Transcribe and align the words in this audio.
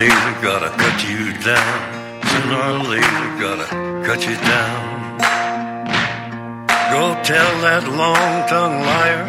later 0.00 0.42
gotta 0.42 0.70
cut 0.70 1.08
you 1.08 1.32
down. 1.44 1.76
Sooner 2.26 2.60
or 2.68 2.78
later 2.90 3.26
gotta 3.38 3.66
cut 4.04 4.26
you 4.26 4.34
down. 4.34 5.18
Go 6.90 7.14
tell 7.22 7.52
that 7.62 7.84
long-tongued 7.86 8.82
liar. 8.90 9.26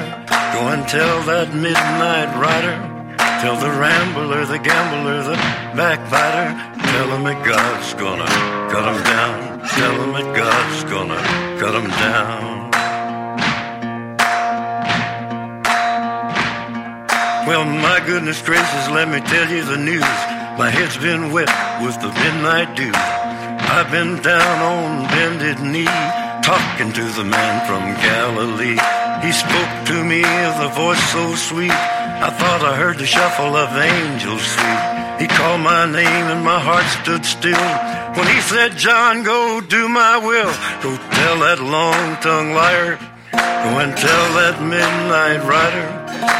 Go 0.53 0.61
and 0.73 0.87
tell 0.87 1.21
that 1.31 1.53
midnight 1.53 2.29
rider. 2.35 2.77
Tell 3.41 3.57
the 3.57 3.69
rambler, 3.69 4.45
the 4.45 4.57
gambler, 4.57 5.21
the 5.21 5.35
backbiter. 5.77 6.49
Tell 6.93 7.07
him 7.13 7.23
that 7.25 7.45
God's 7.45 7.93
gonna 7.93 8.25
cut 8.73 8.85
him 8.91 9.03
down. 9.03 9.59
Tell 9.69 9.95
him 10.01 10.11
that 10.17 10.35
God's 10.35 10.83
gonna 10.85 11.21
cut 11.59 11.75
him 11.75 11.89
down. 11.89 12.55
Well, 17.47 17.65
my 17.65 18.01
goodness 18.07 18.41
gracious, 18.41 18.89
let 18.89 19.07
me 19.07 19.19
tell 19.19 19.47
you 19.47 19.63
the 19.63 19.77
news. 19.77 20.34
My 20.57 20.69
head's 20.69 20.95
been 20.95 21.33
wet 21.33 21.51
with 21.83 21.99
the 21.99 22.07
midnight 22.07 22.77
dew. 22.77 22.91
I've 22.95 23.91
been 23.91 24.21
down 24.21 24.57
on 24.63 25.03
bended 25.11 25.59
knee, 25.59 25.83
talking 26.41 26.93
to 26.93 27.03
the 27.11 27.25
man 27.25 27.67
from 27.67 27.83
Galilee. 27.99 28.79
He 29.19 29.31
spoke 29.33 29.73
to 29.91 30.01
me 30.01 30.23
with 30.23 30.59
a 30.63 30.71
voice 30.73 31.03
so 31.11 31.35
sweet, 31.35 31.71
I 31.71 32.29
thought 32.29 32.63
I 32.63 32.77
heard 32.77 32.97
the 32.97 33.05
shuffle 33.05 33.53
of 33.53 33.75
angels 33.75 34.47
sweet. 34.47 34.81
He 35.19 35.27
called 35.27 35.59
my 35.59 35.91
name 35.91 36.25
and 36.31 36.45
my 36.45 36.59
heart 36.59 36.87
stood 37.03 37.25
still. 37.25 37.67
When 38.15 38.27
he 38.27 38.39
said, 38.39 38.77
John, 38.77 39.23
go 39.23 39.59
do 39.59 39.89
my 39.89 40.17
will. 40.17 40.55
Go 40.79 40.95
tell 40.95 41.37
that 41.43 41.59
long-tongued 41.59 42.55
liar. 42.55 42.95
Go 43.31 43.71
and 43.83 43.91
tell 43.97 44.25
that 44.39 44.63
midnight 44.63 45.43
rider. 45.43 45.87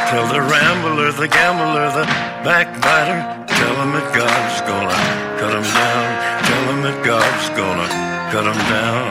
Tell 0.08 0.26
the 0.32 0.40
rambler, 0.40 1.12
the 1.12 1.28
gambler, 1.28 1.92
the 1.92 2.06
backbiter, 2.48 3.35
tell 3.58 3.76
him 3.82 3.90
that 3.96 4.08
God's 4.12 4.58
gonna 4.68 5.00
cut 5.40 5.52
him 5.56 5.66
down. 5.80 6.06
Tell 6.48 6.64
him 6.70 6.80
that 6.86 6.98
God's 7.04 7.48
gonna 7.56 7.88
cut 8.32 8.44
him 8.50 8.60
down. 8.68 9.10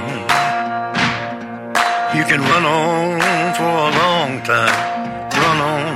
You 2.16 2.24
can 2.24 2.42
run 2.42 2.66
on 2.66 3.20
for 3.58 3.66
a 3.66 3.92
long 4.02 4.32
time, 4.46 4.78
run 5.34 5.60
on 5.74 5.92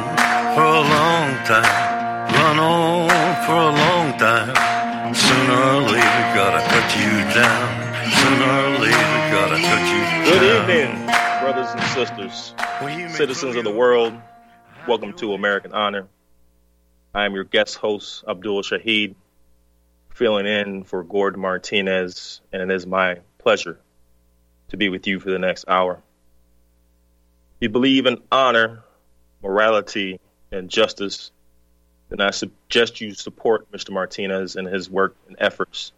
for 0.55 0.69
a 0.81 0.83
long 0.95 1.29
time, 1.45 1.73
run 2.35 2.57
on 2.59 3.09
for 3.45 3.59
a 3.69 3.73
long 3.83 4.07
time. 4.17 4.53
Sooner 5.13 5.59
or 5.73 5.81
later, 5.93 6.23
gotta 6.35 6.61
cut 6.73 6.87
you 6.99 7.11
down. 7.33 7.65
Sooner 8.19 8.51
or 8.65 8.71
later, 8.83 9.17
gotta 9.31 9.59
cut 9.69 9.83
you 9.93 10.01
down. 10.05 10.25
Good 10.25 10.45
evening, 10.53 10.91
brothers 11.41 11.69
and 11.71 11.83
sisters, 11.95 12.53
citizens 13.15 13.55
of 13.55 13.63
the 13.63 13.71
world. 13.71 14.13
Welcome 14.87 15.13
to 15.13 15.33
American 15.33 15.71
Honor. 15.73 16.07
I 17.13 17.25
am 17.25 17.33
your 17.33 17.43
guest 17.43 17.77
host, 17.77 18.23
Abdul 18.27 18.61
Shahid, 18.61 19.15
filling 20.13 20.45
in 20.45 20.83
for 20.83 21.03
Gordon 21.03 21.41
Martinez, 21.41 22.41
and 22.53 22.61
it 22.61 22.75
is 22.75 22.85
my 22.85 23.19
pleasure 23.39 23.79
to 24.69 24.77
be 24.77 24.89
with 24.89 25.07
you 25.07 25.19
for 25.19 25.31
the 25.31 25.39
next 25.39 25.65
hour. 25.67 25.93
If 27.55 27.61
you 27.61 27.69
believe 27.69 28.05
in 28.05 28.21
honor, 28.31 28.83
morality, 29.41 30.19
and 30.51 30.69
justice, 30.69 31.31
then 32.09 32.21
I 32.21 32.29
suggest 32.29 33.01
you 33.01 33.13
support 33.15 33.71
Mr. 33.71 33.89
Martinez 33.89 34.55
and 34.55 34.67
his 34.67 34.87
work 34.87 35.15
and 35.27 35.35
efforts 35.39 35.91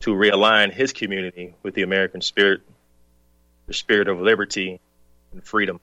to 0.00 0.10
realign 0.10 0.72
his 0.72 0.92
community 0.92 1.54
with 1.62 1.74
the 1.74 1.82
American 1.82 2.20
spirit, 2.20 2.62
the 3.68 3.74
spirit 3.74 4.08
of 4.08 4.20
liberty 4.20 4.80
and 5.32 5.44
freedom. 5.44 5.78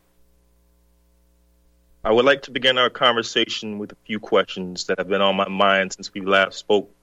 I 2.05 2.11
would 2.11 2.25
like 2.25 2.41
to 2.43 2.51
begin 2.51 2.77
our 2.77 2.89
conversation 2.89 3.79
with 3.79 3.93
a 3.93 3.97
few 4.05 4.19
questions 4.19 4.85
that 4.85 4.97
have 4.97 5.07
been 5.07 5.21
on 5.21 5.37
my 5.37 5.47
mind 5.47 5.93
since 5.93 6.13
we 6.13 6.19
last 6.19 6.57
spoke. 6.57 6.93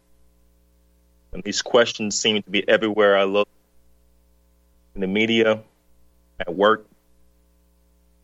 And 1.32 1.42
these 1.42 1.62
questions 1.62 2.20
seem 2.20 2.42
to 2.42 2.50
be 2.50 2.68
everywhere 2.68 3.16
I 3.16 3.24
look 3.24 3.48
in 4.94 5.00
the 5.00 5.06
media, 5.06 5.62
at 6.38 6.54
work, 6.54 6.86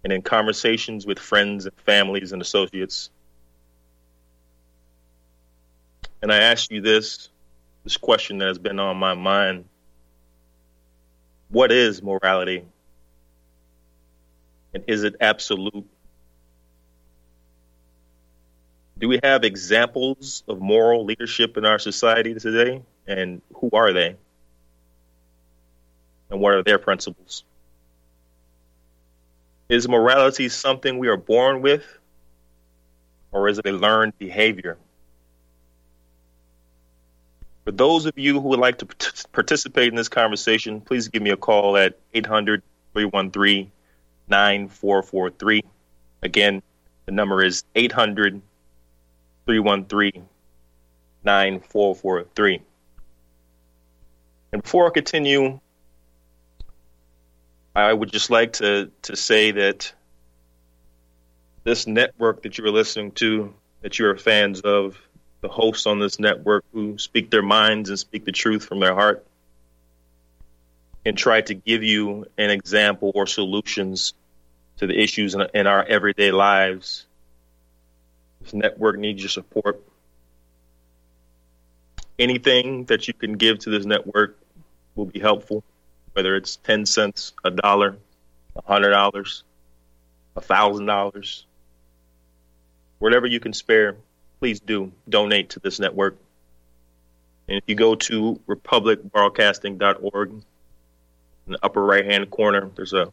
and 0.04 0.12
in 0.12 0.20
conversations 0.20 1.06
with 1.06 1.18
friends 1.18 1.64
and 1.64 1.74
families 1.86 2.32
and 2.32 2.42
associates. 2.42 3.08
And 6.20 6.30
I 6.30 6.38
ask 6.38 6.70
you 6.70 6.82
this 6.82 7.30
this 7.84 7.96
question 7.96 8.38
that 8.38 8.48
has 8.48 8.58
been 8.58 8.78
on 8.80 8.98
my 8.98 9.14
mind 9.14 9.64
What 11.48 11.72
is 11.72 12.02
morality? 12.02 12.64
And 14.74 14.84
is 14.88 15.04
it 15.04 15.16
absolute? 15.20 15.86
Do 18.98 19.08
we 19.08 19.20
have 19.22 19.44
examples 19.44 20.42
of 20.48 20.58
moral 20.58 21.04
leadership 21.04 21.56
in 21.56 21.66
our 21.66 21.78
society 21.78 22.34
today? 22.34 22.82
And 23.06 23.42
who 23.54 23.70
are 23.72 23.92
they? 23.92 24.16
And 26.30 26.40
what 26.40 26.54
are 26.54 26.62
their 26.62 26.78
principles? 26.78 27.44
Is 29.68 29.86
morality 29.88 30.48
something 30.48 30.98
we 30.98 31.08
are 31.08 31.16
born 31.16 31.60
with? 31.60 31.84
Or 33.32 33.48
is 33.48 33.58
it 33.58 33.66
a 33.66 33.72
learned 33.72 34.18
behavior? 34.18 34.78
For 37.64 37.72
those 37.72 38.06
of 38.06 38.16
you 38.16 38.40
who 38.40 38.48
would 38.48 38.60
like 38.60 38.78
to 38.78 38.86
participate 39.32 39.88
in 39.88 39.96
this 39.96 40.08
conversation, 40.08 40.80
please 40.80 41.08
give 41.08 41.20
me 41.20 41.30
a 41.30 41.36
call 41.36 41.76
at 41.76 41.98
800 42.14 42.62
313 42.94 43.70
9443. 44.28 45.62
Again, 46.22 46.62
the 47.04 47.12
number 47.12 47.44
is 47.44 47.64
800 47.74 48.40
313 49.46 50.28
9443. 51.24 52.62
And 54.52 54.62
before 54.62 54.86
I 54.86 54.90
continue, 54.90 55.60
I 57.74 57.92
would 57.92 58.10
just 58.10 58.30
like 58.30 58.54
to, 58.54 58.90
to 59.02 59.16
say 59.16 59.50
that 59.52 59.92
this 61.64 61.86
network 61.86 62.42
that 62.42 62.58
you're 62.58 62.70
listening 62.70 63.12
to, 63.12 63.52
that 63.82 63.98
you're 63.98 64.16
fans 64.16 64.60
of, 64.60 65.00
the 65.42 65.48
hosts 65.48 65.86
on 65.86 65.98
this 65.98 66.18
network 66.18 66.64
who 66.72 66.96
speak 66.96 67.30
their 67.30 67.42
minds 67.42 67.90
and 67.90 67.98
speak 67.98 68.24
the 68.24 68.32
truth 68.32 68.64
from 68.64 68.80
their 68.80 68.94
heart, 68.94 69.26
and 71.04 71.16
try 71.16 71.40
to 71.40 71.54
give 71.54 71.82
you 71.82 72.26
an 72.38 72.50
example 72.50 73.12
or 73.14 73.26
solutions 73.26 74.14
to 74.78 74.86
the 74.86 74.98
issues 74.98 75.34
in, 75.34 75.46
in 75.54 75.66
our 75.66 75.84
everyday 75.84 76.30
lives 76.30 77.06
this 78.46 78.54
network 78.54 78.98
needs 78.98 79.20
your 79.22 79.28
support. 79.28 79.82
Anything 82.18 82.84
that 82.84 83.08
you 83.08 83.14
can 83.14 83.32
give 83.34 83.58
to 83.60 83.70
this 83.70 83.84
network 83.84 84.38
will 84.94 85.06
be 85.06 85.18
helpful, 85.18 85.64
whether 86.12 86.36
it's 86.36 86.56
10 86.56 86.86
cents, 86.86 87.34
a 87.44 87.50
dollar, 87.50 87.96
a 88.54 88.62
hundred 88.62 88.90
dollars, 88.90 89.42
a 90.36 90.40
thousand 90.40 90.86
dollars, 90.86 91.44
whatever 93.00 93.26
you 93.26 93.40
can 93.40 93.52
spare, 93.52 93.96
please 94.38 94.60
do 94.60 94.92
donate 95.08 95.50
to 95.50 95.60
this 95.60 95.78
network. 95.80 96.16
And 97.48 97.58
if 97.58 97.64
you 97.66 97.74
go 97.74 97.96
to 97.96 98.40
republicbroadcasting.org, 98.46 100.30
in 101.46 101.52
the 101.52 101.58
upper 101.62 101.84
right 101.84 102.04
hand 102.04 102.30
corner, 102.30 102.70
there's 102.74 102.92
a, 102.92 103.12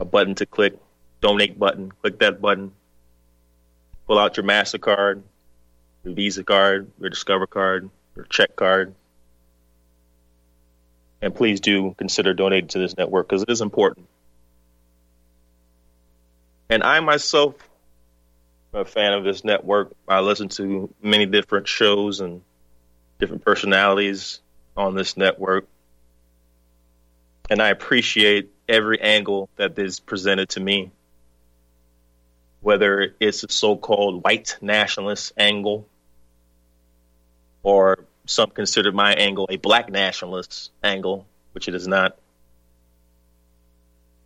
a 0.00 0.04
button 0.04 0.34
to 0.36 0.46
click, 0.46 0.76
donate 1.20 1.58
button. 1.58 1.92
Click 2.02 2.18
that 2.18 2.40
button 2.42 2.72
pull 4.06 4.18
out 4.18 4.36
your 4.36 4.44
MasterCard, 4.44 5.22
your 6.04 6.14
Visa 6.14 6.44
card, 6.44 6.90
your 7.00 7.10
Discover 7.10 7.46
card, 7.46 7.90
your 8.16 8.24
check 8.26 8.56
card. 8.56 8.94
And 11.20 11.34
please 11.34 11.60
do 11.60 11.94
consider 11.96 12.34
donating 12.34 12.68
to 12.68 12.78
this 12.78 12.96
network 12.96 13.28
because 13.28 13.42
it 13.42 13.50
is 13.50 13.60
important. 13.60 14.08
And 16.68 16.82
I 16.82 16.98
myself 17.00 17.54
am 18.74 18.80
a 18.80 18.84
fan 18.84 19.12
of 19.12 19.24
this 19.24 19.44
network. 19.44 19.92
I 20.08 20.20
listen 20.20 20.48
to 20.50 20.92
many 21.02 21.26
different 21.26 21.68
shows 21.68 22.20
and 22.20 22.42
different 23.20 23.44
personalities 23.44 24.40
on 24.76 24.94
this 24.94 25.16
network. 25.16 25.66
And 27.50 27.60
I 27.62 27.68
appreciate 27.68 28.50
every 28.68 29.00
angle 29.00 29.48
that 29.56 29.78
is 29.78 30.00
presented 30.00 30.48
to 30.50 30.60
me 30.60 30.90
whether 32.62 33.14
it's 33.18 33.42
a 33.42 33.48
so-called 33.50 34.24
white 34.24 34.56
nationalist 34.62 35.32
angle 35.36 35.86
or 37.62 38.06
some 38.24 38.50
consider 38.50 38.92
my 38.92 39.12
angle 39.14 39.46
a 39.50 39.56
black 39.56 39.90
nationalist 39.90 40.70
angle, 40.82 41.26
which 41.52 41.68
it 41.68 41.74
is 41.74 41.88
not. 41.88 42.16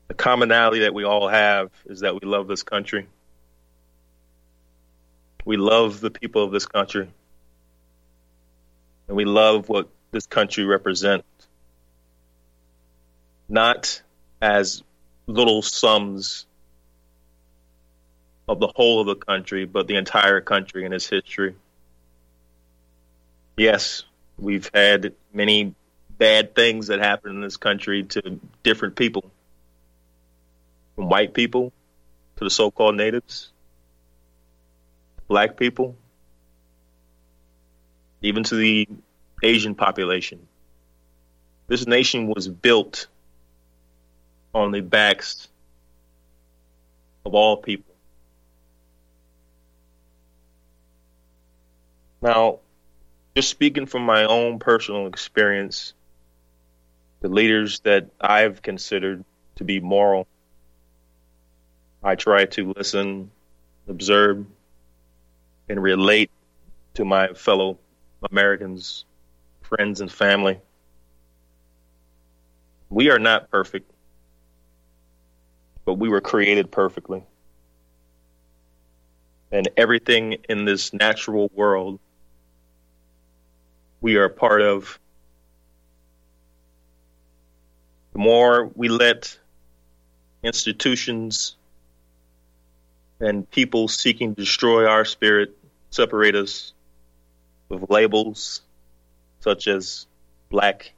The 0.09 0.15
commonality 0.15 0.81
that 0.81 0.94
we 0.94 1.05
all 1.05 1.29
have 1.29 1.71
is 1.87 2.00
that 2.00 2.15
we 2.15 2.29
love 2.29 2.47
this 2.47 2.62
country. 2.62 3.09
We 5.44 5.56
love 5.56 6.00
the 6.00 6.11
people 6.11 6.44
of 6.44 6.53
this 6.53 6.67
country. 6.67 7.09
And 9.09 9.17
we 9.17 9.25
love 9.25 9.69
what 9.69 9.88
this 10.11 10.27
country 10.27 10.65
represents. 10.65 11.27
Not 13.49 14.03
as 14.43 14.83
little 15.27 15.62
sums 15.62 16.47
of 18.49 18.61
the 18.61 18.69
whole 18.69 19.01
of 19.01 19.07
the 19.07 19.17
country, 19.17 19.65
but 19.65 19.87
the 19.87 19.97
entire 19.97 20.41
country 20.41 20.85
and 20.85 20.95
its 20.95 21.09
history. 21.09 21.55
yes, 23.57 24.05
we've 24.39 24.71
had 24.73 25.15
many 25.33 25.75
bad 26.19 26.55
things 26.55 26.89
that 26.89 26.99
happen 26.99 27.31
in 27.31 27.41
this 27.41 27.57
country 27.57 28.05
to 28.05 28.39
different 28.63 28.97
people, 28.97 29.25
from 30.95 31.09
white 31.09 31.35
people 31.35 31.73
to 32.37 32.45
the 32.45 32.51
so-called 32.51 32.97
natives, 32.97 33.51
black 35.27 35.57
people, 35.57 35.97
even 38.23 38.45
to 38.45 38.55
the 38.55 38.89
Asian 39.43 39.75
population. 39.75 40.47
This 41.67 41.87
nation 41.87 42.29
was 42.29 42.47
built 42.47 43.09
on 44.55 44.71
the 44.71 44.81
backs 44.81 45.49
of 47.25 47.35
all 47.35 47.57
people. 47.57 47.96
Now, 52.23 52.61
just 53.35 53.51
speaking 53.51 53.87
from 53.87 54.03
my 54.03 54.25
own 54.25 54.59
personal 54.59 55.07
experience, 55.07 55.93
the 57.21 57.29
leaders 57.29 57.81
that 57.81 58.09
I've 58.21 58.63
considered 58.63 59.25
to 59.57 59.65
be 59.65 59.81
moral, 59.81 60.27
I 62.03 62.15
try 62.15 62.47
to 62.47 62.73
listen, 62.77 63.31
observe, 63.89 64.47
and 65.69 65.83
relate 65.83 66.31
to 66.95 67.05
my 67.05 67.29
fellow 67.29 67.79
Americans, 68.31 69.05
friends, 69.62 70.01
and 70.01 70.11
family. 70.11 70.61
We 72.89 73.11
are 73.11 73.19
not 73.19 73.51
perfect, 73.51 73.91
but 75.85 75.95
we 75.95 76.09
were 76.09 76.21
created 76.21 76.71
perfectly. 76.71 77.23
And 79.53 79.69
everything 79.77 80.39
in 80.49 80.65
this 80.65 80.93
natural 80.93 81.51
world 81.55 81.99
we 84.06 84.14
are 84.14 84.29
part 84.29 84.62
of, 84.62 85.00
the 88.12 88.20
more 88.20 88.70
we 88.76 88.88
let 88.88 89.37
institutions 90.44 91.56
and 93.19 93.50
people 93.50 93.88
seeking 93.88 94.32
to 94.32 94.41
destroy 94.41 94.87
our 94.87 95.05
spirit 95.05 95.58
separate 95.91 96.37
us 96.37 96.73
with 97.69 97.91
labels 97.91 98.62
such 99.41 99.67
as 99.67 100.06
black, 100.50 100.93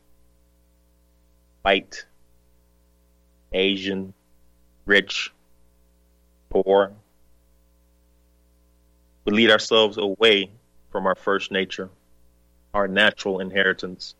white, 1.62 2.04
Asian, 3.54 4.12
rich, 4.84 5.32
poor. 6.50 6.92
We 9.24 9.32
lead 9.32 9.50
ourselves 9.50 9.96
away 9.96 10.50
from 10.92 11.06
our 11.06 11.14
first 11.14 11.50
nature, 11.50 11.88
our 12.78 12.86
natural 12.86 13.40
inheritance, 13.40 14.14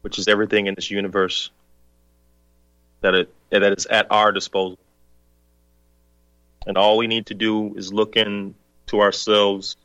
which 0.00 0.18
is 0.18 0.26
everything 0.26 0.68
in 0.68 0.74
this 0.74 0.90
universe 0.90 1.50
that 3.02 3.14
it 3.14 3.34
that 3.50 3.62
is 3.62 3.84
at 3.84 4.06
our 4.10 4.32
disposal. 4.32 4.78
And 6.66 6.78
all 6.78 6.96
we 6.96 7.06
need 7.06 7.26
to 7.26 7.34
do 7.34 7.74
is 7.76 7.92
look 7.92 8.16
into 8.16 8.54
ourselves 8.94 9.76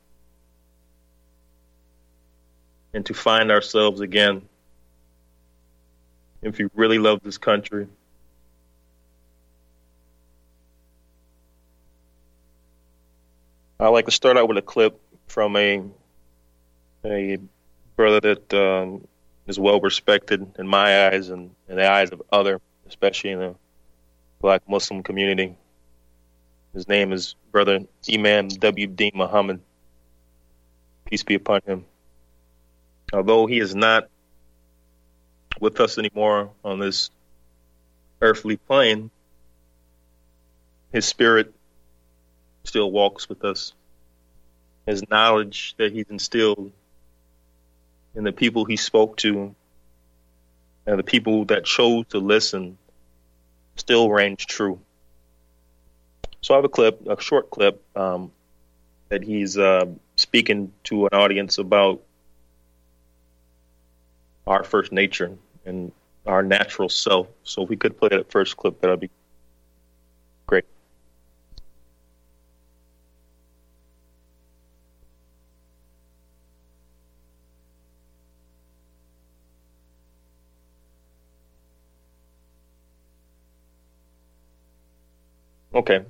and 2.94 3.06
to 3.06 3.14
find 3.14 3.52
ourselves 3.52 4.00
again. 4.00 4.42
If 6.42 6.60
you 6.60 6.70
really 6.74 7.00
love 7.00 7.20
this 7.22 7.38
country, 7.38 7.88
I 13.78 13.90
like 13.90 14.06
to 14.06 14.12
start 14.12 14.38
out 14.38 14.48
with 14.48 14.58
a 14.58 14.62
clip 14.62 14.98
from 15.28 15.58
a 15.58 15.84
a 17.06 17.38
brother 17.96 18.20
that 18.20 18.54
um, 18.54 19.08
is 19.48 19.60
well 19.60 19.80
respected 19.80 20.46
in 20.58 20.68
my 20.68 21.08
eyes 21.08 21.30
and 21.30 21.52
in 21.70 21.76
the 21.76 21.90
eyes 21.90 22.12
of 22.12 22.22
other, 22.32 22.60
especially 22.88 23.32
in 23.32 23.40
the 23.40 23.56
black 24.42 24.68
Muslim 24.68 25.04
community. 25.04 25.56
His 26.74 26.88
name 26.88 27.14
is 27.14 27.36
Brother 27.52 27.80
Imam 28.12 28.50
W.D. 28.50 29.12
Muhammad. 29.16 29.62
Peace 31.06 31.24
be 31.24 31.36
upon 31.36 31.62
him. 31.66 31.86
Although 33.14 33.46
he 33.46 33.60
is 33.60 33.76
not 33.76 34.10
with 35.60 35.80
us 35.80 35.98
anymore 35.98 36.52
on 36.64 36.80
this 36.80 37.12
earthly 38.22 38.58
plane, 38.58 39.10
his 40.92 41.06
spirit 41.06 41.54
still 42.64 42.92
walks 42.92 43.30
with 43.30 43.46
us. 43.46 43.74
His 44.86 45.08
knowledge 45.10 45.76
that 45.78 45.94
he's 45.94 46.10
instilled 46.10 46.72
in 48.16 48.24
the 48.24 48.32
people 48.32 48.66
he 48.66 48.78
spoke 48.78 49.18
to 49.18 49.56
and 50.86 51.00
the 51.00 51.04
people 51.04 51.46
that 51.46 51.66
chose 51.66 52.06
to 52.10 52.20
listen 52.20 52.78
still 53.76 54.10
rang 54.10 54.38
true. 54.38 54.80
So 56.42 56.54
I 56.54 56.58
have 56.58 56.66
a 56.66 56.70
clip, 56.70 57.08
a 57.08 57.20
short 57.20 57.50
clip, 57.50 57.82
um, 57.98 58.32
that 59.10 59.24
he's 59.24 59.58
uh, 59.58 59.86
speaking 60.16 60.72
to 60.86 61.08
an 61.08 61.14
audience 61.14 61.58
about 61.58 62.02
our 64.46 64.64
first 64.64 64.92
nature 64.92 65.38
and 65.66 65.92
our 66.26 66.44
natural 66.44 66.90
self. 66.90 67.28
So 67.44 67.64
if 67.64 67.70
we 67.70 67.78
could 67.78 67.98
play 67.98 68.10
that 68.10 68.32
first 68.32 68.58
clip, 68.58 68.82
that'd 68.82 69.00
be 69.00 69.10
Okay 85.76 86.06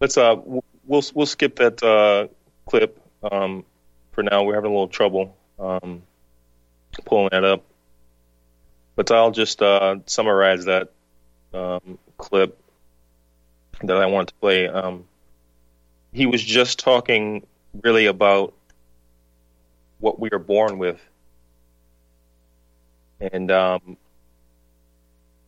let's 0.00 0.16
uh 0.16 0.36
we'll 0.44 1.02
we'll 1.14 1.26
skip 1.26 1.56
that 1.56 1.82
uh, 1.82 2.28
clip 2.66 3.00
um, 3.30 3.64
for 4.12 4.22
now. 4.22 4.42
We're 4.42 4.54
having 4.54 4.70
a 4.70 4.74
little 4.74 4.88
trouble 4.88 5.36
um, 5.58 6.02
pulling 7.04 7.30
that 7.32 7.44
up, 7.44 7.64
but 8.96 9.10
I'll 9.10 9.30
just 9.30 9.62
uh, 9.62 9.96
summarize 10.06 10.64
that 10.64 10.90
um, 11.52 11.98
clip 12.16 12.58
that 13.82 13.96
I 13.96 14.06
wanted 14.06 14.28
to 14.28 14.34
play. 14.34 14.68
Um, 14.68 15.04
he 16.12 16.26
was 16.26 16.42
just 16.42 16.78
talking 16.78 17.46
really 17.82 18.06
about 18.06 18.54
what 20.00 20.18
we 20.18 20.30
are 20.30 20.38
born 20.38 20.78
with 20.78 21.00
and 23.20 23.50
um, 23.50 23.96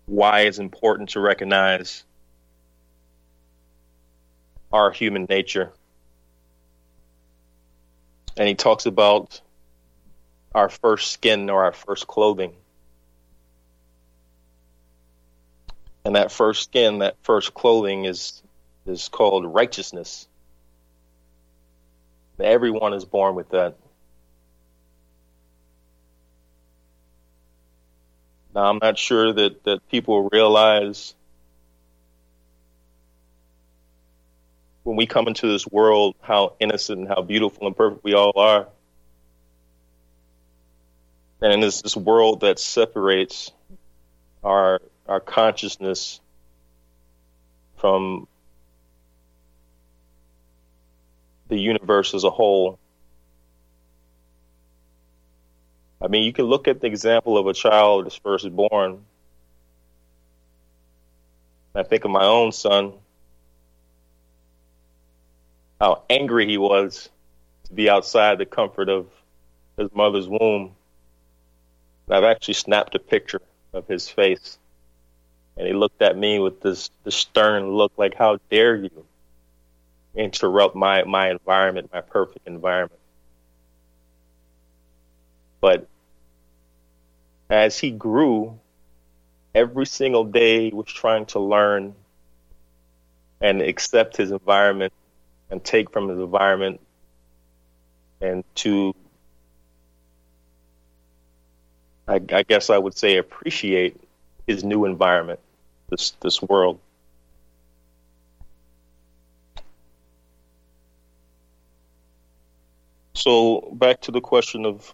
why 0.06 0.40
it's 0.40 0.58
important 0.58 1.10
to 1.10 1.20
recognize 1.20 2.04
our 4.72 4.90
human 4.90 5.26
nature. 5.28 5.72
And 8.36 8.48
he 8.48 8.54
talks 8.54 8.86
about 8.86 9.40
our 10.54 10.68
first 10.68 11.12
skin 11.12 11.50
or 11.50 11.64
our 11.64 11.72
first 11.72 12.06
clothing. 12.06 12.54
And 16.04 16.16
that 16.16 16.32
first 16.32 16.62
skin, 16.64 17.00
that 17.00 17.16
first 17.22 17.52
clothing 17.54 18.04
is 18.04 18.42
is 18.86 19.08
called 19.08 19.44
righteousness. 19.44 20.26
Everyone 22.38 22.94
is 22.94 23.04
born 23.04 23.34
with 23.34 23.50
that. 23.50 23.76
Now 28.54 28.64
I'm 28.64 28.78
not 28.82 28.98
sure 28.98 29.32
that, 29.32 29.62
that 29.64 29.88
people 29.90 30.28
realize 30.30 31.14
when 34.82 34.96
we 34.96 35.06
come 35.06 35.28
into 35.28 35.46
this 35.46 35.66
world, 35.66 36.14
how 36.20 36.54
innocent 36.60 37.00
and 37.00 37.08
how 37.08 37.22
beautiful 37.22 37.66
and 37.66 37.76
perfect 37.76 38.04
we 38.04 38.14
all 38.14 38.32
are. 38.36 38.68
And 41.42 41.52
in 41.52 41.60
this, 41.60 41.82
this 41.82 41.96
world 41.96 42.40
that 42.40 42.58
separates 42.58 43.52
our 44.42 44.80
our 45.06 45.20
consciousness 45.20 46.20
from 47.78 48.28
the 51.48 51.58
universe 51.58 52.14
as 52.14 52.24
a 52.24 52.30
whole. 52.30 52.78
I 56.00 56.08
mean, 56.08 56.24
you 56.24 56.32
can 56.32 56.44
look 56.44 56.68
at 56.68 56.80
the 56.80 56.86
example 56.86 57.36
of 57.36 57.46
a 57.46 57.52
child 57.52 58.06
that's 58.06 58.14
first 58.16 58.48
born. 58.54 59.04
I 61.74 61.82
think 61.82 62.04
of 62.04 62.10
my 62.10 62.24
own 62.24 62.52
son 62.52 62.92
how 65.80 66.02
angry 66.10 66.46
he 66.46 66.58
was 66.58 67.08
to 67.64 67.72
be 67.72 67.88
outside 67.88 68.38
the 68.38 68.46
comfort 68.46 68.88
of 68.88 69.06
his 69.78 69.88
mother's 69.94 70.28
womb. 70.28 70.76
I've 72.10 72.24
actually 72.24 72.54
snapped 72.54 72.94
a 72.94 72.98
picture 72.98 73.40
of 73.72 73.86
his 73.86 74.08
face, 74.08 74.58
and 75.56 75.66
he 75.66 75.72
looked 75.72 76.02
at 76.02 76.18
me 76.18 76.38
with 76.38 76.60
this, 76.60 76.90
this 77.04 77.14
stern 77.14 77.70
look, 77.70 77.92
like, 77.96 78.14
"How 78.14 78.38
dare 78.50 78.76
you 78.76 79.06
interrupt 80.14 80.74
my 80.74 81.04
my 81.04 81.30
environment, 81.30 81.90
my 81.92 82.00
perfect 82.00 82.46
environment?" 82.46 83.00
But 85.60 85.86
as 87.48 87.78
he 87.78 87.90
grew, 87.90 88.58
every 89.54 89.86
single 89.86 90.24
day 90.24 90.70
he 90.70 90.74
was 90.74 90.86
trying 90.86 91.26
to 91.26 91.38
learn 91.38 91.94
and 93.40 93.62
accept 93.62 94.16
his 94.16 94.32
environment 94.32 94.92
and 95.50 95.62
take 95.62 95.90
from 95.90 96.08
his 96.08 96.18
environment 96.18 96.80
and 98.20 98.44
to 98.54 98.94
I, 102.06 102.20
I, 102.32 102.42
guess 102.42 102.70
I 102.70 102.78
would 102.78 102.96
say 102.96 103.18
appreciate 103.18 103.96
his 104.46 104.64
new 104.64 104.84
environment, 104.84 105.38
this 105.88 106.10
this 106.20 106.42
world. 106.42 106.80
So 113.14 113.70
back 113.74 114.00
to 114.02 114.10
the 114.10 114.20
question 114.20 114.66
of 114.66 114.92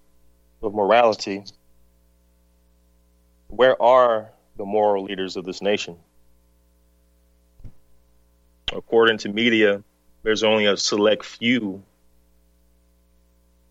of 0.62 0.74
morality. 0.74 1.44
Where 3.48 3.80
are 3.80 4.30
the 4.56 4.64
moral 4.64 5.04
leaders 5.04 5.36
of 5.36 5.44
this 5.44 5.62
nation? 5.62 5.96
According 8.72 9.18
to 9.18 9.28
media, 9.28 9.82
there's 10.26 10.42
only 10.42 10.66
a 10.66 10.76
select 10.76 11.24
few 11.24 11.80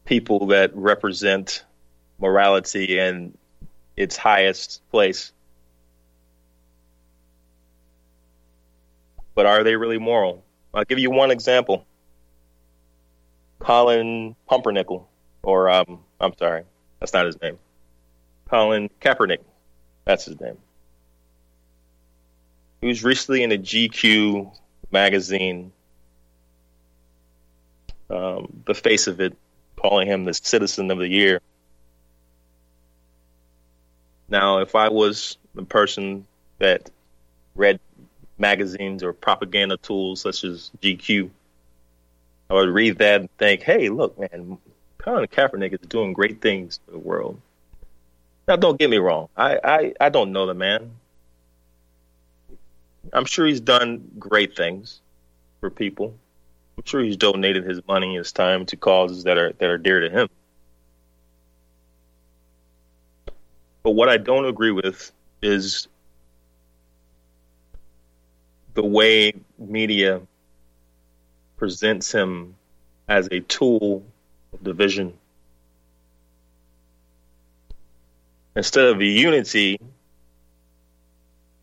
people 0.06 0.48
that 0.48 0.74
represent 0.74 1.66
morality 2.18 2.98
in 2.98 3.38
its 3.98 4.16
highest 4.16 4.82
place. 4.90 5.34
But 9.34 9.46
are 9.46 9.66
they 9.66 9.76
really 9.76 9.98
moral? 9.98 10.46
I'll 10.74 10.86
give 10.86 10.98
you 10.98 11.12
one 11.12 11.30
example. 11.30 11.86
Colin 13.60 14.38
Pumpernickel, 14.48 15.10
or 15.44 15.70
um, 15.70 16.06
I'm 16.22 16.38
sorry, 16.38 16.64
that's 17.02 17.12
not 17.12 17.26
his 17.26 17.42
name. 17.42 17.60
Colin 18.50 18.90
Kaepernick, 19.02 19.40
that's 20.06 20.24
his 20.24 20.40
name. 20.40 20.58
He 22.80 22.88
was 22.88 23.04
recently 23.04 23.44
in 23.44 23.52
a 23.52 23.58
GQ 23.58 24.56
magazine, 24.90 25.74
um, 28.10 28.62
the 28.66 28.74
face 28.74 29.08
of 29.08 29.20
it, 29.20 29.36
calling 29.76 30.08
him 30.08 30.26
the 30.26 30.34
Citizen 30.34 30.92
of 30.92 30.98
the 30.98 31.08
Year. 31.08 31.42
Now, 34.28 34.60
if 34.60 34.76
I 34.76 34.90
was 34.90 35.38
the 35.54 35.64
person 35.64 36.26
that 36.60 36.90
read 37.56 37.80
magazines 38.38 39.04
or 39.04 39.14
propaganda 39.14 39.78
tools 39.78 40.22
such 40.22 40.44
as 40.44 40.72
GQ, 40.82 41.30
I 42.50 42.54
would 42.54 42.70
read 42.70 42.98
that 43.00 43.22
and 43.22 43.30
think, 43.38 43.62
hey, 43.62 43.90
look, 43.90 44.20
man, 44.20 44.58
Colin 44.98 45.28
Kaepernick 45.28 45.74
is 45.74 45.88
doing 45.88 46.14
great 46.14 46.42
things 46.42 46.80
for 46.86 46.92
the 46.92 47.00
world. 47.00 47.40
Now, 48.48 48.56
don't 48.56 48.78
get 48.78 48.90
me 48.90 48.98
wrong. 48.98 49.30
I, 49.36 49.60
I, 49.64 49.94
I 50.00 50.10
don't 50.10 50.32
know 50.32 50.46
the 50.46 50.54
man. 50.54 50.92
I'm 53.14 53.26
sure 53.26 53.46
he's 53.46 53.62
done 53.62 54.12
great 54.20 54.56
things 54.56 55.02
for 55.60 55.70
people. 55.70 56.16
I'm 56.78 56.84
sure 56.86 57.02
he's 57.02 57.18
donated 57.18 57.66
his 57.66 57.82
money, 57.88 58.16
his 58.16 58.32
time 58.32 58.66
to 58.68 58.76
causes 58.76 59.24
that 59.24 59.38
are 59.38 59.54
that 59.54 59.70
are 59.70 59.78
dear 59.78 60.02
to 60.02 60.10
him. 60.10 60.30
But 63.84 63.92
what 63.92 64.10
I 64.10 64.18
don't 64.18 64.46
agree 64.46 64.72
with 64.72 65.12
is 65.42 65.88
the 68.74 68.84
way 68.84 69.34
media 69.58 70.22
presents 71.58 72.12
him 72.12 72.56
as 73.08 73.30
a 73.32 73.40
tool 73.42 74.04
of 74.52 74.64
division. 74.64 75.14
Instead 78.56 78.86
of 78.86 79.02
unity, 79.02 79.80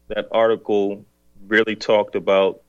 that 0.08 0.28
article 0.30 1.04
really 1.48 1.74
talked 1.74 2.14
about 2.14 2.60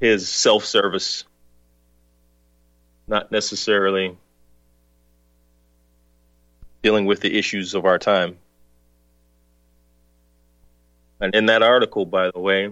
his 0.00 0.28
self 0.28 0.64
service, 0.64 1.24
not 3.06 3.30
necessarily 3.32 4.16
dealing 6.82 7.06
with 7.06 7.20
the 7.20 7.36
issues 7.36 7.74
of 7.74 7.84
our 7.84 7.98
time. 7.98 8.36
And 11.20 11.34
in 11.34 11.46
that 11.46 11.62
article, 11.62 12.04
by 12.04 12.30
the 12.30 12.38
way, 12.38 12.70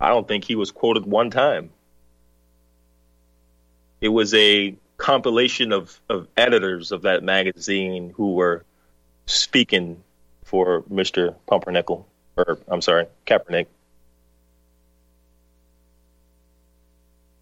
I 0.00 0.08
don't 0.08 0.28
think 0.28 0.44
he 0.44 0.54
was 0.54 0.70
quoted 0.70 1.06
one 1.06 1.30
time. 1.30 1.70
It 4.00 4.08
was 4.08 4.34
a 4.34 4.76
compilation 4.98 5.72
of, 5.72 5.98
of 6.08 6.28
editors 6.36 6.92
of 6.92 7.02
that 7.02 7.22
magazine 7.22 8.12
who 8.14 8.34
were 8.34 8.64
speaking 9.26 10.02
for 10.44 10.82
Mr. 10.82 11.34
Pumpernickel, 11.46 12.06
or 12.36 12.58
I'm 12.68 12.82
sorry, 12.82 13.06
Kaepernick. 13.26 13.66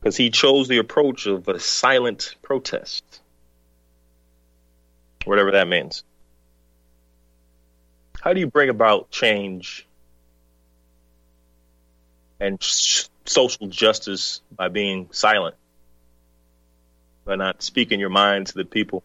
Because 0.04 0.18
he 0.18 0.28
chose 0.28 0.68
the 0.68 0.76
approach 0.76 1.24
of 1.24 1.48
a 1.48 1.58
silent 1.58 2.36
protest, 2.42 3.22
whatever 5.24 5.52
that 5.52 5.66
means. 5.66 6.04
How 8.20 8.34
do 8.34 8.40
you 8.40 8.46
bring 8.46 8.68
about 8.68 9.10
change 9.10 9.86
and 12.38 12.58
social 12.60 13.66
justice 13.68 14.42
by 14.54 14.68
being 14.68 15.08
silent, 15.10 15.54
by 17.24 17.36
not 17.36 17.62
speaking 17.62 17.98
your 17.98 18.10
mind 18.10 18.48
to 18.48 18.54
the 18.56 18.66
people, 18.66 19.02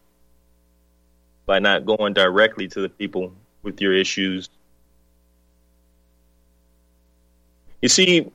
by 1.46 1.60
not 1.60 1.86
going 1.86 2.12
directly 2.12 2.68
to 2.68 2.80
the 2.82 2.90
people 2.90 3.32
with 3.62 3.80
your 3.80 3.94
issues. 3.94 4.50
You 7.80 7.88
see, 7.88 8.30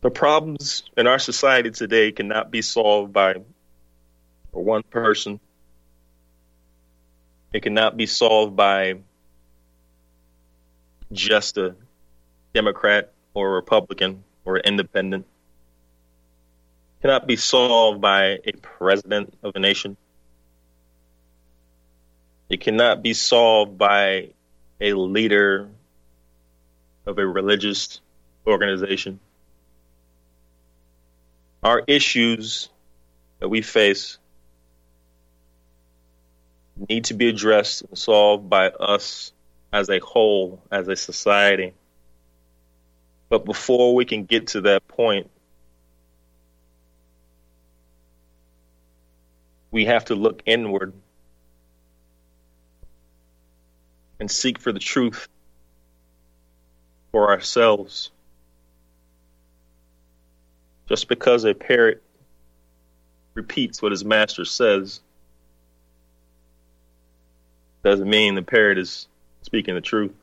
the 0.00 0.10
problems 0.10 0.84
in 0.96 1.06
our 1.06 1.18
society 1.18 1.70
today 1.70 2.12
cannot 2.12 2.50
be 2.50 2.62
solved 2.62 3.12
by 3.12 3.34
one 4.52 4.82
person. 4.84 5.40
It 7.52 7.62
cannot 7.62 7.96
be 7.96 8.06
solved 8.06 8.54
by 8.54 8.98
just 11.12 11.58
a 11.58 11.74
Democrat 12.54 13.12
or 13.34 13.50
a 13.50 13.54
Republican 13.54 14.22
or 14.44 14.56
an 14.56 14.62
independent. 14.64 15.26
It 16.98 17.02
cannot 17.02 17.26
be 17.26 17.36
solved 17.36 18.00
by 18.00 18.38
a 18.44 18.52
president 18.62 19.34
of 19.42 19.52
a 19.56 19.58
nation. 19.58 19.96
It 22.48 22.60
cannot 22.60 23.02
be 23.02 23.14
solved 23.14 23.78
by 23.78 24.30
a 24.80 24.92
leader 24.92 25.68
of 27.06 27.18
a 27.18 27.26
religious 27.26 28.00
organization. 28.46 29.20
Our 31.62 31.82
issues 31.86 32.68
that 33.40 33.48
we 33.48 33.62
face 33.62 34.18
need 36.88 37.04
to 37.06 37.14
be 37.14 37.28
addressed 37.28 37.82
and 37.82 37.98
solved 37.98 38.48
by 38.48 38.68
us 38.68 39.32
as 39.72 39.90
a 39.90 39.98
whole, 39.98 40.62
as 40.70 40.88
a 40.88 40.96
society. 40.96 41.74
But 43.28 43.44
before 43.44 43.94
we 43.94 44.04
can 44.04 44.24
get 44.24 44.48
to 44.48 44.62
that 44.62 44.86
point, 44.88 45.30
we 49.70 49.84
have 49.86 50.06
to 50.06 50.14
look 50.14 50.42
inward 50.46 50.94
and 54.20 54.30
seek 54.30 54.58
for 54.58 54.72
the 54.72 54.78
truth 54.78 55.28
for 57.12 57.30
ourselves. 57.30 58.10
Just 60.88 61.08
because 61.08 61.44
a 61.44 61.54
parrot 61.54 62.02
repeats 63.34 63.82
what 63.82 63.92
his 63.92 64.04
master 64.04 64.44
says 64.44 65.00
doesn't 67.84 68.08
mean 68.08 68.34
the 68.34 68.42
parrot 68.42 68.78
is 68.78 69.06
speaking 69.42 69.74
the 69.74 69.80
truth. 69.80 70.14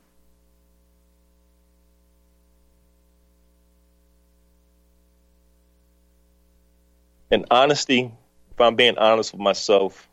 And 7.30 7.46
honesty, 7.50 8.12
if 8.50 8.60
I'm 8.60 8.76
being 8.76 8.98
honest 8.98 9.32
with 9.32 9.40
myself, 9.40 10.08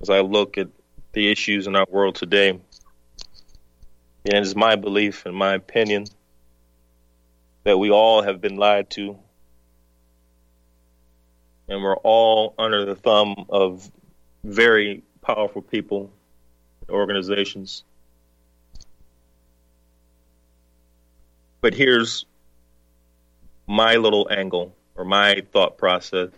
as 0.00 0.10
I 0.10 0.20
look 0.20 0.58
at 0.58 0.68
the 1.12 1.30
issues 1.30 1.66
in 1.66 1.76
our 1.76 1.86
world 1.88 2.16
today, 2.16 2.50
and 2.50 2.60
it 4.24 4.42
is 4.42 4.54
my 4.54 4.76
belief 4.76 5.26
and 5.26 5.34
my 5.34 5.54
opinion 5.54 6.06
that 7.64 7.78
we 7.78 7.90
all 7.90 8.22
have 8.22 8.40
been 8.40 8.56
lied 8.56 8.90
to, 8.90 9.18
and 11.68 11.82
we're 11.82 11.96
all 11.96 12.54
under 12.58 12.84
the 12.84 12.96
thumb 12.96 13.46
of 13.48 13.90
very 14.44 15.02
powerful 15.20 15.62
people, 15.62 16.10
organizations. 16.88 17.84
But 21.60 21.74
here's 21.74 22.26
my 23.68 23.96
little 23.96 24.28
angle 24.30 24.74
or 24.96 25.04
my 25.04 25.42
thought 25.52 25.78
process. 25.78 26.30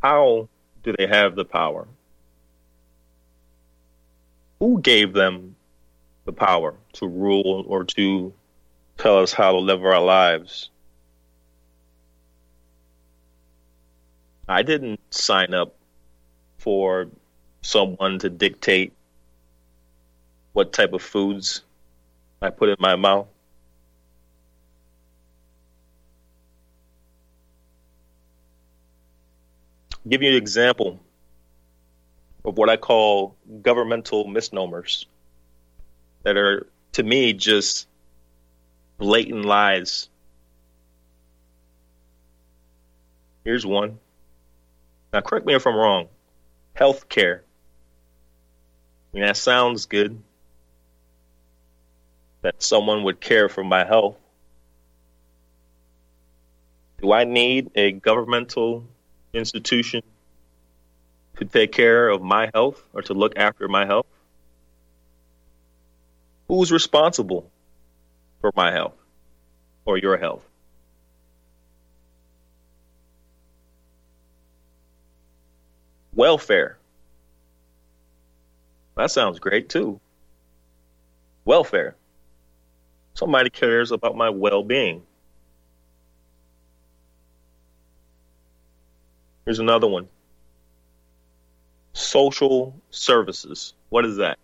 How 0.00 0.48
do 0.82 0.94
they 0.96 1.06
have 1.06 1.34
the 1.34 1.44
power? 1.44 1.88
Who 4.60 4.80
gave 4.80 5.12
them 5.12 5.56
the 6.24 6.32
power 6.32 6.74
to 6.94 7.06
rule 7.06 7.64
or 7.66 7.84
to 7.84 8.32
tell 8.98 9.18
us 9.18 9.32
how 9.32 9.52
to 9.52 9.58
live 9.58 9.84
our 9.84 10.00
lives? 10.00 10.70
I 14.48 14.62
didn't 14.62 15.00
sign 15.10 15.54
up 15.54 15.74
for 16.58 17.08
someone 17.62 18.18
to 18.20 18.28
dictate 18.28 18.92
what 20.52 20.72
type 20.72 20.92
of 20.92 21.02
foods 21.02 21.62
I 22.40 22.50
put 22.50 22.68
in 22.68 22.76
my 22.78 22.96
mouth. 22.96 23.28
give 30.08 30.22
you 30.22 30.30
an 30.30 30.36
example 30.36 31.00
of 32.44 32.58
what 32.58 32.68
I 32.68 32.76
call 32.76 33.36
governmental 33.62 34.26
misnomers 34.26 35.06
that 36.22 36.36
are, 36.36 36.66
to 36.92 37.02
me, 37.02 37.32
just 37.32 37.86
blatant 38.98 39.44
lies. 39.44 40.08
Here's 43.44 43.66
one. 43.66 43.98
Now, 45.12 45.20
correct 45.20 45.46
me 45.46 45.54
if 45.54 45.66
I'm 45.66 45.74
wrong. 45.74 46.08
Health 46.74 47.08
care. 47.08 47.42
I 49.12 49.16
mean, 49.16 49.26
that 49.26 49.36
sounds 49.36 49.86
good. 49.86 50.18
That 52.42 52.62
someone 52.62 53.02
would 53.04 53.20
care 53.20 53.48
for 53.48 53.62
my 53.62 53.84
health. 53.84 54.16
Do 57.00 57.12
I 57.12 57.24
need 57.24 57.72
a 57.74 57.92
governmental 57.92 58.84
institution 59.34 60.02
to 61.36 61.44
take 61.44 61.72
care 61.72 62.08
of 62.08 62.22
my 62.22 62.48
health 62.54 62.82
or 62.92 63.02
to 63.02 63.14
look 63.14 63.36
after 63.36 63.66
my 63.66 63.84
health? 63.84 64.06
Who's 66.48 66.72
responsible 66.72 67.50
for 68.40 68.52
my 68.54 68.72
health 68.72 68.94
or 69.84 69.96
your 69.98 70.16
health? 70.16 70.44
Welfare. 76.14 76.78
That 78.96 79.10
sounds 79.10 79.38
great 79.38 79.68
too. 79.68 80.00
Welfare. 81.44 81.96
Somebody 83.14 83.50
cares 83.50 83.92
about 83.92 84.16
my 84.16 84.30
well 84.30 84.62
being. 84.62 85.02
Here's 89.44 89.58
another 89.58 89.88
one. 89.88 90.08
Social 91.94 92.74
services. 92.90 93.74
What 93.88 94.04
is 94.04 94.16
that? 94.16 94.38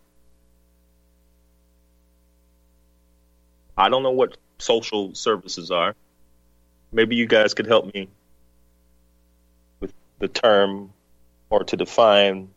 I 3.79 3.89
don't 3.89 4.03
know 4.03 4.11
what 4.11 4.37
social 4.59 5.15
services 5.15 5.71
are. 5.71 5.95
Maybe 6.91 7.15
you 7.15 7.27
guys 7.27 7.55
could 7.55 7.67
help 7.67 7.95
me 7.95 8.09
with 9.79 9.95
the 10.19 10.27
term 10.27 10.93
or 11.49 11.63
to 11.63 11.77
define 11.77 12.49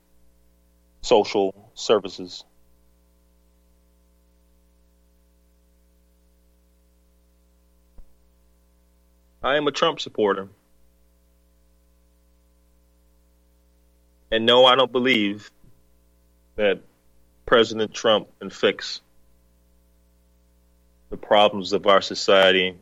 social 1.03 1.53
services. 1.75 2.43
I 9.43 9.57
am 9.57 9.67
a 9.67 9.71
Trump 9.71 9.99
supporter. 9.99 10.47
And 14.31 14.47
no, 14.47 14.65
I 14.65 14.75
don't 14.75 14.91
believe 14.91 15.51
that 16.55 16.79
President 17.45 17.93
Trump 17.93 18.27
can 18.39 18.49
fix 18.49 19.01
the 21.11 21.17
problems 21.17 21.73
of 21.73 21.85
our 21.85 22.01
society 22.01 22.73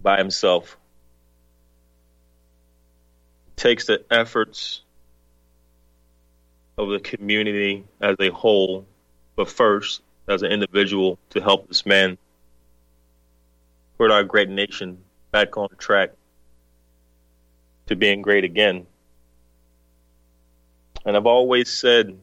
by 0.00 0.16
himself. 0.16 0.78
It 3.48 3.56
takes 3.56 3.86
the 3.86 4.02
efforts 4.10 4.82
of 6.78 6.88
the 6.88 7.00
community 7.00 7.84
as 8.00 8.16
a 8.20 8.30
whole, 8.30 8.86
but 9.34 9.50
first 9.50 10.00
as 10.28 10.42
an 10.42 10.52
individual 10.52 11.18
to 11.30 11.40
help 11.40 11.66
this 11.66 11.84
man 11.84 12.16
put 13.98 14.12
our 14.12 14.22
great 14.22 14.48
nation 14.48 14.96
back 15.32 15.56
on 15.56 15.68
track 15.76 16.12
to 17.86 17.96
being 17.96 18.22
great 18.22 18.44
again. 18.44 18.86
And 21.04 21.16
I've 21.16 21.26
always 21.26 21.68
said 21.68 22.16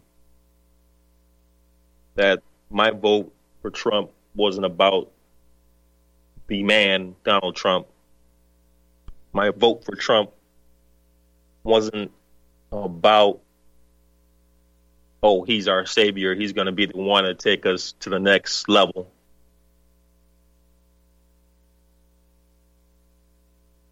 that 2.15 2.41
my 2.69 2.91
vote 2.91 3.33
for 3.67 3.71
Trump 3.71 4.11
wasn't 4.33 4.65
about 4.65 5.11
the 6.47 6.63
man, 6.63 7.15
Donald 7.25 7.53
Trump. 7.53 7.85
My 9.33 9.49
vote 9.49 9.83
for 9.83 9.93
Trump 9.93 10.29
wasn't 11.65 12.11
about, 12.71 13.41
oh, 15.21 15.43
he's 15.43 15.67
our 15.67 15.85
savior. 15.85 16.33
He's 16.33 16.53
going 16.53 16.67
to 16.67 16.71
be 16.71 16.85
the 16.85 16.95
one 16.95 17.25
to 17.25 17.35
take 17.35 17.65
us 17.65 17.93
to 17.99 18.09
the 18.09 18.21
next 18.21 18.69
level. 18.69 19.11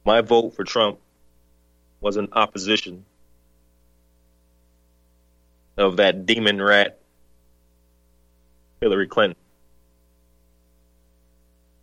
My 0.05 0.21
vote 0.21 0.55
for 0.55 0.63
Trump 0.63 0.99
was 1.99 2.15
in 2.15 2.29
opposition 2.31 3.03
of 5.77 5.97
that 5.97 6.25
demon 6.25 6.61
rat, 6.61 6.97
Hillary 8.79 9.07
Clinton, 9.07 9.35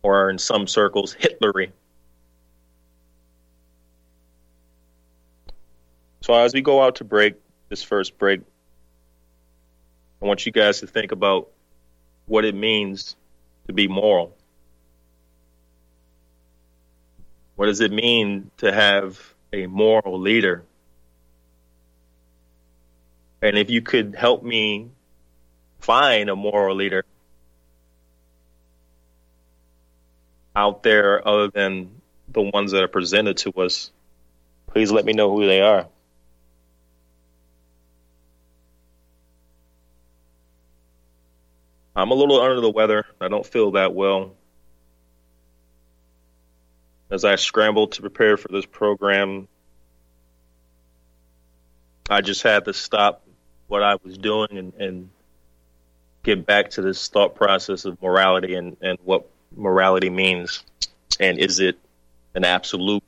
or 0.03 0.29
in 0.29 0.37
some 0.37 0.67
circles, 0.67 1.15
Hitlery. 1.15 1.71
So 6.21 6.33
as 6.33 6.53
we 6.53 6.61
go 6.61 6.81
out 6.83 6.95
to 6.95 7.03
break, 7.03 7.35
this 7.69 7.83
first 7.83 8.17
break, 8.17 8.41
I 10.21 10.25
want 10.25 10.45
you 10.45 10.51
guys 10.51 10.79
to 10.81 10.87
think 10.87 11.11
about 11.11 11.49
what 12.27 12.45
it 12.45 12.55
means 12.55 13.15
to 13.67 13.73
be 13.73 13.87
moral. 13.87 14.35
What 17.55 17.65
does 17.65 17.81
it 17.81 17.91
mean 17.91 18.51
to 18.57 18.71
have 18.71 19.33
a 19.51 19.67
moral 19.67 20.19
leader? 20.19 20.63
And 23.41 23.57
if 23.57 23.69
you 23.69 23.81
could 23.81 24.15
help 24.15 24.43
me 24.43 24.89
find 25.79 26.29
a 26.29 26.35
moral 26.35 26.77
leader 26.77 27.03
out 30.55 30.83
there 30.83 31.25
other 31.27 31.49
than 31.49 32.01
the 32.27 32.41
ones 32.41 32.71
that 32.71 32.83
are 32.83 32.87
presented 32.87 33.37
to 33.37 33.51
us, 33.53 33.91
please 34.67 34.91
let 34.91 35.05
me 35.05 35.13
know 35.13 35.35
who 35.35 35.45
they 35.45 35.61
are. 35.61 35.87
I'm 41.95 42.11
a 42.11 42.15
little 42.15 42.41
under 42.41 42.59
the 42.59 42.71
weather. 42.71 43.05
I 43.21 43.27
don't 43.27 43.45
feel 43.45 43.71
that 43.71 43.93
well. 43.93 44.33
As 47.11 47.23
I 47.23 47.35
scrambled 47.35 47.93
to 47.93 48.01
prepare 48.01 48.37
for 48.37 48.47
this 48.47 48.65
program, 48.65 49.47
I 52.09 52.21
just 52.21 52.41
had 52.41 52.65
to 52.65 52.73
stop 52.73 53.23
what 53.67 53.83
I 53.83 53.97
was 54.03 54.17
doing 54.17 54.57
and, 54.57 54.73
and 54.73 55.09
get 56.23 56.45
back 56.45 56.71
to 56.71 56.81
this 56.81 57.07
thought 57.07 57.35
process 57.35 57.85
of 57.85 58.01
morality 58.01 58.55
and, 58.55 58.77
and 58.81 58.97
what 59.03 59.27
morality 59.55 60.09
means. 60.09 60.63
And 61.19 61.37
is 61.37 61.59
it 61.59 61.77
an 62.33 62.43
absolute 62.43 63.03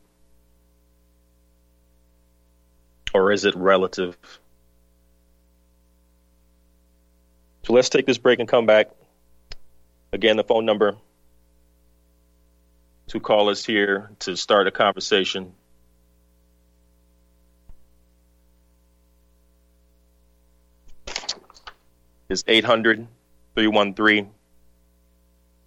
or 3.14 3.32
is 3.32 3.46
it 3.46 3.56
relative? 3.56 4.18
So 7.64 7.74
let's 7.74 7.90
take 7.90 8.06
this 8.06 8.20
break 8.20 8.40
and 8.40 8.48
come 8.48 8.66
back. 8.66 8.92
Again, 10.14 10.38
the 10.38 10.44
phone 10.44 10.66
number 10.66 10.96
to 13.08 13.20
call 13.20 13.50
us 13.50 13.66
here 13.66 14.12
to 14.20 14.36
start 14.36 14.68
a 14.68 14.72
conversation 14.72 15.54
is 22.30 22.44
800 22.48 23.08
313 23.56 24.35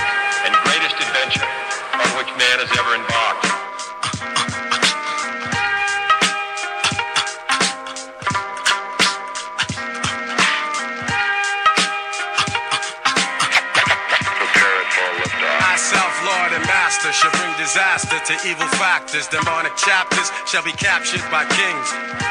has 2.59 2.71
ever 2.77 2.95
embarked. 2.95 3.51
shall 17.11 17.31
bring 17.31 17.57
disaster 17.57 18.17
to 18.25 18.33
evil 18.47 18.67
factors. 18.79 19.27
Demonic 19.27 19.75
chapters 19.75 20.31
shall 20.47 20.63
be 20.63 20.71
captured 20.71 21.21
by 21.29 21.45
kings 21.45 22.30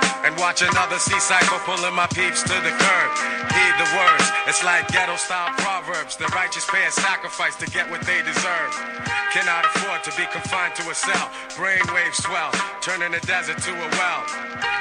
and 0.23 0.37
watch 0.37 0.61
another 0.61 0.99
sea 0.99 1.19
cycle 1.19 1.57
pulling 1.65 1.95
my 1.95 2.07
peeps 2.07 2.43
to 2.43 2.55
the 2.61 2.73
curb. 2.73 3.09
Heed 3.51 3.75
the 3.81 3.89
words, 3.97 4.25
it's 4.47 4.63
like 4.63 4.87
ghetto 4.89 5.15
style 5.15 5.53
proverbs. 5.57 6.15
The 6.17 6.27
righteous 6.35 6.65
pay 6.69 6.85
a 6.85 6.91
sacrifice 6.91 7.55
to 7.57 7.65
get 7.67 7.89
what 7.89 8.01
they 8.01 8.21
deserve. 8.21 8.71
Cannot 9.31 9.65
afford 9.65 10.03
to 10.03 10.11
be 10.17 10.27
confined 10.31 10.75
to 10.75 10.89
a 10.89 10.93
cell. 10.93 11.29
Brainwaves 11.55 12.21
swell, 12.21 12.51
turning 12.81 13.11
the 13.11 13.25
desert 13.25 13.57
to 13.59 13.71
a 13.71 13.89
well. 13.95 14.23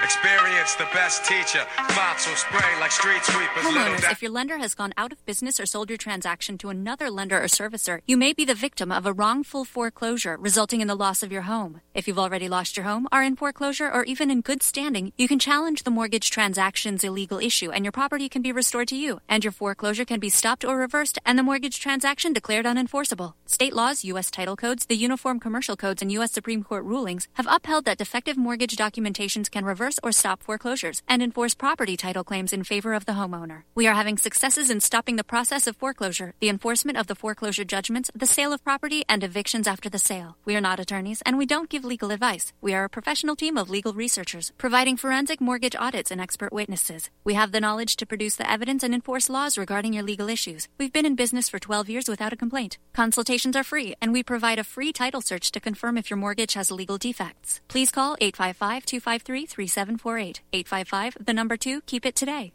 Experience 0.03 0.75
the 0.75 0.89
best 0.93 1.25
teacher. 1.25 1.65
Thoughts 1.91 2.27
will 2.27 2.35
spray 2.35 2.81
like 2.81 2.91
street 2.91 3.23
sweepers. 3.23 3.63
Homeowners, 3.63 4.11
if 4.11 4.23
your 4.23 4.33
lender 4.33 4.59
has 4.59 4.75
gone 4.75 4.93
out 4.97 5.13
of 5.13 5.25
business 5.25 5.61
or 5.61 5.67
sold 5.67 5.89
your 5.89 5.99
transaction 5.99 6.59
to 6.59 6.69
another 6.69 7.11
lender 7.11 7.41
or 7.41 7.47
servicer, 7.47 8.01
you 8.07 8.17
may 8.17 8.33
be 8.33 8.45
the 8.45 8.55
victim 8.55 8.91
of 8.91 9.07
a 9.07 9.13
wrongful 9.13 9.65
foreclosure, 9.65 10.37
resulting 10.41 10.81
in 10.81 10.89
the 10.89 10.97
loss 10.97 11.23
of 11.23 11.31
your 11.31 11.43
home. 11.43 11.81
If 11.95 12.09
you've 12.09 12.19
already 12.19 12.49
lost 12.49 12.77
your 12.77 12.85
home, 12.85 13.07
are 13.13 13.23
in 13.23 13.37
foreclosure, 13.37 13.89
or 13.91 14.03
even 14.05 14.33
in 14.33 14.41
good 14.41 14.65
standing, 14.65 15.13
you 15.17 15.29
can 15.31 15.39
challenge 15.39 15.85
the 15.85 15.93
mortgage 15.93 16.29
transaction's 16.29 17.05
illegal 17.05 17.39
issue 17.39 17.71
and 17.71 17.85
your 17.85 17.93
property 17.93 18.29
can 18.29 18.43
be 18.43 18.51
restored 18.51 18.89
to 18.89 18.97
you, 18.97 19.21
and 19.29 19.45
your 19.45 19.53
foreclosure 19.53 20.05
can 20.05 20.19
be 20.19 20.29
stopped 20.29 20.65
or 20.65 20.77
reversed 20.77 21.21
and 21.25 21.39
the 21.39 21.43
mortgage 21.45 21.79
transaction 21.79 22.33
declared 22.33 22.67
unenforceable. 22.67 23.35
State 23.47 23.73
laws, 23.73 24.03
U.S. 24.07 24.29
title 24.29 24.57
codes, 24.57 24.87
the 24.87 24.97
Uniform 24.97 25.39
Commercial 25.39 25.77
Codes, 25.77 26.03
and 26.03 26.11
U.S. 26.11 26.33
Supreme 26.33 26.65
Court 26.65 26.85
rulings 26.85 27.29
have 27.35 27.47
upheld 27.49 27.85
that 27.85 27.97
defective 27.97 28.37
mortgage 28.37 28.75
documentations 28.75 29.49
can 29.49 29.65
reverse 29.65 30.01
or 30.03 30.11
stop 30.11 30.43
foreclosures 30.43 31.01
and 31.07 31.23
enforce 31.23 31.55
property 31.55 31.97
title 31.97 32.25
claims 32.25 32.53
in 32.53 32.65
favor 32.65 32.93
of 32.93 33.07
the 33.07 33.13
homeowner. 33.13 33.63
We 33.77 33.87
are 33.87 33.95
having 33.95 34.19
successes 34.19 34.69
in 34.69 34.81
stopping 34.81 35.15
the 35.15 35.23
process 35.23 35.69
of 35.69 35.77
foreclosure, 35.77 36.35
the 36.41 36.49
enforcement 36.49 36.99
of 36.99 37.07
the 37.07 37.15
foreclosure 37.15 37.63
judgments, 37.65 38.11
the 38.17 38.27
sale 38.27 38.53
of 38.53 38.65
property, 38.65 39.05
and 39.09 39.23
evictions 39.23 39.69
after 39.69 39.89
the 39.89 40.01
sale. 40.01 40.39
We 40.45 40.57
are 40.57 40.61
not 40.61 40.81
attorneys 40.81 41.23
and 41.23 41.39
we 41.39 41.47
don't 41.47 41.71
give 41.71 41.85
legal 41.85 42.11
advice. 42.11 42.53
We 42.61 42.75
are 42.75 42.83
a 42.83 42.89
professional 42.89 43.37
team 43.37 43.57
of 43.57 43.71
legal 43.71 43.93
researchers 43.93 44.51
providing 44.59 44.97
forensic 44.97 45.20
forensic 45.21 45.41
mortgage 45.43 45.77
audits 45.79 46.11
and 46.11 46.19
expert 46.19 46.51
witnesses. 46.51 47.11
We 47.25 47.35
have 47.35 47.53
the 47.53 47.61
knowledge 47.61 47.97
to 47.97 48.07
produce 48.07 48.37
the 48.37 48.51
evidence 48.51 48.83
and 48.83 48.95
enforce 48.95 49.29
laws 49.29 49.59
regarding 49.59 49.93
your 49.93 50.03
legal 50.03 50.31
issues. 50.31 50.67
We've 50.79 50.95
been 50.95 51.05
in 51.05 51.15
business 51.15 51.47
for 51.47 51.59
12 51.59 51.91
years 51.91 52.09
without 52.09 52.33
a 52.33 52.37
complaint. 52.37 52.79
Consultations 52.95 53.55
are 53.55 53.63
free, 53.63 53.95
and 54.01 54.15
we 54.15 54.23
provide 54.23 54.59
a 54.59 54.65
free 54.65 54.95
title 54.95 55.21
search 55.21 55.53
to 55.53 55.61
confirm 55.61 55.99
if 55.99 56.09
your 56.09 56.17
mortgage 56.17 56.55
has 56.55 56.71
legal 56.71 56.97
defects. 56.97 57.61
Please 57.69 57.91
call 57.91 58.17
855 58.19 58.87
253 58.87 59.45
3748. 59.45 60.41
855, 60.55 61.27
the 61.27 61.35
number 61.35 61.59
2, 61.59 61.83
keep 61.83 62.07
it 62.07 62.17
today. 62.17 62.55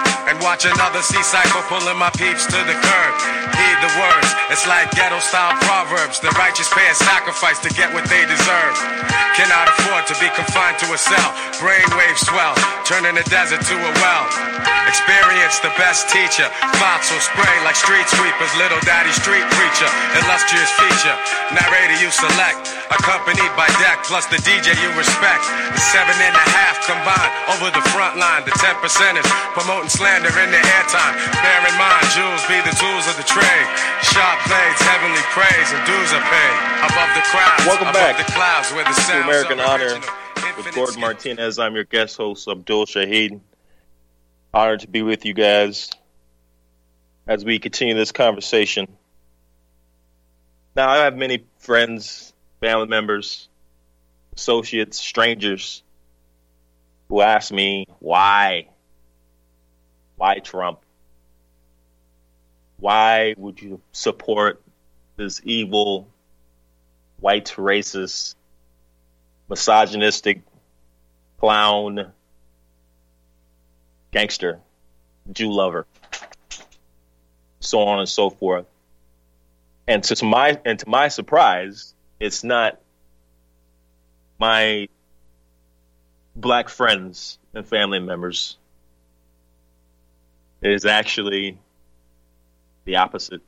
and 0.27 0.37
watch 0.41 0.65
another 0.65 1.01
sea 1.01 1.23
cycle 1.23 1.61
pulling 1.71 1.97
my 1.97 2.11
peeps 2.13 2.45
to 2.45 2.59
the 2.67 2.75
curb. 2.75 3.13
Heed 3.55 3.77
the 3.81 3.91
words, 3.97 4.29
it's 4.51 4.67
like 4.67 4.91
ghetto 4.91 5.19
style 5.19 5.55
proverbs. 5.63 6.19
The 6.19 6.29
righteous 6.37 6.69
pay 6.73 6.85
a 6.89 6.95
sacrifice 6.95 7.59
to 7.65 7.69
get 7.73 7.93
what 7.93 8.05
they 8.09 8.25
deserve. 8.27 8.75
Cannot 9.33 9.71
afford 9.71 10.03
to 10.11 10.15
be 10.19 10.27
confined 10.35 10.77
to 10.83 10.87
a 10.91 10.99
cell. 10.99 11.29
Brainwaves 11.63 12.21
swell, 12.27 12.53
turning 12.83 13.15
the 13.15 13.25
desert 13.31 13.63
to 13.63 13.75
a 13.79 13.91
well. 14.03 14.25
Experience 14.91 15.55
the 15.63 15.71
best 15.79 16.11
teacher. 16.11 16.51
Thoughts 16.81 17.07
will 17.07 17.23
spray 17.23 17.55
like 17.63 17.79
street 17.79 18.03
sweepers. 18.11 18.51
Little 18.59 18.81
daddy 18.83 19.13
street 19.15 19.45
preacher, 19.55 19.87
illustrious 20.19 20.67
feature. 20.75 21.15
Narrator 21.55 21.97
you 22.03 22.11
select, 22.11 22.75
accompanied 22.91 23.53
by 23.55 23.71
deck 23.79 24.03
plus 24.03 24.27
the 24.27 24.41
DJ 24.43 24.75
you 24.83 24.91
respect. 24.99 25.47
The 25.71 25.79
seven 25.79 26.17
and 26.19 26.35
a 26.35 26.45
half 26.51 26.75
combined 26.83 27.33
over 27.55 27.71
the 27.71 27.83
front 27.95 28.19
line. 28.19 28.43
The 28.43 28.51
ten 28.59 28.75
percenters 28.83 29.23
promoting 29.55 29.87
slam 29.87 30.10
slander 30.11 30.35
in 30.43 30.51
the 30.51 30.59
airtime. 30.59 31.15
Bear 31.39 31.59
in 31.71 31.77
mind, 31.79 32.03
jewels 32.11 32.43
be 32.51 32.59
the 32.67 32.75
tools 32.75 33.07
of 33.07 33.15
the 33.15 33.23
trade. 33.23 33.67
Sharp 34.03 34.43
blades, 34.43 34.81
heavenly 34.83 35.23
praise 35.31 35.71
and 35.71 35.79
dues 35.87 36.11
are 36.11 36.25
paid. 36.27 36.57
Above 36.91 37.11
the 37.15 37.23
crowds, 37.31 37.65
Welcome 37.65 37.87
above 37.87 37.95
back 37.95 38.17
the 38.17 38.31
clouds 38.33 38.71
where 38.73 38.83
the 38.83 38.89
to 38.91 39.01
sounds 39.01 39.23
American 39.23 39.59
Honor 39.61 39.95
with 40.57 40.75
Gordon 40.75 40.93
skill. 40.93 41.01
Martinez. 41.01 41.59
I'm 41.59 41.75
your 41.75 41.85
guest 41.85 42.17
host, 42.17 42.47
Abdul 42.49 42.87
Shaheed. 42.87 43.39
Honored 44.53 44.81
to 44.81 44.89
be 44.89 45.01
with 45.01 45.25
you 45.25 45.33
guys 45.33 45.89
as 47.25 47.45
we 47.45 47.59
continue 47.59 47.95
this 47.95 48.11
conversation. 48.11 48.87
Now, 50.75 50.89
I 50.89 50.97
have 51.05 51.15
many 51.15 51.45
friends, 51.59 52.33
family 52.59 52.87
members, 52.87 53.47
associates, 54.35 54.99
strangers 54.99 55.83
who 57.07 57.21
ask 57.21 57.51
me 57.53 57.85
why? 57.99 58.67
Why 60.21 60.37
Trump? 60.37 60.81
Why 62.77 63.33
would 63.39 63.59
you 63.59 63.81
support 63.91 64.61
this 65.15 65.41
evil, 65.43 66.09
white, 67.19 67.55
racist, 67.57 68.35
misogynistic 69.49 70.43
clown, 71.39 72.11
gangster, 74.11 74.59
Jew 75.31 75.51
lover, 75.51 75.87
so 77.59 77.79
on 77.79 77.97
and 77.97 78.07
so 78.07 78.29
forth. 78.29 78.67
And 79.87 80.03
to, 80.03 80.23
my 80.23 80.59
and 80.63 80.77
to 80.77 80.87
my 80.87 81.07
surprise, 81.07 81.95
it's 82.19 82.43
not 82.43 82.79
my 84.37 84.87
black 86.35 86.69
friends 86.69 87.39
and 87.55 87.65
family 87.65 87.99
members. 87.99 88.57
Is 90.61 90.85
actually 90.85 91.57
the 92.85 92.97
opposite. 92.97 93.41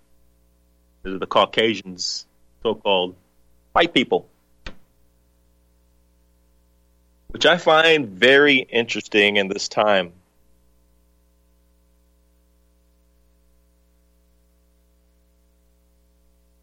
It 1.04 1.12
is 1.12 1.19
the 1.19 1.28
Caucasians, 1.28 2.26
so-called 2.63 3.15
white 3.73 3.93
people 3.93 4.28
which 7.34 7.47
I 7.47 7.58
find 7.58 8.08
very 8.08 8.58
interesting 8.58 9.38
in 9.38 9.47
this 9.47 9.67
time. 9.67 10.13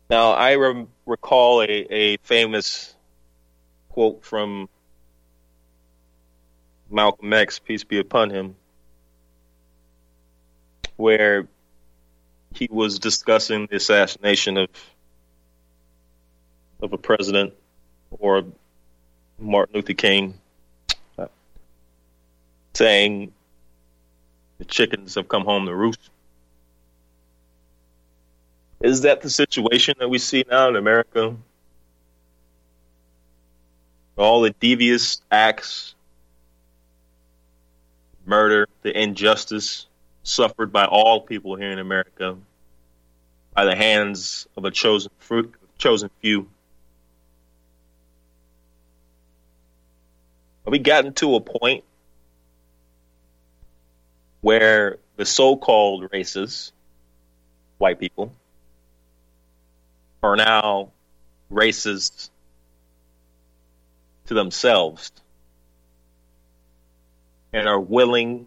Now, 0.08 0.30
I 0.30 0.54
rem- 0.54 0.88
recall 1.06 1.62
a, 1.62 1.66
a 1.66 2.16
famous 2.18 2.94
quote 3.88 4.24
from 4.24 4.68
Malcolm 6.88 7.32
X, 7.32 7.58
peace 7.58 7.82
be 7.82 7.98
upon 7.98 8.30
him, 8.30 8.54
where 11.00 11.48
he 12.54 12.68
was 12.70 12.98
discussing 12.98 13.66
the 13.66 13.76
assassination 13.76 14.56
of 14.56 14.68
of 16.82 16.92
a 16.92 16.98
president 16.98 17.52
or 18.10 18.44
Martin 19.38 19.74
Luther 19.74 19.94
King 19.94 20.34
uh, 21.18 21.26
saying 22.74 23.32
the 24.58 24.64
chickens 24.64 25.14
have 25.14 25.28
come 25.28 25.44
home 25.44 25.66
to 25.66 25.74
roost. 25.74 26.10
Is 28.80 29.02
that 29.02 29.20
the 29.20 29.28
situation 29.28 29.94
that 29.98 30.08
we 30.08 30.18
see 30.18 30.44
now 30.50 30.68
in 30.68 30.76
America? 30.76 31.36
All 34.16 34.40
the 34.40 34.50
devious 34.50 35.20
acts, 35.30 35.94
murder, 38.24 38.68
the 38.82 38.98
injustice 38.98 39.86
suffered 40.22 40.72
by 40.72 40.84
all 40.84 41.20
people 41.20 41.56
here 41.56 41.70
in 41.70 41.78
America 41.78 42.36
by 43.54 43.64
the 43.64 43.74
hands 43.74 44.46
of 44.56 44.64
a 44.64 44.70
chosen 44.70 45.10
fruit, 45.18 45.54
chosen 45.78 46.10
few. 46.20 46.48
Have 50.64 50.72
we 50.72 50.78
gotten 50.78 51.12
to 51.14 51.34
a 51.34 51.40
point 51.40 51.84
where 54.40 54.98
the 55.16 55.26
so-called 55.26 56.08
races, 56.12 56.72
white 57.78 57.98
people, 57.98 58.32
are 60.22 60.36
now 60.36 60.90
racist 61.50 62.30
to 64.26 64.34
themselves 64.34 65.10
and 67.52 67.66
are 67.66 67.80
willing 67.80 68.46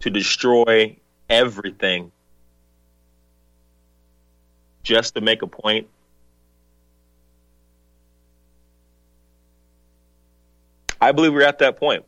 to 0.00 0.10
destroy 0.10 0.96
everything 1.30 2.12
just 4.82 5.14
to 5.14 5.20
make 5.20 5.42
a 5.42 5.46
point. 5.46 5.88
I 11.00 11.12
believe 11.12 11.32
we're 11.32 11.42
at 11.42 11.60
that 11.60 11.78
point. 11.78 12.04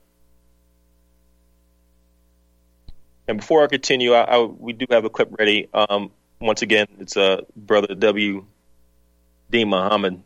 And 3.28 3.38
before 3.38 3.62
I 3.62 3.68
continue, 3.68 4.12
I, 4.12 4.22
I, 4.22 4.42
we 4.42 4.72
do 4.72 4.84
have 4.90 5.04
a 5.04 5.10
clip 5.10 5.28
ready. 5.38 5.68
Um, 5.72 6.10
once 6.40 6.60
again, 6.60 6.86
it's 6.98 7.16
uh, 7.16 7.42
Brother 7.56 7.94
W. 7.94 8.44
D. 9.50 9.64
Muhammad, 9.64 10.22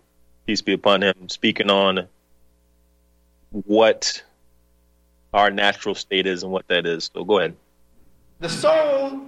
peace 0.46 0.62
be 0.62 0.72
upon 0.72 1.02
him, 1.02 1.28
speaking 1.28 1.70
on 1.70 2.06
what 3.50 4.22
our 5.34 5.50
natural 5.50 5.94
state 5.94 6.26
is 6.26 6.42
and 6.42 6.50
what 6.50 6.66
that 6.68 6.86
is. 6.86 7.10
So 7.12 7.24
go 7.24 7.38
ahead. 7.38 7.56
The 8.40 8.48
soul 8.48 9.22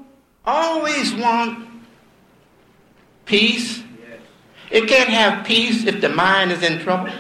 always 0.45 1.15
wants 1.15 1.67
peace. 3.25 3.83
It 4.71 4.87
can't 4.87 5.09
have 5.09 5.47
peace 5.47 5.87
if 5.87 6.01
the 6.01 6.11
mind 6.11 6.53
is 6.53 6.63
in 6.63 6.81
trouble. 6.81 7.13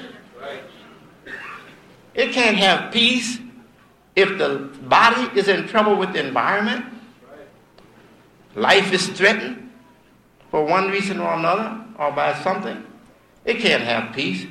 It 2.14 2.32
can't 2.32 2.56
have 2.56 2.92
peace 2.92 3.38
if 4.16 4.36
the 4.36 4.70
body 4.82 5.38
is 5.38 5.48
in 5.48 5.68
trouble 5.68 5.96
with 5.96 6.12
the 6.12 6.26
environment. 6.26 6.84
Life 8.54 8.92
is 8.92 9.06
threatened 9.08 9.70
for 10.50 10.64
one 10.64 10.88
reason 10.88 11.20
or 11.20 11.32
another 11.34 11.84
or 11.98 12.10
by 12.12 12.34
something. 12.42 12.84
It 13.44 13.58
can't 13.58 13.82
have 13.82 14.14
peace. 14.14 14.46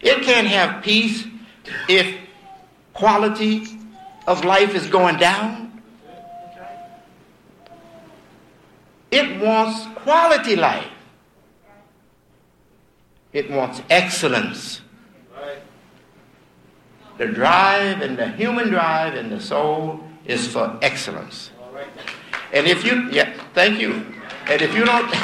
It 0.00 0.22
can't 0.22 0.46
have 0.46 0.82
peace 0.82 1.26
if 1.88 2.16
quality 2.94 3.66
of 4.26 4.44
life 4.44 4.74
is 4.74 4.86
going 4.86 5.16
down. 5.16 5.67
It 9.10 9.40
wants 9.40 9.86
quality 10.02 10.56
life. 10.56 10.86
It 13.32 13.50
wants 13.50 13.82
excellence. 13.88 14.82
The 17.18 17.26
drive 17.26 18.00
and 18.00 18.16
the 18.16 18.28
human 18.28 18.68
drive 18.68 19.14
and 19.14 19.32
the 19.32 19.40
soul 19.40 20.00
is 20.24 20.46
for 20.46 20.78
excellence. 20.82 21.50
And 22.52 22.66
if 22.66 22.84
you, 22.84 23.10
yeah, 23.10 23.32
thank 23.54 23.80
you. 23.80 24.06
And 24.46 24.62
if 24.62 24.74
you 24.74 24.84
don't, 24.84 25.10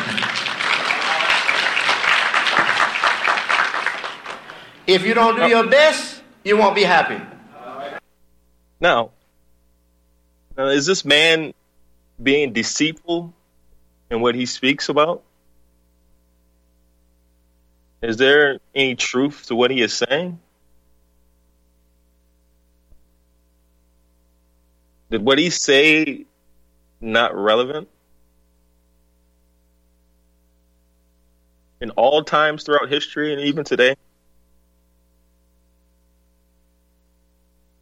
if 4.86 5.06
you 5.06 5.14
don't 5.14 5.36
do 5.36 5.48
your 5.48 5.66
best, 5.66 6.22
you 6.44 6.56
won't 6.56 6.74
be 6.74 6.84
happy. 6.84 7.20
Now, 8.80 9.10
now, 10.56 10.68
is 10.68 10.86
this 10.86 11.04
man 11.04 11.52
being 12.22 12.52
deceitful 12.52 13.32
in 14.14 14.20
what 14.20 14.36
he 14.36 14.46
speaks 14.46 14.88
about? 14.88 15.22
Is 18.00 18.16
there 18.16 18.60
any 18.74 18.94
truth 18.94 19.46
to 19.46 19.56
what 19.56 19.70
he 19.70 19.80
is 19.80 19.92
saying? 19.92 20.38
Did 25.10 25.22
what 25.22 25.38
he 25.38 25.50
say 25.50 26.26
not 27.00 27.34
relevant? 27.34 27.88
In 31.80 31.90
all 31.90 32.22
times 32.22 32.62
throughout 32.62 32.88
history 32.88 33.32
and 33.32 33.42
even 33.42 33.64
today? 33.64 33.96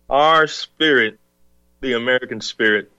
Our 0.08 0.46
spirit, 0.46 1.18
the 1.80 1.94
American 1.94 2.40
spirit, 2.40 2.91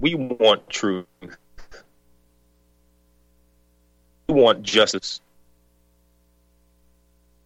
we 0.00 0.14
want 0.14 0.68
truth. 0.68 1.06
We 4.28 4.34
want 4.34 4.62
justice. 4.62 5.20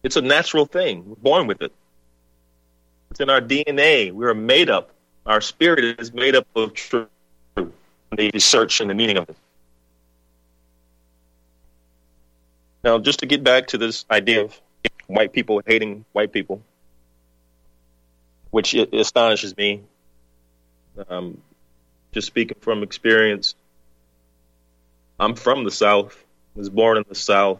It's 0.03 0.17
a 0.17 0.21
natural 0.21 0.65
thing. 0.65 1.07
We're 1.07 1.15
born 1.15 1.47
with 1.47 1.61
it. 1.61 1.71
It's 3.11 3.19
in 3.19 3.29
our 3.29 3.41
DNA. 3.41 4.11
We 4.11 4.25
are 4.25 4.33
made 4.33 4.69
up. 4.69 4.91
Our 5.25 5.39
spirit 5.39 5.99
is 5.99 6.13
made 6.13 6.35
up 6.35 6.47
of 6.55 6.73
truth. 6.73 7.07
The 7.55 8.39
search 8.39 8.81
and 8.81 8.89
the 8.89 8.93
meaning 8.93 9.17
of 9.17 9.29
it. 9.29 9.37
Now, 12.83 12.99
just 12.99 13.19
to 13.19 13.25
get 13.25 13.43
back 13.43 13.67
to 13.67 13.77
this 13.77 14.05
idea 14.11 14.43
of 14.43 14.59
white 15.07 15.31
people 15.31 15.61
hating 15.65 16.05
white 16.11 16.33
people, 16.33 16.61
which 18.51 18.73
astonishes 18.73 19.55
me. 19.55 19.81
Um, 21.07 21.41
just 22.13 22.27
speaking 22.27 22.57
from 22.61 22.83
experience. 22.83 23.55
I'm 25.19 25.35
from 25.35 25.63
the 25.63 25.71
South, 25.71 26.23
was 26.55 26.69
born 26.69 26.97
in 26.97 27.03
the 27.09 27.15
South. 27.15 27.59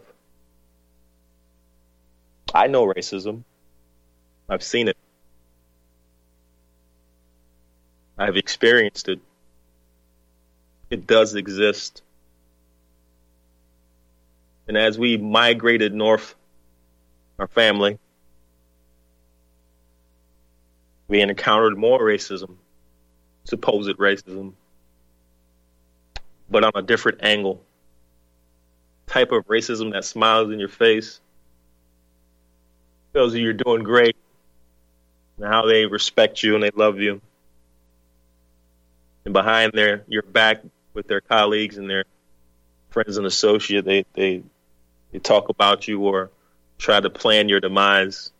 I 2.53 2.67
know 2.67 2.85
racism. 2.85 3.43
I've 4.47 4.63
seen 4.63 4.87
it. 4.87 4.97
I've 8.17 8.37
experienced 8.37 9.09
it. 9.09 9.19
It 10.91 11.07
does 11.07 11.33
exist. 11.33 12.03
And 14.67 14.77
as 14.77 14.99
we 14.99 15.17
migrated 15.17 15.95
north, 15.95 16.35
our 17.39 17.47
family, 17.47 17.97
we 21.07 21.21
encountered 21.21 21.77
more 21.77 21.99
racism, 21.99 22.55
supposed 23.43 23.97
racism, 23.97 24.53
but 26.49 26.63
on 26.63 26.71
a 26.75 26.81
different 26.81 27.19
angle. 27.23 27.61
Type 29.07 29.31
of 29.31 29.45
racism 29.47 29.91
that 29.91 30.05
smiles 30.05 30.51
in 30.51 30.59
your 30.59 30.69
face, 30.69 31.19
tells 33.13 33.35
you 33.35 33.43
you're 33.43 33.53
doing 33.53 33.83
great, 33.83 34.15
and 35.37 35.45
how 35.45 35.65
they 35.65 35.85
respect 35.85 36.41
you 36.41 36.55
and 36.55 36.63
they 36.63 36.71
love 36.71 36.99
you. 36.99 37.21
And 39.25 39.33
behind 39.33 39.73
their 39.73 40.03
your 40.07 40.21
back 40.23 40.61
with 40.93 41.07
their 41.07 41.21
colleagues 41.21 41.77
and 41.77 41.89
their 41.89 42.05
friends 42.89 43.17
and 43.17 43.25
associates, 43.25 43.85
they, 43.85 44.05
they 44.13 44.43
they 45.11 45.19
talk 45.19 45.49
about 45.49 45.87
you 45.87 46.01
or 46.01 46.31
try 46.77 46.99
to 46.99 47.09
plan 47.09 47.49
your 47.49 47.59
demise. 47.59 48.31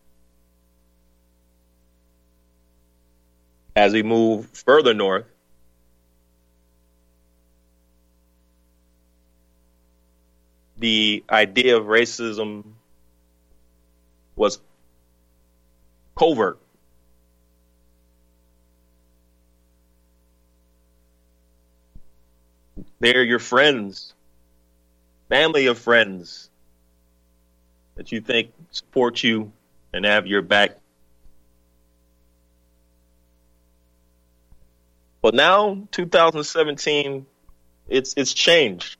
As 3.76 3.94
we 3.94 4.04
move 4.04 4.48
further 4.50 4.94
north, 4.94 5.26
the 10.78 11.24
idea 11.30 11.78
of 11.78 11.86
racism 11.86 12.64
was 14.36 14.60
covert. 16.16 16.60
They're 23.00 23.24
your 23.24 23.40
friends, 23.40 24.14
family 25.30 25.66
of 25.68 25.78
friends 25.78 26.50
that 27.96 28.12
you 28.12 28.22
think 28.22 28.52
support 28.72 29.24
you 29.24 29.52
and 29.94 30.06
have 30.06 30.28
your 30.28 30.42
back. 30.42 30.78
But 35.24 35.34
now, 35.34 35.88
2017, 35.92 37.26
it's 37.88 38.14
it's 38.18 38.34
changed. 38.34 38.98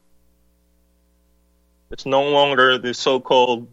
It's 1.92 2.06
no 2.06 2.30
longer 2.30 2.78
the 2.78 2.94
so-called 2.94 3.68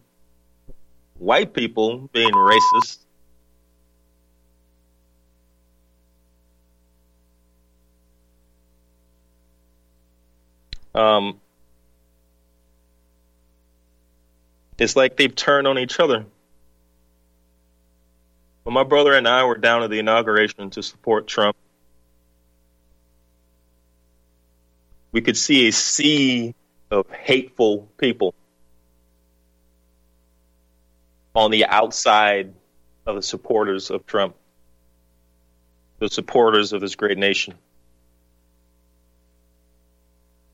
white 1.14 1.54
people 1.54 2.10
being 2.12 2.32
racist. 2.32 2.98
Um, 10.92 11.40
it's 14.76 14.96
like 14.96 15.16
they've 15.16 15.34
turned 15.34 15.68
on 15.68 15.78
each 15.78 16.00
other. 16.00 16.26
When 18.64 18.74
my 18.74 18.82
brother 18.82 19.14
and 19.14 19.28
I 19.28 19.44
were 19.44 19.56
down 19.56 19.84
at 19.84 19.90
the 19.90 20.00
inauguration 20.00 20.70
to 20.70 20.82
support 20.82 21.28
Trump, 21.28 21.56
we 25.12 25.20
could 25.20 25.36
see 25.36 25.68
a 25.68 25.72
sea 25.72 26.54
of 26.90 27.08
hateful 27.10 27.88
people 27.98 28.34
on 31.34 31.50
the 31.50 31.66
outside 31.66 32.52
of 33.06 33.16
the 33.16 33.22
supporters 33.22 33.90
of 33.90 34.06
Trump, 34.06 34.34
the 35.98 36.08
supporters 36.08 36.72
of 36.72 36.80
this 36.80 36.96
great 36.96 37.18
nation. 37.18 37.54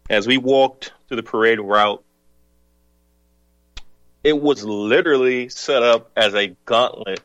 As 0.08 0.26
we 0.26 0.38
walked 0.38 0.92
to 1.08 1.16
the 1.16 1.22
parade 1.22 1.60
route, 1.60 2.04
it 4.22 4.40
was 4.40 4.64
literally 4.64 5.48
set 5.48 5.82
up 5.82 6.10
as 6.16 6.34
a 6.34 6.48
gauntlet 6.64 7.20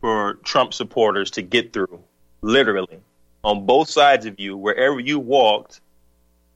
for 0.00 0.34
Trump 0.44 0.74
supporters 0.74 1.32
to 1.32 1.42
get 1.42 1.72
through. 1.72 2.02
Literally. 2.40 3.00
On 3.44 3.66
both 3.66 3.88
sides 3.88 4.26
of 4.26 4.40
you, 4.40 4.56
wherever 4.56 4.98
you 4.98 5.18
walked, 5.18 5.80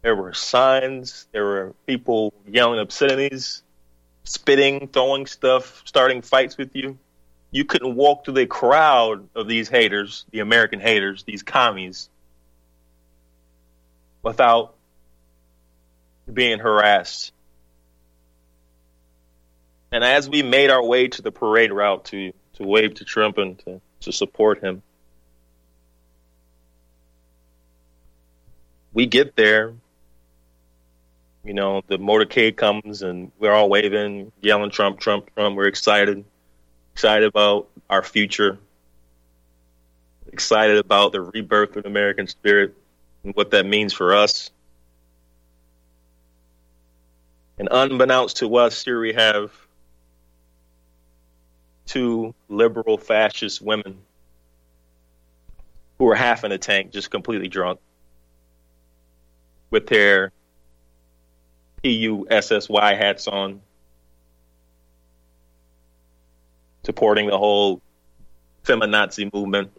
there 0.03 0.17
were 0.17 0.33
signs, 0.33 1.27
there 1.33 1.45
were 1.45 1.75
people 1.87 2.35
yelling 2.47 2.81
obscenities, 2.81 3.63
spitting, 4.25 4.89
throwing 4.89 5.27
stuff, 5.27 5.83
starting 5.85 6.23
fights 6.23 6.57
with 6.57 6.75
you. 6.75 6.99
You 7.51 7.65
couldn't 7.65 7.95
walk 7.95 8.25
through 8.25 8.35
the 8.35 8.47
crowd 8.47 9.29
of 9.35 9.47
these 9.47 9.69
haters, 9.69 10.25
the 10.31 10.41
American 10.41 10.81
haters, 10.81 11.23
these 11.25 11.43
commies, 11.43 12.09
without 14.23 14.75
being 16.33 16.59
harassed 16.59 17.33
and 19.93 20.03
as 20.03 20.29
we 20.29 20.43
made 20.43 20.71
our 20.71 20.83
way 20.83 21.09
to 21.09 21.23
the 21.23 21.31
parade 21.31 21.71
route 21.71 22.07
to, 22.07 22.33
to 22.55 22.65
wave 22.65 22.95
to 22.95 23.05
Trump 23.05 23.37
and 23.37 23.59
to, 23.61 23.81
to 24.01 24.13
support 24.13 24.65
him, 24.65 24.83
we 28.93 29.07
get 29.07 29.37
there. 29.37 29.75
You 31.45 31.55
know, 31.55 31.83
the 31.87 31.99
motorcade 31.99 32.57
comes 32.57 33.03
and 33.03 33.33
we're 33.39 33.53
all 33.53 33.69
waving, 33.69 34.31
yelling 34.41 34.71
Trump, 34.71 35.01
Trump, 35.01 35.35
Trump. 35.35 35.57
We're 35.57 35.67
excited, 35.67 36.25
excited 36.95 37.27
about 37.27 37.69
our 37.91 38.03
future, 38.03 38.59
excited 40.33 40.77
about 40.77 41.13
the 41.13 41.21
rebirth 41.21 41.77
of 41.77 41.83
the 41.83 41.89
American 41.89 42.29
spirit 42.29 42.75
and 43.25 43.35
what 43.35 43.51
that 43.51 43.67
means 43.67 43.93
for 43.93 44.15
us. 44.15 44.51
And 47.59 47.69
unbeknownst 47.71 48.39
to 48.39 48.57
us, 48.57 48.85
here 48.85 49.01
we 49.01 49.13
have 49.13 49.53
two 51.87 52.35
liberal 52.49 52.99
fascist 52.99 53.61
women 53.61 53.99
who 55.99 56.09
are 56.09 56.15
half 56.15 56.45
in 56.45 56.53
a 56.53 56.59
tank, 56.59 56.93
just 56.93 57.11
completely 57.11 57.49
drunk, 57.49 57.79
with 59.73 59.89
their 59.89 60.31
PUSSY 61.83 62.95
hats 62.95 63.27
on, 63.27 63.61
supporting 66.85 67.27
the 67.27 67.39
whole 67.39 67.81
feminazi 68.63 69.33
movement. 69.33 69.73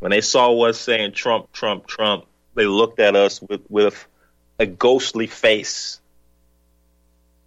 When 0.00 0.10
they 0.10 0.20
saw 0.20 0.52
us 0.62 0.78
saying 0.78 1.12
Trump, 1.12 1.52
Trump, 1.52 1.86
Trump, 1.86 2.26
they 2.54 2.66
looked 2.66 3.00
at 3.00 3.16
us 3.16 3.40
with, 3.40 3.62
with 3.70 4.06
a 4.58 4.66
ghostly 4.66 5.28
face 5.28 6.00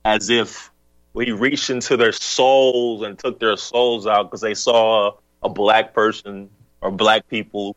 as 0.04 0.30
if 0.30 0.72
we 1.14 1.32
reached 1.32 1.70
into 1.70 1.98
their 1.98 2.14
souls 2.14 3.04
and 3.04 3.20
took 3.20 3.40
their 3.40 3.58
souls 3.58 4.08
out 4.08 4.24
because 4.24 4.42
they 4.42 4.54
saw 4.54 5.10
a, 5.10 5.14
a 5.44 5.50
black 5.50 5.94
person 5.94 6.50
or 6.80 6.90
black 6.90 7.28
people 7.28 7.76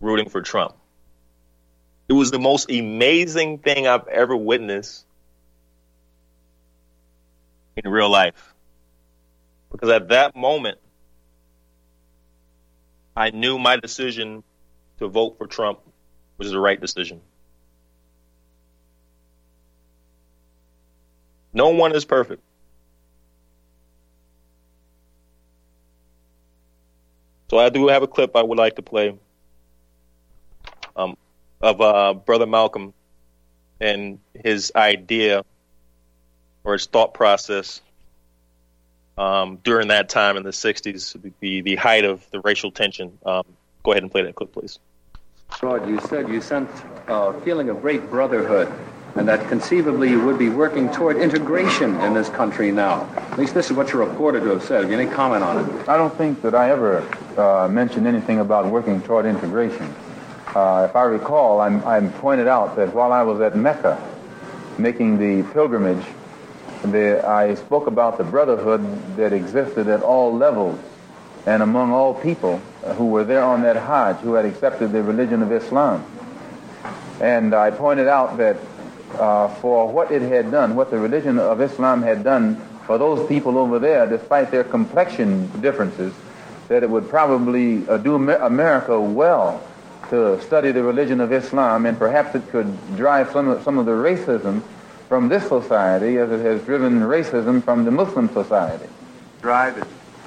rooting 0.00 0.28
for 0.28 0.40
Trump. 0.40 0.74
It 2.10 2.14
was 2.14 2.32
the 2.32 2.40
most 2.40 2.68
amazing 2.72 3.58
thing 3.58 3.86
I've 3.86 4.08
ever 4.08 4.36
witnessed 4.36 5.06
in 7.76 7.88
real 7.88 8.10
life. 8.10 8.52
Because 9.70 9.90
at 9.90 10.08
that 10.08 10.34
moment, 10.34 10.78
I 13.14 13.30
knew 13.30 13.60
my 13.60 13.76
decision 13.76 14.42
to 14.98 15.06
vote 15.06 15.38
for 15.38 15.46
Trump 15.46 15.78
was 16.36 16.50
the 16.50 16.58
right 16.58 16.80
decision. 16.80 17.20
No 21.52 21.68
one 21.68 21.94
is 21.94 22.04
perfect. 22.04 22.42
So 27.50 27.58
I 27.58 27.68
do 27.68 27.86
have 27.86 28.02
a 28.02 28.08
clip 28.08 28.34
I 28.34 28.42
would 28.42 28.58
like 28.58 28.74
to 28.74 28.82
play 28.82 29.16
of 31.60 31.80
uh, 31.80 32.14
Brother 32.14 32.46
Malcolm 32.46 32.94
and 33.80 34.18
his 34.34 34.72
idea 34.74 35.44
or 36.64 36.74
his 36.74 36.86
thought 36.86 37.14
process 37.14 37.80
um, 39.18 39.58
during 39.62 39.88
that 39.88 40.08
time 40.08 40.36
in 40.36 40.42
the 40.42 40.50
60s, 40.50 41.32
the, 41.40 41.60
the 41.60 41.76
height 41.76 42.04
of 42.04 42.28
the 42.30 42.40
racial 42.40 42.70
tension. 42.70 43.18
Um, 43.24 43.44
go 43.82 43.92
ahead 43.92 44.02
and 44.02 44.10
play 44.10 44.22
that 44.22 44.34
clip, 44.34 44.52
please. 44.52 44.78
Rod, 45.62 45.88
you 45.88 46.00
said 46.00 46.28
you 46.28 46.40
sensed 46.40 46.82
a 47.08 47.38
feeling 47.40 47.68
of 47.68 47.80
great 47.80 48.08
brotherhood 48.08 48.72
and 49.16 49.26
that 49.28 49.46
conceivably 49.48 50.08
you 50.08 50.24
would 50.24 50.38
be 50.38 50.48
working 50.48 50.90
toward 50.90 51.16
integration 51.16 51.98
in 52.00 52.14
this 52.14 52.28
country 52.28 52.70
now. 52.70 53.08
At 53.16 53.38
least 53.38 53.54
this 53.54 53.70
is 53.70 53.76
what 53.76 53.92
you're 53.92 54.06
reported 54.06 54.40
to 54.40 54.50
have 54.50 54.62
said. 54.62 54.82
Have 54.82 54.90
you 54.90 54.98
any 54.98 55.10
comment 55.10 55.42
on 55.42 55.64
it? 55.64 55.88
I 55.88 55.96
don't 55.96 56.16
think 56.16 56.42
that 56.42 56.54
I 56.54 56.70
ever 56.70 57.02
uh, 57.36 57.68
mentioned 57.68 58.06
anything 58.06 58.38
about 58.38 58.66
working 58.66 59.02
toward 59.02 59.26
integration. 59.26 59.92
Uh, 60.54 60.88
if 60.90 60.96
I 60.96 61.04
recall, 61.04 61.60
I'm, 61.60 61.84
I'm 61.84 62.12
pointed 62.14 62.48
out 62.48 62.74
that 62.74 62.92
while 62.92 63.12
I 63.12 63.22
was 63.22 63.40
at 63.40 63.56
Mecca 63.56 64.02
making 64.78 65.18
the 65.18 65.48
pilgrimage, 65.52 66.04
the, 66.82 67.24
I 67.24 67.54
spoke 67.54 67.86
about 67.86 68.18
the 68.18 68.24
brotherhood 68.24 69.16
that 69.16 69.32
existed 69.32 69.86
at 69.86 70.02
all 70.02 70.36
levels 70.36 70.80
and 71.46 71.62
among 71.62 71.92
all 71.92 72.14
people 72.14 72.58
who 72.96 73.06
were 73.06 73.22
there 73.22 73.44
on 73.44 73.62
that 73.62 73.76
Hajj 73.76 74.16
who 74.22 74.34
had 74.34 74.44
accepted 74.44 74.90
the 74.90 75.04
religion 75.04 75.40
of 75.40 75.52
Islam. 75.52 76.04
And 77.20 77.54
I 77.54 77.70
pointed 77.70 78.08
out 78.08 78.36
that 78.38 78.56
uh, 79.20 79.48
for 79.56 79.88
what 79.88 80.10
it 80.10 80.22
had 80.22 80.50
done, 80.50 80.74
what 80.74 80.90
the 80.90 80.98
religion 80.98 81.38
of 81.38 81.60
Islam 81.60 82.02
had 82.02 82.24
done 82.24 82.56
for 82.86 82.98
those 82.98 83.28
people 83.28 83.56
over 83.56 83.78
there, 83.78 84.04
despite 84.04 84.50
their 84.50 84.64
complexion 84.64 85.46
differences, 85.60 86.12
that 86.66 86.82
it 86.82 86.90
would 86.90 87.08
probably 87.08 87.88
uh, 87.88 87.98
do 87.98 88.16
America 88.16 89.00
well 89.00 89.62
to 90.10 90.40
study 90.42 90.72
the 90.72 90.82
religion 90.82 91.20
of 91.20 91.32
Islam, 91.32 91.86
and 91.86 91.98
perhaps 91.98 92.34
it 92.34 92.48
could 92.50 92.96
drive 92.96 93.30
some 93.30 93.48
of, 93.48 93.62
some 93.62 93.78
of 93.78 93.86
the 93.86 93.92
racism 93.92 94.62
from 95.08 95.28
this 95.28 95.48
society 95.48 96.18
as 96.18 96.30
it 96.30 96.40
has 96.40 96.62
driven 96.62 97.00
racism 97.00 97.62
from 97.62 97.84
the 97.84 97.90
Muslim 97.90 98.28
society. 98.28 98.88
Drive 99.40 99.78
is 99.78 99.84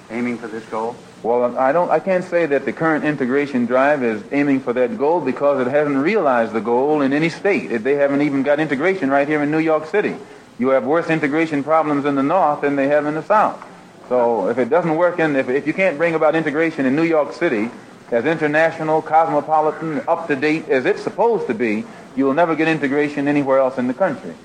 aiming 0.09 0.37
for 0.37 0.47
this 0.47 0.65
goal? 0.65 0.95
Well, 1.21 1.57
I 1.57 1.71
don't. 1.71 1.89
I 1.89 1.99
can't 1.99 2.25
say 2.25 2.45
that 2.47 2.65
the 2.65 2.73
current 2.73 3.05
integration 3.05 3.65
drive 3.65 4.03
is 4.03 4.21
aiming 4.33 4.59
for 4.59 4.73
that 4.73 4.97
goal 4.97 5.21
because 5.21 5.65
it 5.65 5.69
hasn't 5.69 5.97
realized 5.97 6.51
the 6.51 6.59
goal 6.59 7.01
in 7.01 7.13
any 7.13 7.29
state. 7.29 7.67
They 7.67 7.95
haven't 7.95 8.21
even 8.21 8.43
got 8.43 8.59
integration 8.59 9.09
right 9.09 9.27
here 9.27 9.41
in 9.41 9.49
New 9.49 9.59
York 9.59 9.85
City. 9.85 10.17
You 10.59 10.69
have 10.69 10.83
worse 10.83 11.09
integration 11.09 11.63
problems 11.63 12.05
in 12.05 12.15
the 12.15 12.23
north 12.23 12.61
than 12.61 12.75
they 12.75 12.87
have 12.87 13.05
in 13.05 13.15
the 13.15 13.23
south. 13.23 13.63
So 14.09 14.49
if 14.49 14.57
it 14.57 14.69
doesn't 14.69 14.95
work 14.95 15.19
in, 15.19 15.35
if, 15.37 15.47
if 15.47 15.65
you 15.65 15.73
can't 15.73 15.97
bring 15.97 16.13
about 16.13 16.35
integration 16.35 16.85
in 16.85 16.95
New 16.95 17.03
York 17.03 17.33
City 17.33 17.71
as 18.13 18.25
international, 18.25 19.01
cosmopolitan, 19.01 20.01
up 20.07 20.27
to 20.27 20.35
date 20.35 20.69
as 20.69 20.85
it's 20.85 21.01
supposed 21.01 21.47
to 21.47 21.53
be, 21.55 21.83
you 22.15 22.25
will 22.25 22.35
never 22.35 22.55
get 22.55 22.67
integration 22.67 23.27
anywhere 23.27 23.57
else 23.57 23.79
in 23.79 23.87
the 23.87 23.93
country. 23.93 24.35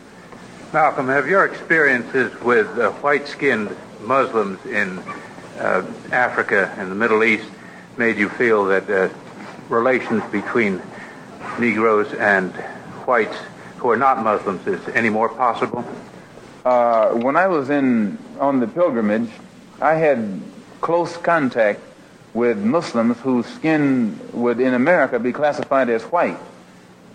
Malcolm, 0.73 1.09
have 1.09 1.29
your 1.29 1.45
experiences 1.45 2.33
with 2.41 2.67
uh, 2.79 2.91
white-skinned 2.93 3.77
Muslims 4.01 4.65
in 4.65 4.99
uh, 5.59 5.85
Africa 6.13 6.75
and 6.79 6.91
the 6.91 6.95
Middle 6.95 7.23
East 7.23 7.47
made 7.99 8.17
you 8.17 8.31
feel 8.31 8.65
that 8.65 8.89
uh, 8.89 9.11
relations 9.69 10.25
between 10.33 10.81
Negroes 11.59 12.15
and 12.15 12.51
whites 13.05 13.37
who 13.77 13.91
are 13.91 13.97
not 13.99 14.25
Muslims 14.25 14.67
is 14.67 14.89
any 14.95 15.11
more 15.11 15.29
possible? 15.29 15.85
Uh, 16.65 17.11
when 17.11 17.37
I 17.37 17.49
was 17.49 17.69
in 17.69 18.17
on 18.41 18.61
the 18.61 18.67
pilgrimage, 18.67 19.31
I 19.79 19.95
had 19.95 20.41
close 20.81 21.19
contact 21.19 21.81
with 22.39 22.57
Muslims 22.59 23.19
whose 23.19 23.47
skin 23.47 24.17
would 24.33 24.61
in 24.61 24.73
America 24.73 25.19
be 25.19 25.33
classified 25.33 25.91
as 25.91 26.05
white, 26.05 26.39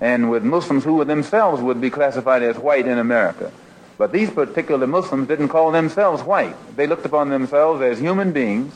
and 0.02 0.30
with 0.30 0.44
Muslims 0.44 0.84
who 0.84 1.04
themselves 1.06 1.62
would 1.62 1.80
be 1.80 1.90
classified 1.90 2.44
as 2.44 2.58
white 2.58 2.86
in 2.86 2.98
America. 2.98 3.50
But 3.98 4.12
these 4.12 4.30
particular 4.30 4.86
Muslims 4.86 5.30
didn't 5.30 5.48
call 5.48 5.72
themselves 5.72 6.22
white. 6.24 6.56
They 6.76 6.88
looked 6.88 7.06
upon 7.06 7.30
themselves 7.30 7.82
as 7.82 8.00
human 8.00 8.34
beings, 8.34 8.74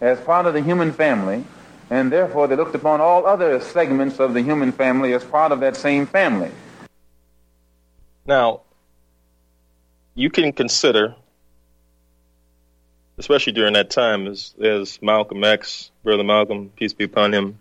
as 0.00 0.18
part 0.20 0.46
of 0.46 0.54
the 0.54 0.62
human 0.62 0.90
family, 0.90 1.44
and 1.90 2.10
therefore 2.10 2.48
they 2.48 2.56
looked 2.56 2.74
upon 2.74 3.02
all 3.02 3.26
other 3.26 3.60
segments 3.60 4.18
of 4.18 4.32
the 4.32 4.40
human 4.40 4.72
family 4.72 5.12
as 5.12 5.22
part 5.22 5.52
of 5.52 5.60
that 5.60 5.76
same 5.76 6.06
family. 6.06 6.50
Now, 8.24 8.62
you 10.14 10.30
can 10.30 10.50
consider, 10.52 11.14
especially 13.20 13.52
during 13.52 13.74
that 13.74 13.90
time, 13.90 14.26
as, 14.26 14.54
as 14.62 14.98
Malcolm 15.02 15.44
X, 15.44 15.90
Brother 16.02 16.24
Malcolm, 16.24 16.70
peace 16.74 16.94
be 16.94 17.04
upon 17.04 17.34
him, 17.34 17.58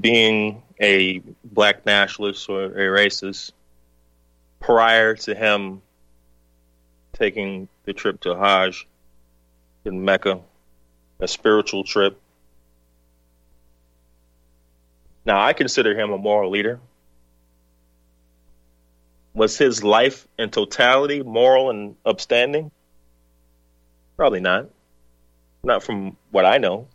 being 0.00 0.62
a 0.80 1.18
black 1.44 1.84
nationalist 1.84 2.48
or 2.48 2.64
a 2.64 2.88
racist, 2.88 3.52
prior 4.60 5.14
to 5.14 5.34
him 5.34 5.82
taking 7.12 7.68
the 7.84 7.92
trip 7.92 8.18
to 8.22 8.34
Hajj 8.34 8.88
in 9.84 10.06
Mecca, 10.06 10.40
a 11.20 11.28
spiritual 11.28 11.84
trip. 11.84 12.18
Now, 15.26 15.44
I 15.44 15.52
consider 15.52 15.98
him 15.98 16.12
a 16.12 16.18
moral 16.18 16.50
leader. 16.50 16.80
Was 19.34 19.58
his 19.58 19.84
life 19.84 20.26
in 20.38 20.48
totality 20.48 21.22
moral 21.22 21.68
and 21.68 21.94
upstanding? 22.06 22.70
Probably 24.16 24.40
not. 24.40 24.70
Not 25.62 25.82
from 25.82 26.16
what 26.30 26.44
I 26.44 26.58
know. 26.58 26.86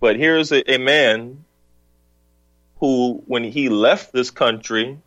But 0.00 0.16
here's 0.16 0.50
a, 0.50 0.72
a 0.72 0.78
man 0.78 1.44
who, 2.78 3.22
when 3.26 3.44
he 3.44 3.68
left 3.68 4.12
this 4.12 4.30
country, 4.30 4.98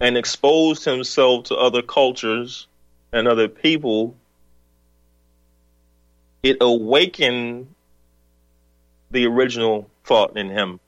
and 0.00 0.16
exposed 0.16 0.84
himself 0.84 1.44
to 1.44 1.56
other 1.56 1.82
cultures 1.82 2.66
and 3.12 3.26
other 3.26 3.48
people, 3.48 4.14
it 6.42 6.58
awakened 6.60 7.74
the 9.10 9.26
original 9.26 9.90
thought 10.04 10.36
in 10.36 10.50
him, 10.50 10.78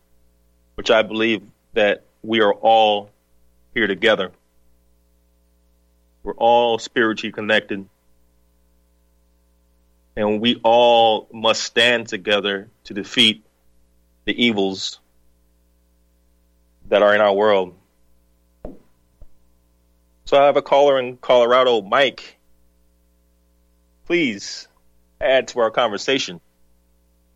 which 0.75 0.91
I 0.91 1.03
believe 1.03 1.43
that 1.73 2.05
we 2.23 2.41
are 2.41 2.53
all 2.53 3.11
here 3.75 3.87
together. 3.87 4.31
We're 6.23 6.35
all 6.35 6.79
spiritually 6.79 7.33
connected. 7.33 7.89
And 10.17 10.41
we 10.41 10.61
all 10.63 11.29
must 11.33 11.63
stand 11.63 12.09
together 12.09 12.69
to 12.85 12.95
defeat 12.95 13.45
the 14.25 14.45
evils 14.45 14.99
that 16.89 17.03
are 17.03 17.15
in 17.15 17.21
our 17.21 17.33
world. 17.33 17.75
So 20.25 20.41
I 20.41 20.47
have 20.47 20.57
a 20.57 20.63
caller 20.63 20.99
in 20.99 21.17
Colorado, 21.17 21.81
Mike. 21.81 22.37
Please 24.07 24.69
add 25.21 25.49
to 25.49 25.61
our 25.61 25.71
conversation. 25.71 26.41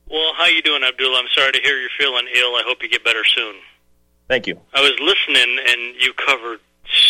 Well, 0.08 0.32
how 0.36 0.46
you 0.46 0.62
doing, 0.62 0.84
Abdullah? 0.84 1.18
I'm 1.18 1.28
sorry 1.34 1.52
to 1.52 1.60
hear 1.60 1.78
you're 1.78 1.90
feeling 1.98 2.26
ill. 2.34 2.54
I 2.54 2.62
hope 2.64 2.82
you 2.82 2.88
get 2.88 3.04
better 3.04 3.24
soon. 3.24 3.56
Thank 4.28 4.46
you. 4.46 4.60
I 4.72 4.80
was 4.80 4.92
listening, 5.00 5.58
and 5.66 6.00
you 6.00 6.12
covered 6.12 6.60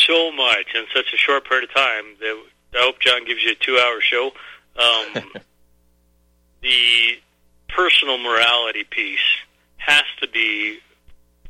so 0.07 0.33
much 0.33 0.75
in 0.75 0.85
such 0.95 1.13
a 1.13 1.17
short 1.17 1.47
period 1.49 1.69
of 1.69 1.75
time 1.75 2.05
that 2.21 2.45
I 2.75 2.79
hope 2.79 3.01
John 3.01 3.25
gives 3.25 3.43
you 3.43 3.53
a 3.53 3.55
two-hour 3.55 4.01
show. 4.01 4.33
Um, 4.77 5.33
the 6.65 7.21
personal 7.69 8.19
morality 8.19 8.85
piece 8.85 9.19
has 9.77 10.05
to 10.21 10.29
be 10.29 10.79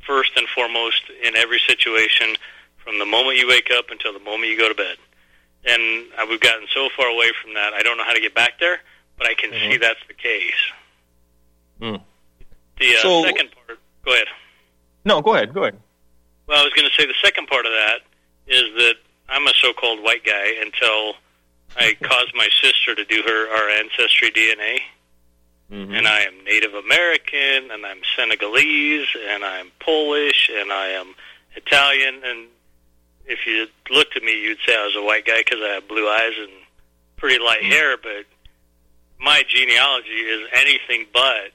first 0.07 0.33
and 0.37 0.47
foremost 0.49 1.03
in 1.23 1.37
every 1.37 1.61
situation 1.67 2.35
from 2.77 2.99
the 2.99 3.07
moment 3.07 3.39
you 3.39 3.49
wake 3.49 3.71
up 3.71 3.87
until 3.91 4.13
the 4.13 4.19
moment 4.19 4.51
you 4.51 4.59
go 4.59 4.69
to 4.69 4.75
bed. 4.75 4.97
And 5.65 6.07
uh, 6.19 6.27
we've 6.29 6.41
gotten 6.41 6.67
so 6.75 6.89
far 6.95 7.07
away 7.07 7.31
from 7.41 7.55
that. 7.55 7.73
I 7.73 7.83
don't 7.83 7.97
know 7.97 8.05
how 8.05 8.13
to 8.13 8.21
get 8.21 8.35
back 8.35 8.59
there, 8.61 8.81
but 9.17 9.27
I 9.27 9.35
can 9.35 9.51
mm-hmm. 9.51 9.71
see 9.73 9.79
that's 9.79 10.01
the 10.09 10.15
case. 10.15 10.53
Mm. 11.81 12.01
The 12.79 12.97
uh, 12.97 13.03
so, 13.03 13.23
second 13.23 13.51
part. 13.67 13.79
Go 14.05 14.13
ahead. 14.13 14.27
No, 15.07 15.23
go 15.23 15.35
ahead. 15.35 15.55
Go 15.55 15.63
ahead. 15.63 15.79
Well, 16.47 16.61
I 16.61 16.65
was 16.65 16.73
going 16.75 16.89
to 16.89 16.95
say 17.01 17.07
the 17.07 17.15
second 17.23 17.47
part 17.47 17.65
of 17.65 17.73
that 17.73 18.01
is 18.47 18.63
that 18.77 18.95
I'm 19.29 19.47
a 19.47 19.53
so-called 19.63 20.03
white 20.03 20.25
guy 20.25 20.55
until 20.61 21.15
I 21.77 21.97
caused 22.03 22.35
my 22.35 22.49
sister 22.61 22.95
to 22.95 23.05
do 23.05 23.23
her 23.23 23.57
our 23.57 23.71
ancestry 23.71 24.31
DNA. 24.31 24.81
Mm-hmm. 25.71 25.95
And 25.95 26.07
I 26.07 26.21
am 26.21 26.45
Native 26.45 26.75
American, 26.75 27.71
and 27.71 27.87
I'm 27.87 28.01
Senegalese, 28.17 29.09
and 29.29 29.45
I'm 29.45 29.71
Polish, 29.81 30.51
and 30.55 30.71
I 30.73 30.89
am 30.89 31.15
Italian, 31.57 32.21
and 32.25 32.49
if 33.27 33.47
you 33.47 33.67
looked 33.91 34.17
at 34.17 34.23
me, 34.23 34.33
you'd 34.33 34.59
say 34.67 34.77
I 34.77 34.85
was 34.85 34.97
a 34.97 35.03
white 35.03 35.25
guy 35.25 35.39
because 35.39 35.61
I 35.63 35.75
have 35.75 35.89
blue 35.89 36.09
eyes 36.09 36.33
and 36.39 36.51
pretty 37.17 37.43
light 37.43 37.63
mm. 37.63 37.71
hair. 37.71 37.97
But 37.97 38.27
my 39.19 39.43
genealogy 39.49 40.11
is 40.11 40.49
anything 40.53 41.07
but 41.13 41.53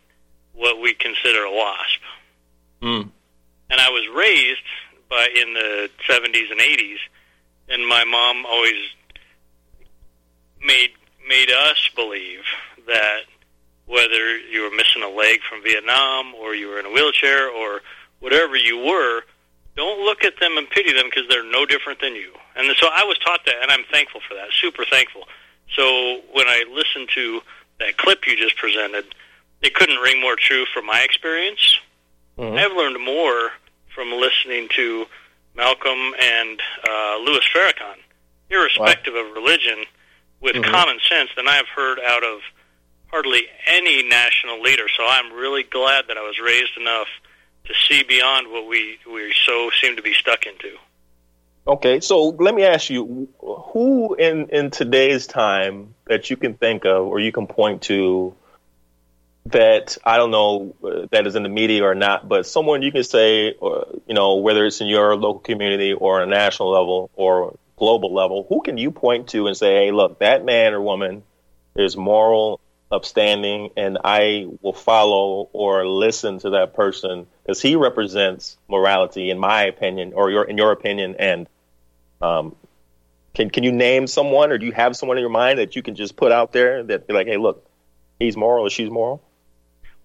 what 0.53 0.81
we 0.81 0.93
consider 0.93 1.43
a 1.43 1.51
wasp. 1.51 2.01
Mm. 2.81 3.09
And 3.69 3.79
I 3.79 3.89
was 3.89 4.07
raised 4.15 4.61
by 5.09 5.27
in 5.35 5.53
the 5.53 5.89
70s 6.07 6.51
and 6.51 6.59
80s, 6.59 6.97
and 7.69 7.87
my 7.87 8.03
mom 8.03 8.45
always 8.45 8.75
made 10.61 10.91
made 11.27 11.51
us 11.51 11.89
believe 11.95 12.41
that 12.87 13.21
whether 13.89 14.37
you 14.37 14.61
were 14.61 14.69
missing 14.69 15.01
a 15.03 15.09
leg 15.09 15.39
from 15.49 15.63
Vietnam 15.63 16.35
or 16.35 16.53
you 16.53 16.67
were 16.67 16.79
in 16.79 16.85
a 16.85 16.91
wheelchair 16.91 17.49
or 17.49 17.81
whatever 18.19 18.55
you 18.55 18.77
were, 18.77 19.23
don't 19.75 20.05
look 20.05 20.23
at 20.23 20.39
them 20.39 20.57
and 20.57 20.69
pity 20.69 20.93
them 20.93 21.05
because 21.09 21.27
they're 21.27 21.49
no 21.49 21.65
different 21.65 21.99
than 21.99 22.13
you. 22.13 22.31
And 22.55 22.69
so 22.77 22.87
I 22.93 23.03
was 23.03 23.17
taught 23.17 23.39
that, 23.45 23.55
and 23.63 23.71
I'm 23.71 23.85
thankful 23.91 24.21
for 24.27 24.35
that, 24.35 24.49
super 24.61 24.85
thankful. 24.85 25.23
So 25.75 26.21
when 26.33 26.47
I 26.47 26.65
listened 26.71 27.09
to 27.15 27.41
that 27.79 27.97
clip 27.97 28.27
you 28.27 28.37
just 28.37 28.57
presented, 28.57 29.05
it 29.61 29.73
couldn't 29.73 29.97
ring 29.97 30.21
more 30.21 30.35
true 30.35 30.65
from 30.71 30.85
my 30.85 31.01
experience. 31.01 31.79
Mm-hmm. 32.37 32.57
I've 32.57 32.77
learned 32.77 33.03
more 33.03 33.51
from 33.93 34.11
listening 34.11 34.69
to 34.75 35.05
Malcolm 35.55 36.13
and 36.21 36.61
uh, 36.87 37.17
Louis 37.17 37.41
Farrakhan, 37.53 37.97
irrespective 38.51 39.15
wow. 39.15 39.25
of 39.25 39.33
religion, 39.33 39.85
with 40.41 40.55
mm-hmm. 40.55 40.71
common 40.71 40.99
sense 41.09 41.31
than 41.35 41.47
I 41.47 41.55
have 41.55 41.67
heard 41.67 41.99
out 41.99 42.23
of 42.23 42.39
hardly 43.11 43.41
any 43.65 44.03
national 44.07 44.61
leader. 44.61 44.87
So 44.95 45.03
I'm 45.05 45.33
really 45.33 45.63
glad 45.63 46.05
that 46.07 46.17
I 46.17 46.21
was 46.21 46.39
raised 46.39 46.77
enough 46.79 47.07
to 47.65 47.73
see 47.87 48.03
beyond 48.03 48.51
what 48.51 48.67
we 48.67 48.97
we 49.11 49.33
so 49.45 49.69
seem 49.81 49.95
to 49.95 50.01
be 50.01 50.13
stuck 50.13 50.45
into. 50.45 50.77
Okay, 51.67 51.99
so 51.99 52.29
let 52.29 52.55
me 52.55 52.63
ask 52.63 52.89
you, 52.89 53.27
who 53.39 54.15
in 54.15 54.49
in 54.49 54.71
today's 54.71 55.27
time 55.27 55.93
that 56.05 56.29
you 56.29 56.37
can 56.37 56.55
think 56.55 56.85
of 56.85 57.05
or 57.05 57.19
you 57.19 57.31
can 57.31 57.47
point 57.47 57.83
to 57.83 58.33
that 59.47 59.97
I 60.03 60.17
don't 60.17 60.31
know 60.31 60.75
uh, 60.83 61.07
that 61.11 61.27
is 61.27 61.35
in 61.35 61.43
the 61.43 61.49
media 61.49 61.83
or 61.83 61.95
not, 61.95 62.27
but 62.27 62.45
someone 62.45 62.81
you 62.81 62.91
can 62.91 63.03
say, 63.03 63.53
or, 63.53 63.87
you 64.07 64.13
know, 64.13 64.35
whether 64.35 64.65
it's 64.65 64.81
in 64.81 64.87
your 64.87 65.15
local 65.15 65.39
community 65.39 65.93
or 65.93 66.21
a 66.21 66.27
national 66.27 66.71
level 66.71 67.09
or 67.15 67.57
global 67.77 68.13
level, 68.13 68.45
who 68.49 68.61
can 68.61 68.77
you 68.77 68.91
point 68.91 69.29
to 69.29 69.47
and 69.47 69.55
say, 69.55 69.85
hey, 69.85 69.91
look, 69.91 70.19
that 70.19 70.43
man 70.45 70.73
or 70.73 70.81
woman 70.81 71.23
is 71.75 71.95
moral, 71.95 72.59
upstanding, 72.91 73.69
and 73.77 73.99
I 74.03 74.47
will 74.61 74.73
follow 74.73 75.49
or 75.53 75.87
listen 75.87 76.39
to 76.39 76.51
that 76.51 76.73
person 76.73 77.27
because 77.43 77.61
he 77.61 77.75
represents 77.75 78.57
morality, 78.67 79.29
in 79.29 79.37
my 79.37 79.63
opinion, 79.63 80.13
or 80.13 80.31
your 80.31 80.43
in 80.43 80.57
your 80.57 80.71
opinion. 80.71 81.15
And 81.19 81.47
um, 82.21 82.55
can 83.33 83.49
can 83.49 83.63
you 83.63 83.71
name 83.71 84.07
someone, 84.07 84.51
or 84.51 84.57
do 84.57 84.65
you 84.65 84.71
have 84.71 84.95
someone 84.95 85.17
in 85.17 85.21
your 85.21 85.29
mind 85.29 85.59
that 85.59 85.75
you 85.75 85.83
can 85.83 85.95
just 85.95 86.15
put 86.15 86.31
out 86.31 86.51
there 86.51 86.83
that 86.83 87.07
be 87.07 87.13
like, 87.13 87.27
hey, 87.27 87.37
look, 87.37 87.65
he's 88.19 88.35
moral 88.35 88.65
or 88.65 88.69
she's 88.69 88.89
moral? 88.89 89.21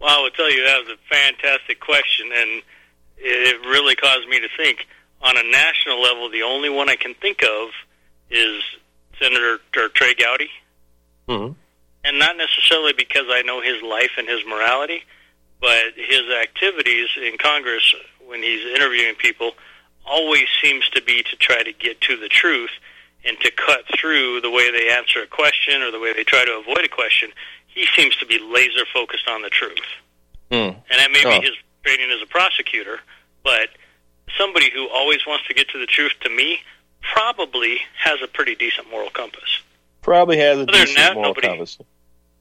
Well, 0.01 0.18
I 0.18 0.22
would 0.22 0.35
tell 0.35 0.51
you 0.51 0.64
that 0.66 0.78
was 0.80 0.89
a 0.89 1.14
fantastic 1.14 1.80
question, 1.80 2.30
and 2.35 2.62
it 3.16 3.61
really 3.66 3.97
caused 3.97 4.28
me 4.28 4.41
to 4.41 4.49
think. 4.57 4.87
On 5.22 5.39
a 5.39 5.43
national 5.43 6.03
level, 6.03 6.28
the 6.30 6.43
only 6.43 6.68
one 6.68 6.91
I 6.91 6.97
can 6.97 7.14
think 7.14 7.43
of 7.43 7.70
is 8.28 8.62
Senator 9.18 9.59
Trey 9.72 10.14
Gowdy. 10.14 10.51
Mm-hmm. 11.26 11.53
And 12.05 12.18
not 12.18 12.36
necessarily 12.36 12.92
because 12.92 13.26
I 13.28 13.42
know 13.42 13.62
his 13.62 13.82
life 13.82 14.12
and 14.18 14.28
his 14.28 14.40
morality, 14.46 15.02
but 15.61 15.94
his 15.96 16.22
activities 16.42 17.09
in 17.16 17.38
Congress 17.38 17.94
when 18.26 18.42
he's 18.42 18.64
interviewing 18.74 19.14
people 19.14 19.52
always 20.07 20.46
seems 20.62 20.88
to 20.90 21.02
be 21.02 21.22
to 21.22 21.36
try 21.36 21.62
to 21.62 21.72
get 21.72 22.00
to 22.02 22.16
the 22.16 22.28
truth 22.28 22.70
and 23.24 23.38
to 23.40 23.50
cut 23.50 23.84
through 23.98 24.42
the 24.42 24.50
way 24.50 24.70
they 24.70 24.90
answer 24.90 25.22
a 25.22 25.26
question 25.26 25.80
or 25.80 25.90
the 25.90 25.98
way 25.98 26.12
they 26.12 26.24
try 26.24 26.44
to 26.44 26.59
avoid 26.59 26.84
a 26.84 26.88
question 26.88 27.30
he 27.74 27.86
seems 27.96 28.14
to 28.16 28.26
be 28.26 28.38
laser 28.38 28.84
focused 28.92 29.28
on 29.28 29.42
the 29.42 29.50
truth. 29.50 29.78
Mm. 30.50 30.68
And 30.68 30.98
that 30.98 31.11
may 31.11 31.24
oh. 31.24 31.40
be 31.40 31.46
his 31.46 31.57
training 31.82 32.11
as 32.11 32.22
a 32.22 32.26
prosecutor, 32.26 33.00
but 33.42 33.68
somebody 34.38 34.70
who 34.72 34.88
always 34.88 35.26
wants 35.26 35.46
to 35.48 35.55
get 35.55 35.68
to 35.70 35.78
the 35.78 35.86
truth, 35.86 36.12
to 36.20 36.30
me, 36.30 36.61
probably 37.02 37.78
has 37.98 38.20
a 38.22 38.28
pretty 38.28 38.55
decent 38.55 38.88
moral 38.90 39.11
compass. 39.11 39.61
Probably 40.02 40.38
has 40.38 40.59
a 40.59 40.62
Other 40.62 40.72
decent 40.72 40.96
that, 40.96 41.14
moral 41.14 41.30
nobody. 41.30 41.48
compass. 41.48 41.78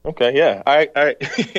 Okay, 0.06 0.36
yeah, 0.36 0.62
I, 0.66 0.90
I 0.94 1.16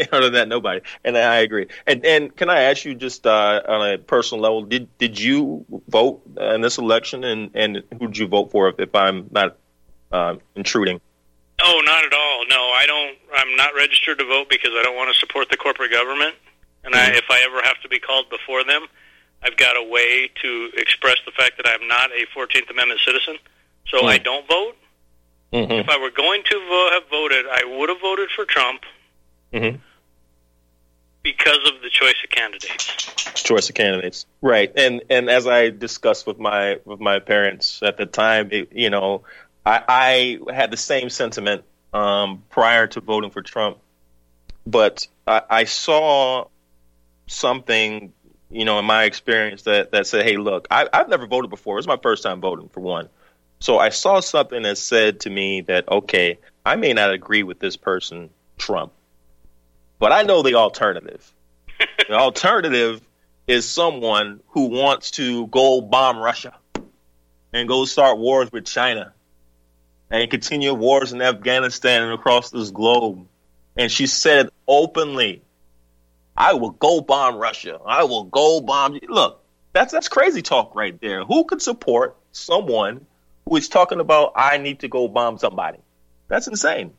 other 0.12 0.30
than 0.30 0.34
that, 0.34 0.48
nobody, 0.48 0.82
and 1.04 1.18
I 1.18 1.38
agree. 1.38 1.68
And 1.88 2.06
and 2.06 2.36
can 2.36 2.50
I 2.50 2.62
ask 2.62 2.86
you 2.86 2.94
just 2.94 3.26
uh, 3.26 3.62
on 3.68 3.94
a 3.94 3.98
personal 3.98 4.44
level, 4.44 4.62
did 4.64 4.88
did 5.00 5.20
you 5.20 5.66
vote 5.88 6.22
in 6.40 6.62
this 6.62 6.78
election, 6.78 7.24
and 7.24 7.50
and 7.56 7.84
who 8.00 8.08
did 8.08 8.18
you 8.18 8.28
vote 8.28 8.52
for? 8.52 8.70
If, 8.70 8.80
if 8.80 8.94
I'm 8.94 9.28
not 9.32 9.58
uh, 10.12 10.36
intruding. 10.56 11.02
Oh, 11.62 11.82
not 11.86 12.06
at 12.06 12.14
all. 12.14 12.46
No, 12.48 12.62
I 12.72 12.86
don't. 12.86 13.18
I'm 13.36 13.56
not 13.56 13.74
registered 13.74 14.20
to 14.20 14.26
vote 14.26 14.48
because 14.50 14.72
I 14.74 14.84
don't 14.84 14.96
want 14.96 15.12
to 15.12 15.20
support 15.20 15.50
the 15.50 15.58
corporate 15.58 15.92
government. 15.92 16.36
And 16.84 16.94
mm-hmm. 16.94 17.14
I, 17.14 17.18
if 17.18 17.26
I 17.32 17.42
ever 17.46 17.62
have 17.64 17.82
to 17.82 17.90
be 17.90 18.00
called 18.00 18.30
before 18.30 18.64
them, 18.64 18.86
I've 19.42 19.58
got 19.58 19.76
a 19.76 19.84
way 19.84 20.30
to 20.44 20.70
express 20.78 21.18
the 21.26 21.32
fact 21.32 21.58
that 21.58 21.68
I'm 21.68 21.88
not 21.88 22.12
a 22.12 22.26
14th 22.38 22.70
Amendment 22.70 23.02
citizen. 23.06 23.38
So 23.88 24.00
mm-hmm. 24.00 24.08
I 24.08 24.18
don't 24.20 24.48
vote. 24.48 24.76
Mm-hmm. 25.56 25.72
If 25.72 25.88
I 25.88 25.98
were 26.00 26.12
going 26.12 26.44
to 26.44 26.60
vo- 26.60 26.90
have 26.92 27.10
voted, 27.10 27.46
I 27.50 27.78
would 27.78 27.88
have 27.88 28.02
voted 28.02 28.30
for 28.36 28.44
Trump 28.44 28.82
mm-hmm. 29.54 29.78
because 31.24 31.60
of 31.74 31.82
the 31.82 31.90
choice 31.90 32.16
of 32.26 32.30
candidates. 32.30 33.42
Choice 33.42 33.70
of 33.70 33.76
candidates, 33.76 34.26
right? 34.42 34.70
And 34.76 35.04
and 35.10 35.30
as 35.30 35.48
I 35.48 35.70
discussed 35.70 36.28
with 36.28 36.40
my 36.40 36.80
with 36.84 37.00
my 37.00 37.20
parents 37.20 37.82
at 37.82 37.96
the 37.96 38.06
time, 38.06 38.50
it, 38.52 38.74
you 38.74 38.90
know, 38.90 39.24
I, 39.66 40.40
I 40.48 40.54
had 40.54 40.72
the 40.72 40.78
same 40.78 41.10
sentiment 41.10 41.64
um, 41.94 42.44
prior 42.50 42.88
to 42.88 43.00
voting 43.00 43.30
for 43.30 43.42
Trump, 43.42 43.78
but 44.68 45.08
I, 45.26 45.42
I 45.50 45.64
saw 45.64 46.48
something, 47.28 48.12
you 48.50 48.66
know, 48.66 48.78
in 48.80 48.84
my 48.84 49.06
experience 49.06 49.62
that 49.64 49.92
that 49.92 50.06
said, 50.06 50.26
"Hey, 50.26 50.36
look, 50.36 50.68
I, 50.70 50.90
I've 50.92 51.08
never 51.08 51.28
voted 51.28 51.50
before. 51.50 51.76
It 51.76 51.80
was 51.80 51.88
my 51.88 52.00
first 52.02 52.24
time 52.24 52.42
voting 52.42 52.68
for 52.68 52.82
one." 52.82 53.08
So 53.66 53.80
I 53.80 53.90
saw 53.90 54.20
something 54.20 54.62
that 54.62 54.78
said 54.78 55.22
to 55.22 55.30
me 55.32 55.62
that, 55.62 55.90
okay, 55.90 56.38
I 56.64 56.76
may 56.76 56.94
not 56.94 57.12
agree 57.12 57.42
with 57.42 57.58
this 57.58 57.76
person, 57.76 58.30
Trump, 58.60 58.94
but 59.98 60.12
I 60.12 60.22
know 60.22 60.44
the 60.44 60.54
alternative. 60.54 61.34
the 62.08 62.14
alternative 62.14 63.02
is 63.48 63.68
someone 63.68 64.42
who 64.50 64.68
wants 64.68 65.10
to 65.18 65.48
go 65.48 65.82
bomb 65.82 66.20
Russia 66.20 66.54
and 67.54 67.68
go 67.68 67.86
start 67.86 68.20
wars 68.20 68.52
with 68.52 68.66
China 68.66 69.14
and 70.12 70.30
continue 70.30 70.76
wars 70.76 71.12
in 71.12 71.24
Afghanistan 71.24 72.04
and 72.04 72.14
across 72.14 72.52
this 72.52 72.70
globe. 72.70 73.26
And 73.76 73.92
she 73.92 74.06
said 74.06 74.50
openly, 74.68 75.42
I 76.38 76.54
will 76.54 76.70
go 76.70 77.02
bomb 77.02 77.38
Russia. 77.38 77.80
I 77.84 78.04
will 78.04 78.26
go 78.26 78.62
bomb. 78.62 79.00
Look, 79.10 79.44
that's 79.74 79.92
that's 79.92 80.08
crazy 80.08 80.44
talk 80.44 80.76
right 80.76 81.02
there. 81.02 81.26
Who 81.26 81.46
could 81.46 81.64
support 81.64 82.16
someone 82.32 83.08
who 83.48 83.56
is 83.56 83.70
talking 83.70 84.00
about 84.00 84.34
I 84.36 84.58
need 84.58 84.80
to 84.80 84.88
go 84.88 85.08
bomb 85.08 85.38
somebody? 85.38 85.80
That's 86.28 86.48
insane. 86.48 86.94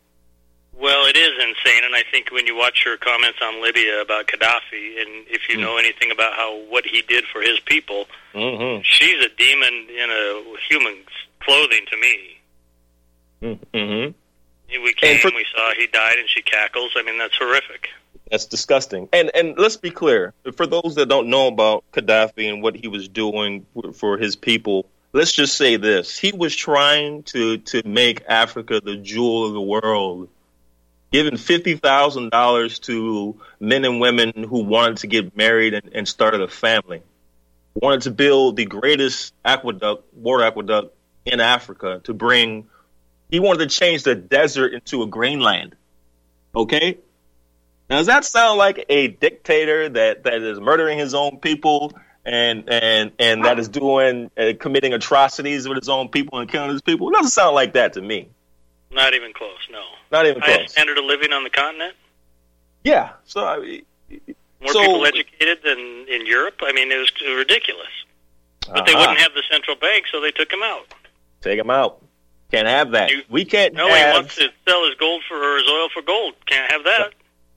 Well, 0.78 1.07
it 1.07 1.16
is 1.16 1.30
insane, 1.32 1.84
and 1.84 1.94
I 1.94 2.03
think 2.11 2.30
when 2.30 2.47
you 2.47 2.55
watch 2.55 2.84
her 2.84 2.99
comments 2.99 3.38
on 3.42 3.62
Libya 3.62 4.03
about 4.03 4.26
Gaddafi, 4.26 5.01
and 5.01 5.26
if 5.28 5.49
you 5.49 5.57
mm. 5.57 5.61
know 5.61 5.78
anything 5.78 6.11
about 6.11 6.34
how 6.34 6.55
what 6.68 6.84
he 6.84 7.01
did 7.01 7.24
for 7.32 7.40
his 7.40 7.59
people, 7.61 8.05
mm-hmm. 8.34 8.82
she's 8.84 9.24
a 9.24 9.30
demon 9.38 9.88
in 9.88 10.11
a 10.11 10.42
human's 10.68 11.09
clothing 11.40 11.86
to 11.90 11.97
me. 11.97 13.57
Mm-hmm. 13.72 14.12
We 14.82 14.92
came, 14.94 15.18
for, 15.18 15.30
we 15.34 15.47
saw 15.55 15.72
he 15.78 15.86
died, 15.86 16.18
and 16.18 16.28
she 16.28 16.42
cackles. 16.42 16.92
I 16.94 17.03
mean, 17.03 17.16
that's 17.16 17.36
horrific. 17.38 17.88
That's 18.30 18.44
disgusting. 18.44 19.09
And 19.12 19.30
and 19.34 19.57
let's 19.57 19.78
be 19.78 19.90
clear, 19.90 20.34
for 20.57 20.66
those 20.66 20.97
that 20.97 21.09
don't 21.09 21.28
know 21.28 21.47
about 21.47 21.84
Gaddafi 21.92 22.53
and 22.53 22.62
what 22.62 22.76
he 22.76 22.88
was 22.88 23.09
doing 23.09 23.64
for 23.94 24.18
his 24.18 24.36
people, 24.36 24.86
let's 25.17 25.33
just 25.33 25.57
say 25.57 25.77
this: 25.77 26.19
he 26.19 26.33
was 26.33 26.55
trying 26.55 27.23
to 27.25 27.59
to 27.59 27.83
make 27.87 28.25
Africa 28.29 28.81
the 28.81 28.97
jewel 28.97 29.47
of 29.47 29.55
the 29.55 29.61
world, 29.61 30.29
giving 31.11 31.37
fifty 31.39 31.75
thousand 31.77 32.31
dollars 32.31 32.79
to 32.81 33.41
men 33.59 33.85
and 33.85 33.99
women 33.99 34.45
who 34.45 34.64
wanted 34.64 34.99
to 34.99 35.07
get 35.07 35.37
married 35.37 35.75
and, 35.75 35.91
and 35.95 36.07
started 36.07 36.43
a 36.43 36.49
family, 36.49 37.03
wanted 37.75 38.03
to 38.03 38.11
build 38.11 38.57
the 38.57 38.67
greatest 38.67 39.33
aqueduct, 39.45 40.05
water 40.14 40.45
aqueduct 40.45 40.95
in 41.25 41.41
Africa 41.41 42.01
to 42.05 42.12
bring 42.12 42.69
he 43.31 43.41
wanted 43.41 43.69
to 43.71 43.75
change 43.75 44.03
the 44.03 44.14
desert 44.14 44.75
into 44.75 45.03
a 45.03 45.07
green 45.07 45.41
land. 45.41 45.75
Okay? 46.55 46.99
Now, 47.89 47.99
does 47.99 48.07
that 48.07 48.25
sound 48.25 48.59
like 48.59 48.85
a 48.89 49.09
dictator 49.09 49.89
that, 49.89 50.25
that 50.25 50.43
is 50.43 50.61
murdering 50.61 50.99
his 50.99 51.14
own 51.14 51.39
people 51.39 51.93
and 52.27 52.68
and 52.68 53.12
and 53.18 53.45
that 53.45 53.59
is 53.59 53.68
doing 53.68 54.31
uh, 54.37 54.53
committing 54.59 54.93
atrocities 54.93 55.68
with 55.68 55.79
his 55.79 55.89
own 55.89 56.09
people 56.09 56.41
and 56.41 56.51
killing 56.51 56.70
his 56.70 56.83
people? 56.83 57.09
It 57.09 57.12
doesn't 57.12 57.31
sound 57.31 57.55
like 57.55 57.74
that 57.74 57.93
to 57.95 58.03
me. 58.03 58.29
Not 58.91 59.14
even 59.14 59.33
close. 59.33 59.59
No. 59.70 59.83
Not 60.11 60.27
even 60.27 60.43
close. 60.43 60.72
standard 60.72 60.99
of 60.99 61.05
living 61.05 61.33
on 61.33 61.45
the 61.45 61.51
continent. 61.51 61.95
Yeah. 62.83 63.12
So 63.24 63.47
I 63.47 63.59
mean, 63.61 63.85
more 64.61 64.72
so, 64.72 64.81
people 64.81 65.07
educated 65.07 65.59
than 65.64 65.79
in 65.79 66.27
Europe. 66.27 66.57
I 66.62 66.72
mean, 66.72 66.91
it 66.91 66.99
was 66.99 67.12
ridiculous. 67.20 67.87
But 68.61 68.70
uh-huh. 68.70 68.85
they 68.87 68.95
wouldn't 68.95 69.18
have 69.18 69.33
the 69.35 69.43
central 69.51 69.77
bank, 69.77 70.07
so 70.11 70.20
they 70.20 70.33
took 70.33 70.53
him 70.53 70.62
out. 70.62 70.93
Take 71.41 71.59
him 71.59 71.70
out. 71.70 72.03
Can't 72.51 72.66
have 72.66 72.93
that. 72.93 73.11
You, 73.11 73.22
we 73.29 73.45
can't. 73.45 73.74
No, 73.74 73.89
have, 73.89 74.12
he 74.12 74.18
wants 74.18 74.35
to 74.37 74.49
sell 74.66 74.85
his 74.87 74.95
gold 74.97 75.22
for 75.29 75.37
or 75.37 75.59
his 75.59 75.68
oil 75.68 75.89
for 75.93 76.03
gold. 76.03 76.35
Can't 76.47 76.70
have 76.70 76.85
that. 76.85 77.14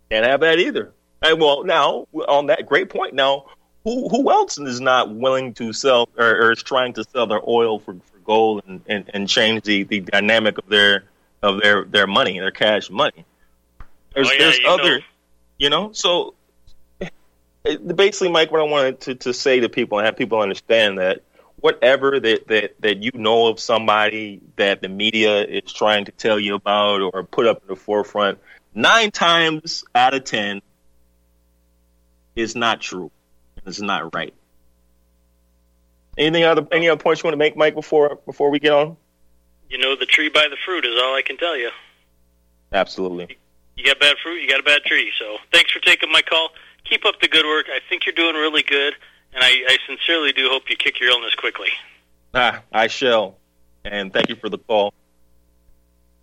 Can't 0.09 0.25
have 0.25 0.41
that 0.41 0.59
either. 0.59 0.93
And 1.21 1.39
well, 1.39 1.63
now 1.63 2.07
on 2.13 2.47
that 2.47 2.65
great 2.65 2.89
point, 2.89 3.13
now 3.13 3.45
who 3.83 4.09
who 4.09 4.31
else 4.31 4.57
is 4.57 4.81
not 4.81 5.13
willing 5.13 5.53
to 5.55 5.73
sell 5.73 6.09
or, 6.17 6.27
or 6.27 6.51
is 6.51 6.63
trying 6.63 6.93
to 6.93 7.03
sell 7.03 7.27
their 7.27 7.41
oil 7.47 7.79
for, 7.79 7.93
for 7.93 8.19
gold 8.23 8.63
and, 8.67 8.81
and, 8.87 9.09
and 9.13 9.29
change 9.29 9.63
the, 9.63 9.83
the 9.83 10.01
dynamic 10.01 10.57
of 10.57 10.67
their 10.67 11.05
of 11.41 11.61
their 11.61 11.85
their 11.85 12.07
money, 12.07 12.39
their 12.39 12.51
cash 12.51 12.89
money. 12.89 13.25
There's, 14.13 14.27
oh, 14.27 14.31
yeah, 14.31 14.39
there's 14.39 14.59
you 14.59 14.67
other, 14.67 14.99
know. 14.99 15.05
you 15.57 15.69
know. 15.69 15.91
So 15.93 16.33
eh, 16.99 17.77
basically, 17.77 18.29
Mike, 18.29 18.51
what 18.51 18.61
I 18.61 18.65
wanted 18.65 19.01
to, 19.01 19.15
to 19.15 19.33
say 19.33 19.61
to 19.61 19.69
people 19.69 19.99
and 19.99 20.05
have 20.05 20.17
people 20.17 20.39
understand 20.41 20.97
that 20.97 21.21
whatever 21.61 22.19
that, 22.19 22.47
that, 22.47 22.81
that 22.81 23.03
you 23.03 23.11
know 23.13 23.47
of 23.47 23.59
somebody 23.59 24.41
that 24.55 24.81
the 24.81 24.89
media 24.89 25.43
is 25.43 25.71
trying 25.71 26.05
to 26.05 26.11
tell 26.11 26.39
you 26.39 26.55
about 26.55 27.01
or 27.01 27.23
put 27.23 27.47
up 27.47 27.61
in 27.61 27.67
the 27.67 27.75
forefront, 27.75 28.39
nine 28.73 29.11
times 29.11 29.83
out 29.93 30.13
of 30.13 30.23
ten 30.23 30.61
is 32.35 32.55
not 32.55 32.81
true. 32.81 33.11
It's 33.69 33.81
not 33.81 34.13
right. 34.13 34.33
Anything 36.17 36.43
other 36.43 36.67
any 36.71 36.89
other 36.89 37.01
points 37.01 37.23
you 37.23 37.27
want 37.27 37.33
to 37.33 37.37
make, 37.37 37.55
Mike, 37.55 37.75
before 37.75 38.19
before 38.25 38.49
we 38.49 38.59
get 38.59 38.73
on? 38.73 38.97
You 39.69 39.77
know 39.77 39.95
the 39.95 40.05
tree 40.05 40.29
by 40.29 40.47
the 40.49 40.57
fruit 40.65 40.85
is 40.85 40.99
all 41.01 41.15
I 41.15 41.21
can 41.21 41.37
tell 41.37 41.57
you. 41.57 41.69
Absolutely. 42.73 43.37
You 43.77 43.85
got 43.85 43.99
bad 43.99 44.17
fruit, 44.21 44.41
you 44.41 44.49
got 44.49 44.59
a 44.59 44.63
bad 44.63 44.83
tree. 44.83 45.11
So 45.17 45.37
thanks 45.53 45.71
for 45.71 45.79
taking 45.79 46.11
my 46.11 46.21
call. 46.21 46.49
Keep 46.83 47.05
up 47.05 47.21
the 47.21 47.27
good 47.27 47.45
work. 47.45 47.67
I 47.69 47.79
think 47.87 48.05
you're 48.05 48.15
doing 48.15 48.35
really 48.35 48.63
good, 48.63 48.93
and 49.33 49.43
I, 49.43 49.47
I 49.47 49.77
sincerely 49.87 50.33
do 50.33 50.49
hope 50.49 50.63
you 50.69 50.75
kick 50.75 50.99
your 50.99 51.09
illness 51.09 51.35
quickly. 51.35 51.69
Ah, 52.33 52.61
I 52.71 52.87
shall. 52.87 53.37
And 53.85 54.11
thank 54.11 54.29
you 54.29 54.35
for 54.35 54.49
the 54.49 54.57
call. 54.57 54.93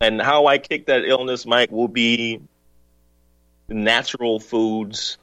And 0.01 0.21
how 0.21 0.47
I 0.47 0.59
kick 0.59 0.87
that 0.87 1.05
illness, 1.05 1.47
Mike, 1.47 1.71
will 1.71 1.89
be 1.89 2.41
natural 3.69 4.41
foods. 4.41 5.19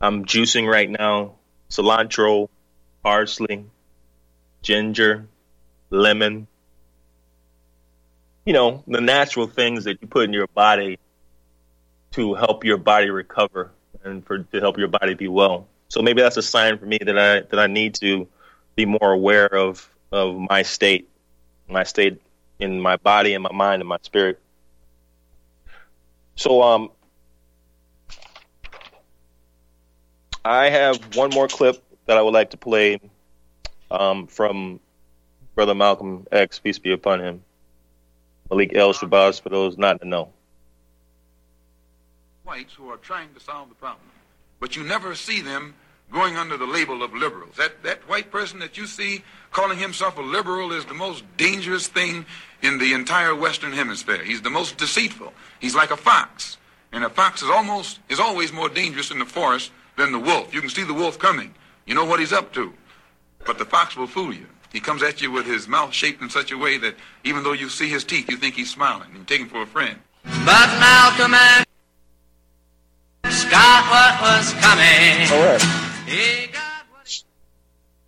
I'm 0.00 0.24
juicing 0.24 0.70
right 0.70 0.90
now 0.90 1.36
cilantro, 1.70 2.48
parsley, 3.02 3.64
ginger, 4.62 5.26
lemon. 5.90 6.46
You 8.44 8.52
know, 8.52 8.84
the 8.86 9.00
natural 9.00 9.46
things 9.46 9.84
that 9.84 10.00
you 10.00 10.08
put 10.08 10.24
in 10.24 10.32
your 10.32 10.46
body 10.48 10.98
to 12.12 12.34
help 12.34 12.64
your 12.64 12.78
body 12.78 13.10
recover 13.10 13.72
and 14.04 14.24
for 14.24 14.38
to 14.38 14.60
help 14.60 14.78
your 14.78 14.88
body 14.88 15.14
be 15.14 15.28
well. 15.28 15.66
So 15.88 16.02
maybe 16.02 16.22
that's 16.22 16.36
a 16.36 16.42
sign 16.42 16.78
for 16.78 16.86
me 16.86 16.98
that 17.04 17.18
I 17.18 17.40
that 17.40 17.58
I 17.58 17.66
need 17.66 17.94
to 17.96 18.28
be 18.74 18.86
more 18.86 19.12
aware 19.12 19.52
of 19.52 19.88
of 20.12 20.36
my 20.36 20.62
state, 20.62 21.08
my 21.68 21.84
state 21.84 22.20
in 22.58 22.80
my 22.80 22.96
body 22.96 23.34
and 23.34 23.42
my 23.42 23.52
mind 23.52 23.82
and 23.82 23.88
my 23.88 23.98
spirit. 24.02 24.40
So 26.36 26.62
um 26.62 26.90
I 30.46 30.70
have 30.70 31.16
one 31.16 31.30
more 31.30 31.48
clip 31.48 31.82
that 32.06 32.16
I 32.16 32.22
would 32.22 32.32
like 32.32 32.50
to 32.50 32.56
play 32.56 33.00
um, 33.90 34.28
from 34.28 34.78
Brother 35.56 35.74
Malcolm 35.74 36.24
X, 36.30 36.60
peace 36.60 36.78
be 36.78 36.92
upon 36.92 37.20
him. 37.20 37.42
Malik 38.48 38.72
El 38.76 38.92
Shabazz, 38.92 39.40
for 39.40 39.48
those 39.48 39.76
not 39.76 40.00
to 40.02 40.06
know. 40.06 40.28
Whites 42.44 42.74
who 42.74 42.88
are 42.90 42.96
trying 42.98 43.34
to 43.34 43.40
solve 43.40 43.70
the 43.70 43.74
problem, 43.74 44.06
but 44.60 44.76
you 44.76 44.84
never 44.84 45.16
see 45.16 45.40
them 45.40 45.74
going 46.12 46.36
under 46.36 46.56
the 46.56 46.64
label 46.64 47.02
of 47.02 47.12
liberals. 47.12 47.56
That, 47.56 47.82
that 47.82 48.08
white 48.08 48.30
person 48.30 48.60
that 48.60 48.78
you 48.78 48.86
see 48.86 49.24
calling 49.50 49.78
himself 49.78 50.16
a 50.16 50.22
liberal 50.22 50.70
is 50.70 50.84
the 50.84 50.94
most 50.94 51.24
dangerous 51.36 51.88
thing 51.88 52.24
in 52.62 52.78
the 52.78 52.92
entire 52.92 53.34
Western 53.34 53.72
Hemisphere. 53.72 54.22
He's 54.22 54.42
the 54.42 54.50
most 54.50 54.76
deceitful. 54.76 55.32
He's 55.58 55.74
like 55.74 55.90
a 55.90 55.96
fox. 55.96 56.56
And 56.92 57.02
a 57.02 57.10
fox 57.10 57.42
is 57.42 57.50
almost 57.50 57.98
is 58.08 58.20
always 58.20 58.52
more 58.52 58.68
dangerous 58.68 59.10
in 59.10 59.18
the 59.18 59.26
forest 59.26 59.72
than 59.96 60.12
the 60.12 60.18
wolf. 60.18 60.54
You 60.54 60.60
can 60.60 60.70
see 60.70 60.84
the 60.84 60.94
wolf 60.94 61.18
coming. 61.18 61.54
You 61.86 61.94
know 61.94 62.04
what 62.04 62.20
he's 62.20 62.32
up 62.32 62.52
to. 62.54 62.72
But 63.44 63.58
the 63.58 63.64
fox 63.64 63.96
will 63.96 64.06
fool 64.06 64.32
you. 64.32 64.46
He 64.72 64.80
comes 64.80 65.02
at 65.02 65.22
you 65.22 65.30
with 65.30 65.46
his 65.46 65.68
mouth 65.68 65.92
shaped 65.94 66.20
in 66.20 66.28
such 66.28 66.52
a 66.52 66.58
way 66.58 66.78
that 66.78 66.96
even 67.24 67.42
though 67.42 67.52
you 67.52 67.68
see 67.68 67.88
his 67.88 68.04
teeth, 68.04 68.28
you 68.30 68.36
think 68.36 68.54
he's 68.54 68.70
smiling. 68.70 69.08
You 69.14 69.24
take 69.24 69.40
him 69.40 69.48
for 69.48 69.62
a 69.62 69.66
friend. 69.66 69.98
But 70.24 70.68
Malcolm 70.80 71.34
X 71.34 71.66
got 73.50 73.84
what 73.90 74.20
was 74.20 74.52
coming. 74.54 75.30
All 75.32 75.46
right. 75.46 75.86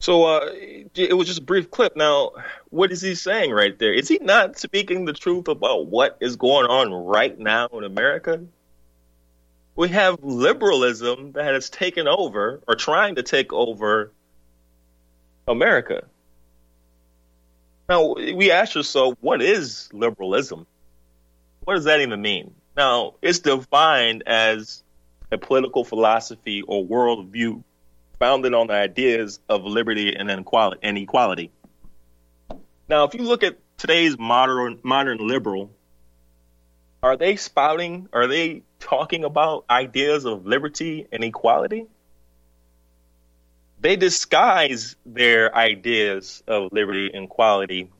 So 0.00 0.24
uh, 0.24 0.50
it 0.94 1.16
was 1.16 1.26
just 1.26 1.40
a 1.40 1.42
brief 1.42 1.70
clip. 1.70 1.96
Now, 1.96 2.32
what 2.70 2.90
is 2.92 3.02
he 3.02 3.14
saying 3.14 3.50
right 3.50 3.78
there? 3.78 3.92
Is 3.92 4.08
he 4.08 4.18
not 4.22 4.58
speaking 4.58 5.04
the 5.04 5.12
truth 5.12 5.48
about 5.48 5.86
what 5.86 6.16
is 6.20 6.36
going 6.36 6.66
on 6.66 6.92
right 6.92 7.38
now 7.38 7.68
in 7.68 7.84
America? 7.84 8.40
We 9.78 9.88
have 9.90 10.18
liberalism 10.24 11.30
that 11.32 11.44
has 11.44 11.70
taken 11.70 12.08
over 12.08 12.60
or 12.66 12.74
trying 12.74 13.14
to 13.14 13.22
take 13.22 13.52
over 13.52 14.10
America. 15.46 16.04
Now, 17.88 18.14
we 18.14 18.50
ask 18.50 18.76
ourselves, 18.76 19.16
what 19.20 19.40
is 19.40 19.88
liberalism? 19.92 20.66
What 21.60 21.76
does 21.76 21.84
that 21.84 22.00
even 22.00 22.20
mean? 22.20 22.54
Now, 22.76 23.14
it's 23.22 23.38
defined 23.38 24.24
as 24.26 24.82
a 25.30 25.38
political 25.38 25.84
philosophy 25.84 26.62
or 26.62 26.84
worldview 26.84 27.62
founded 28.18 28.54
on 28.54 28.66
the 28.66 28.74
ideas 28.74 29.38
of 29.48 29.62
liberty 29.62 30.12
and 30.16 30.28
equality. 30.28 31.52
Now, 32.88 33.04
if 33.04 33.14
you 33.14 33.22
look 33.22 33.44
at 33.44 33.58
today's 33.76 34.18
modern 34.18 34.80
modern 34.82 35.18
liberal, 35.18 35.70
are 37.02 37.16
they 37.16 37.36
spouting? 37.36 38.08
Are 38.12 38.26
they 38.26 38.62
talking 38.80 39.24
about 39.24 39.64
ideas 39.68 40.24
of 40.24 40.46
liberty 40.46 41.06
and 41.12 41.24
equality, 41.24 41.86
they 43.80 43.96
disguise 43.96 44.96
their 45.06 45.54
ideas 45.54 46.42
of 46.46 46.72
liberty 46.72 47.10
and 47.12 47.24
equality 47.24 47.90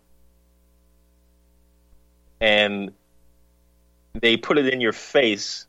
and 2.41 2.93
they 4.15 4.37
put 4.37 4.59
it 4.59 4.73
in 4.73 4.81
your 4.81 4.93
face 4.93 5.67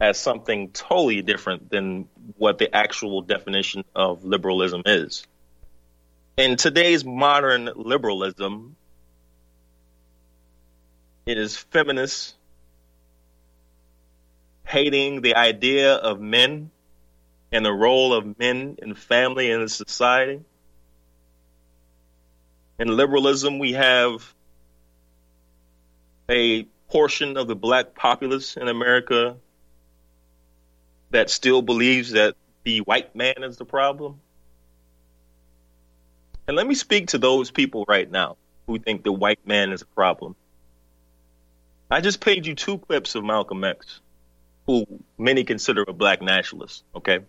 as 0.00 0.18
something 0.18 0.70
totally 0.70 1.22
different 1.22 1.70
than 1.70 2.08
what 2.36 2.58
the 2.58 2.74
actual 2.74 3.22
definition 3.22 3.84
of 3.94 4.24
liberalism 4.24 4.82
is. 4.84 5.26
In 6.36 6.56
today's 6.56 7.04
modern 7.04 7.70
liberalism, 7.76 8.74
it 11.24 11.38
is 11.38 11.56
feminist 11.56 12.34
hating 14.72 15.20
the 15.20 15.36
idea 15.36 15.94
of 15.94 16.18
men 16.18 16.70
and 17.52 17.62
the 17.64 17.72
role 17.72 18.14
of 18.14 18.38
men 18.38 18.78
in 18.80 18.94
family 18.94 19.50
and 19.50 19.60
in 19.60 19.68
society. 19.68 20.40
In 22.78 22.96
liberalism, 22.96 23.58
we 23.58 23.74
have 23.74 24.34
a 26.30 26.62
portion 26.88 27.36
of 27.36 27.48
the 27.48 27.54
black 27.54 27.94
populace 27.94 28.56
in 28.56 28.66
America 28.66 29.36
that 31.10 31.28
still 31.28 31.60
believes 31.60 32.12
that 32.12 32.34
the 32.64 32.78
white 32.80 33.14
man 33.14 33.44
is 33.44 33.58
the 33.58 33.66
problem. 33.66 34.20
And 36.48 36.56
let 36.56 36.66
me 36.66 36.74
speak 36.74 37.08
to 37.08 37.18
those 37.18 37.50
people 37.50 37.84
right 37.86 38.10
now 38.10 38.38
who 38.66 38.78
think 38.78 39.04
the 39.04 39.12
white 39.12 39.46
man 39.46 39.70
is 39.70 39.82
a 39.82 39.86
problem. 39.86 40.34
I 41.90 42.00
just 42.00 42.20
played 42.20 42.46
you 42.46 42.54
two 42.54 42.78
clips 42.78 43.14
of 43.14 43.22
Malcolm 43.22 43.64
X 43.64 44.00
who 44.66 44.86
many 45.18 45.44
consider 45.44 45.84
a 45.86 45.92
black 45.92 46.22
nationalist, 46.22 46.84
okay? 46.94 47.20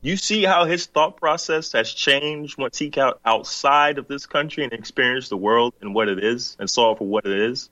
You 0.00 0.16
see 0.16 0.44
how 0.44 0.64
his 0.64 0.86
thought 0.86 1.16
process 1.16 1.72
has 1.72 1.92
changed 1.92 2.56
once 2.56 2.78
he 2.78 2.88
got 2.88 3.18
outside 3.24 3.98
of 3.98 4.06
this 4.06 4.26
country 4.26 4.62
and 4.62 4.72
experienced 4.72 5.28
the 5.28 5.36
world 5.36 5.74
and 5.80 5.94
what 5.94 6.08
it 6.08 6.22
is 6.22 6.56
and 6.60 6.70
saw 6.70 6.94
for 6.94 7.06
what 7.06 7.26
it 7.26 7.38
is? 7.38 7.68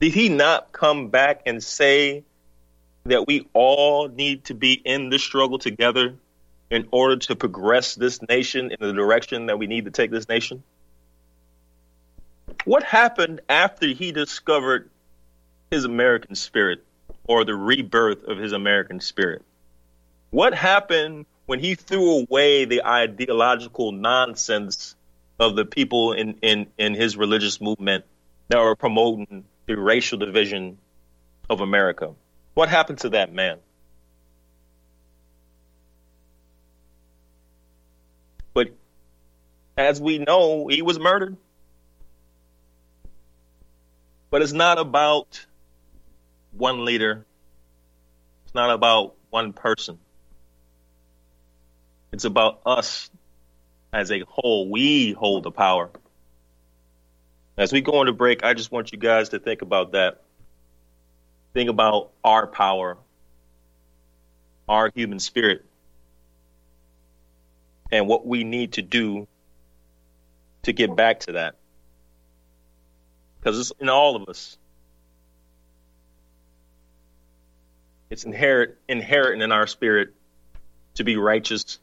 Did 0.00 0.12
he 0.12 0.28
not 0.28 0.72
come 0.72 1.08
back 1.08 1.42
and 1.46 1.62
say 1.62 2.24
that 3.04 3.26
we 3.26 3.48
all 3.54 4.08
need 4.08 4.44
to 4.44 4.54
be 4.54 4.74
in 4.74 5.08
this 5.08 5.22
struggle 5.22 5.58
together 5.58 6.16
in 6.70 6.88
order 6.90 7.16
to 7.16 7.36
progress 7.36 7.94
this 7.94 8.20
nation 8.28 8.70
in 8.70 8.76
the 8.80 8.92
direction 8.92 9.46
that 9.46 9.58
we 9.58 9.66
need 9.66 9.86
to 9.86 9.90
take 9.90 10.10
this 10.10 10.28
nation? 10.28 10.62
What 12.64 12.82
happened 12.82 13.40
after 13.48 13.86
he 13.86 14.12
discovered 14.12 14.90
his 15.70 15.84
American 15.84 16.34
spirit 16.34 16.84
or 17.26 17.44
the 17.44 17.54
rebirth 17.54 18.24
of 18.24 18.38
his 18.38 18.52
American 18.52 19.00
spirit? 19.00 19.42
What 20.30 20.54
happened 20.54 21.26
when 21.46 21.60
he 21.60 21.74
threw 21.74 22.20
away 22.20 22.64
the 22.64 22.84
ideological 22.86 23.92
nonsense 23.92 24.96
of 25.38 25.56
the 25.56 25.64
people 25.64 26.12
in, 26.12 26.38
in, 26.42 26.66
in 26.78 26.94
his 26.94 27.16
religious 27.16 27.60
movement 27.60 28.04
that 28.48 28.58
were 28.58 28.76
promoting 28.76 29.44
the 29.66 29.76
racial 29.76 30.18
division 30.18 30.78
of 31.50 31.60
America? 31.60 32.14
What 32.54 32.68
happened 32.68 33.00
to 33.00 33.10
that 33.10 33.32
man? 33.32 33.58
But 38.54 38.68
as 39.76 40.00
we 40.00 40.18
know, 40.18 40.68
he 40.68 40.82
was 40.82 40.98
murdered. 40.98 41.36
But 44.34 44.42
it's 44.42 44.52
not 44.52 44.80
about 44.80 45.46
one 46.50 46.84
leader. 46.84 47.24
It's 48.44 48.52
not 48.52 48.70
about 48.70 49.14
one 49.30 49.52
person. 49.52 50.00
It's 52.10 52.24
about 52.24 52.60
us 52.66 53.08
as 53.92 54.10
a 54.10 54.24
whole. 54.26 54.68
We 54.68 55.12
hold 55.12 55.44
the 55.44 55.52
power. 55.52 55.88
As 57.56 57.72
we 57.72 57.80
go 57.80 58.00
into 58.00 58.12
break, 58.12 58.42
I 58.42 58.54
just 58.54 58.72
want 58.72 58.90
you 58.90 58.98
guys 58.98 59.28
to 59.28 59.38
think 59.38 59.62
about 59.62 59.92
that. 59.92 60.24
Think 61.52 61.70
about 61.70 62.10
our 62.24 62.48
power, 62.48 62.98
our 64.68 64.90
human 64.96 65.20
spirit, 65.20 65.64
and 67.92 68.08
what 68.08 68.26
we 68.26 68.42
need 68.42 68.72
to 68.72 68.82
do 68.82 69.28
to 70.64 70.72
get 70.72 70.96
back 70.96 71.20
to 71.20 71.32
that 71.34 71.54
because 73.44 73.60
it's 73.60 73.72
in 73.78 73.90
all 73.90 74.16
of 74.16 74.28
us. 74.28 74.56
It's 78.08 78.24
inherent 78.24 78.76
inherent 78.88 79.42
in 79.42 79.52
our 79.52 79.66
spirit 79.66 80.14
to 80.94 81.04
be 81.04 81.16
righteous 81.16 81.78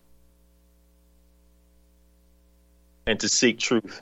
and 3.05 3.20
to 3.20 3.30
seek 3.30 3.59
truth. 3.59 4.01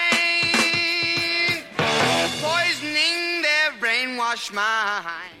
brainwashed 4.41 4.53
mind. 4.53 5.40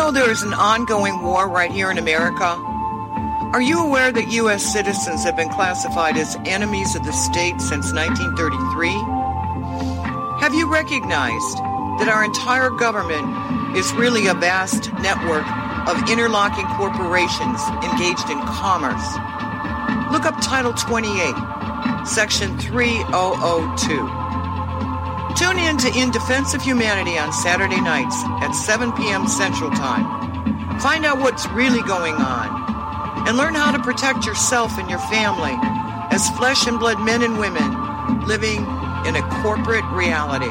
Know 0.00 0.10
there 0.10 0.30
is 0.30 0.42
an 0.42 0.54
ongoing 0.54 1.20
war 1.22 1.46
right 1.46 1.70
here 1.70 1.90
in 1.90 1.98
America? 1.98 2.56
Are 3.52 3.60
you 3.60 3.84
aware 3.84 4.10
that 4.10 4.32
U.S. 4.32 4.62
citizens 4.62 5.24
have 5.24 5.36
been 5.36 5.50
classified 5.50 6.16
as 6.16 6.38
enemies 6.46 6.96
of 6.96 7.04
the 7.04 7.12
state 7.12 7.60
since 7.60 7.92
1933? 7.92 8.88
Have 10.40 10.54
you 10.54 10.72
recognized 10.72 11.58
that 12.00 12.08
our 12.08 12.24
entire 12.24 12.70
government 12.70 13.76
is 13.76 13.92
really 13.92 14.26
a 14.26 14.32
vast 14.32 14.90
network 15.04 15.44
of 15.86 16.08
interlocking 16.08 16.64
corporations 16.80 17.60
engaged 17.84 18.30
in 18.30 18.40
commerce? 18.48 19.04
Look 20.10 20.24
up 20.24 20.40
Title 20.40 20.72
28, 20.72 22.06
Section 22.06 22.56
3002. 22.56 24.19
Tune 25.36 25.58
in 25.58 25.78
to 25.78 25.98
In 25.98 26.10
Defense 26.10 26.54
of 26.54 26.62
Humanity 26.62 27.18
on 27.18 27.32
Saturday 27.32 27.80
nights 27.80 28.16
at 28.42 28.52
7 28.52 28.92
p.m. 28.92 29.26
Central 29.26 29.70
Time. 29.70 30.80
Find 30.80 31.04
out 31.04 31.18
what's 31.18 31.46
really 31.48 31.82
going 31.82 32.14
on 32.14 33.28
and 33.28 33.36
learn 33.36 33.54
how 33.54 33.70
to 33.72 33.78
protect 33.82 34.26
yourself 34.26 34.78
and 34.78 34.88
your 34.88 34.98
family 34.98 35.56
as 36.10 36.28
flesh 36.30 36.66
and 36.66 36.78
blood 36.78 37.00
men 37.00 37.22
and 37.22 37.38
women 37.38 38.26
living 38.26 38.60
in 39.06 39.16
a 39.16 39.22
corporate 39.42 39.84
reality. 39.92 40.50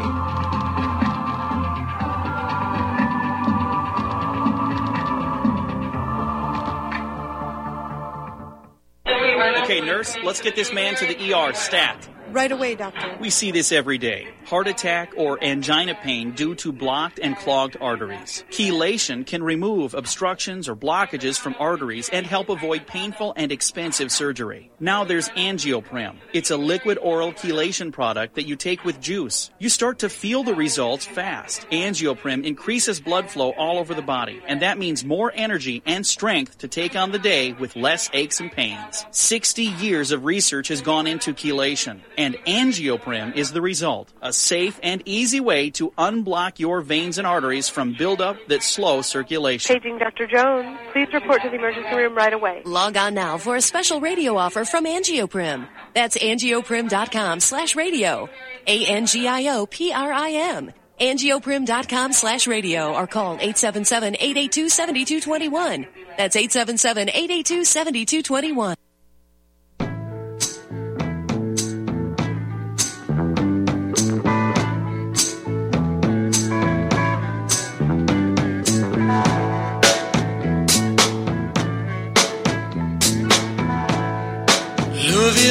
Okay, 9.64 9.82
nurse, 9.82 10.16
let's 10.24 10.42
get 10.42 10.56
this 10.56 10.74
man 10.74 10.96
to 10.96 11.06
the 11.06 11.34
ER 11.34 11.54
stat. 11.54 12.10
Right 12.32 12.52
away, 12.52 12.76
doctor. 12.76 13.18
We 13.20 13.30
see 13.30 13.52
this 13.52 13.72
every 13.72 13.98
day. 13.98 14.28
Heart 14.50 14.68
attack 14.68 15.14
or 15.16 15.38
angina 15.44 15.94
pain 15.94 16.32
due 16.32 16.56
to 16.56 16.72
blocked 16.72 17.20
and 17.20 17.38
clogged 17.38 17.78
arteries. 17.80 18.44
Chelation 18.50 19.24
can 19.24 19.44
remove 19.44 19.94
obstructions 19.94 20.68
or 20.68 20.76
blockages 20.76 21.38
from 21.38 21.56
arteries 21.60 22.10
and 22.10 22.26
help 22.26 22.50
avoid 22.50 22.88
painful 22.88 23.32
and 23.38 23.52
expensive 23.52 24.12
surgery. 24.12 24.72
Now 24.80 25.04
there's 25.04 25.30
Angioprim. 25.30 26.16
It's 26.34 26.50
a 26.50 26.58
liquid 26.58 26.98
oral 26.98 27.32
chelation 27.32 27.92
product 27.92 28.34
that 28.34 28.48
you 28.48 28.56
take 28.56 28.84
with 28.84 29.00
juice. 29.00 29.52
You 29.60 29.70
start 29.70 30.00
to 30.00 30.10
feel 30.10 30.44
the 30.44 30.56
results 30.56 31.06
fast. 31.06 31.70
Angioprim 31.70 32.44
increases 32.44 33.00
blood 33.00 33.30
flow 33.30 33.52
all 33.52 33.78
over 33.78 33.94
the 33.94 34.02
body, 34.02 34.42
and 34.48 34.64
that 34.64 34.80
means 34.80 35.06
more 35.06 35.32
energy 35.36 35.84
and 35.86 36.04
strength 36.04 36.58
to 36.58 36.68
take 36.68 36.96
on 36.96 37.12
the 37.12 37.20
day 37.20 37.54
with 37.54 37.76
less 37.76 38.10
aches 38.14 38.40
and 38.40 38.52
pains. 38.52 39.06
60 39.12 39.62
years 39.62 40.12
of 40.12 40.26
research 40.26 40.70
has 40.70 40.82
gone 40.82 41.06
into 41.06 41.36
chelation 41.36 42.00
and 42.18 42.34
Angioprim 42.48 43.36
is 43.36 43.52
the 43.52 43.62
result. 43.62 44.12
A 44.24 44.39
safe 44.40 44.80
and 44.82 45.04
easy 45.06 45.40
way 45.40 45.70
to 45.72 45.92
unblock 45.92 46.60
your 46.60 46.82
veins 46.82 47.18
and 47.18 47.28
arteries 47.28 47.70
from 47.70 47.94
buildup 47.94 48.38
that 48.48 48.64
slow 48.64 49.02
circulation. 49.02 49.76
Paging 49.76 49.98
Dr. 49.98 50.28
Jones. 50.28 50.78
Please 50.94 51.08
report 51.14 51.42
to 51.44 51.50
the 51.50 51.56
emergency 51.56 51.96
room 51.96 52.16
right 52.16 52.34
away. 52.34 52.62
Log 52.66 52.98
on 52.98 53.14
now 53.14 53.38
for 53.38 53.56
a 53.56 53.62
special 53.62 54.02
radio 54.02 54.36
offer 54.38 54.66
from 54.66 54.86
Angioprim. 54.86 55.68
That's 55.94 56.18
angioprim.com 56.18 57.40
slash 57.40 57.76
radio. 57.76 58.28
A-N-G-I-O-P-R-I-M. 58.68 60.72
Angioprim.com 61.00 62.14
slash 62.14 62.46
radio 62.48 62.94
or 62.94 63.08
call 63.08 63.38
877-882-7221. 63.38 65.88
That's 66.18 66.36
877-882-7221. 66.36 68.76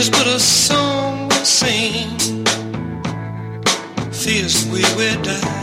But 0.07 0.29
a 0.29 0.39
song 0.39 1.29
we 1.29 1.35
sing. 1.45 2.47
Fears 4.13 4.65
we 4.71 4.83
will 4.97 5.23
die. 5.23 5.58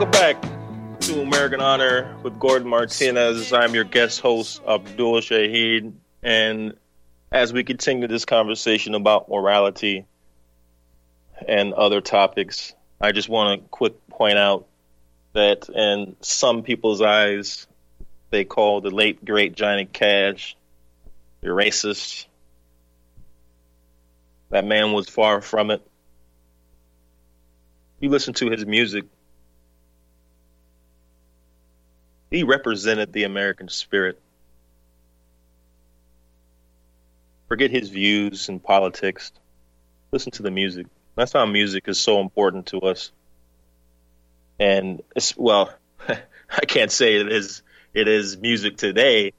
Welcome 0.00 0.18
back 0.18 1.00
to 1.00 1.20
American 1.20 1.60
Honor 1.60 2.16
with 2.22 2.38
Gordon 2.38 2.66
Martinez. 2.66 3.52
I'm 3.52 3.74
your 3.74 3.84
guest 3.84 4.20
host, 4.20 4.62
Abdul 4.66 5.20
Shahid. 5.20 5.92
And 6.22 6.72
as 7.30 7.52
we 7.52 7.64
continue 7.64 8.08
this 8.08 8.24
conversation 8.24 8.94
about 8.94 9.28
morality 9.28 10.06
and 11.46 11.74
other 11.74 12.00
topics, 12.00 12.72
I 12.98 13.12
just 13.12 13.28
want 13.28 13.60
to 13.60 13.68
quick 13.68 14.08
point 14.08 14.38
out 14.38 14.68
that 15.34 15.68
in 15.68 16.16
some 16.22 16.62
people's 16.62 17.02
eyes, 17.02 17.66
they 18.30 18.44
call 18.44 18.80
the 18.80 18.90
late 18.90 19.22
great 19.22 19.54
Johnny 19.54 19.84
Cash 19.84 20.56
a 21.42 21.48
racist. 21.48 22.24
That 24.48 24.64
man 24.64 24.94
was 24.94 25.10
far 25.10 25.42
from 25.42 25.70
it. 25.70 25.86
You 28.00 28.08
listen 28.08 28.32
to 28.32 28.48
his 28.48 28.64
music, 28.64 29.04
he 32.30 32.44
represented 32.44 33.12
the 33.12 33.24
American 33.24 33.68
spirit. 33.68 34.20
Forget 37.48 37.70
his 37.70 37.88
views 37.88 38.48
in 38.48 38.60
politics. 38.60 39.32
Listen 40.12 40.30
to 40.32 40.42
the 40.42 40.50
music. 40.50 40.86
That's 41.16 41.32
how 41.32 41.44
music 41.46 41.88
is 41.88 41.98
so 41.98 42.20
important 42.20 42.66
to 42.66 42.78
us. 42.80 43.10
And 44.58 45.02
it's 45.16 45.36
well, 45.36 45.72
I 46.08 46.64
can't 46.66 46.92
say 46.92 47.16
it 47.16 47.32
is 47.32 47.62
it 47.92 48.06
is 48.06 48.36
music 48.38 48.76
today, 48.76 49.32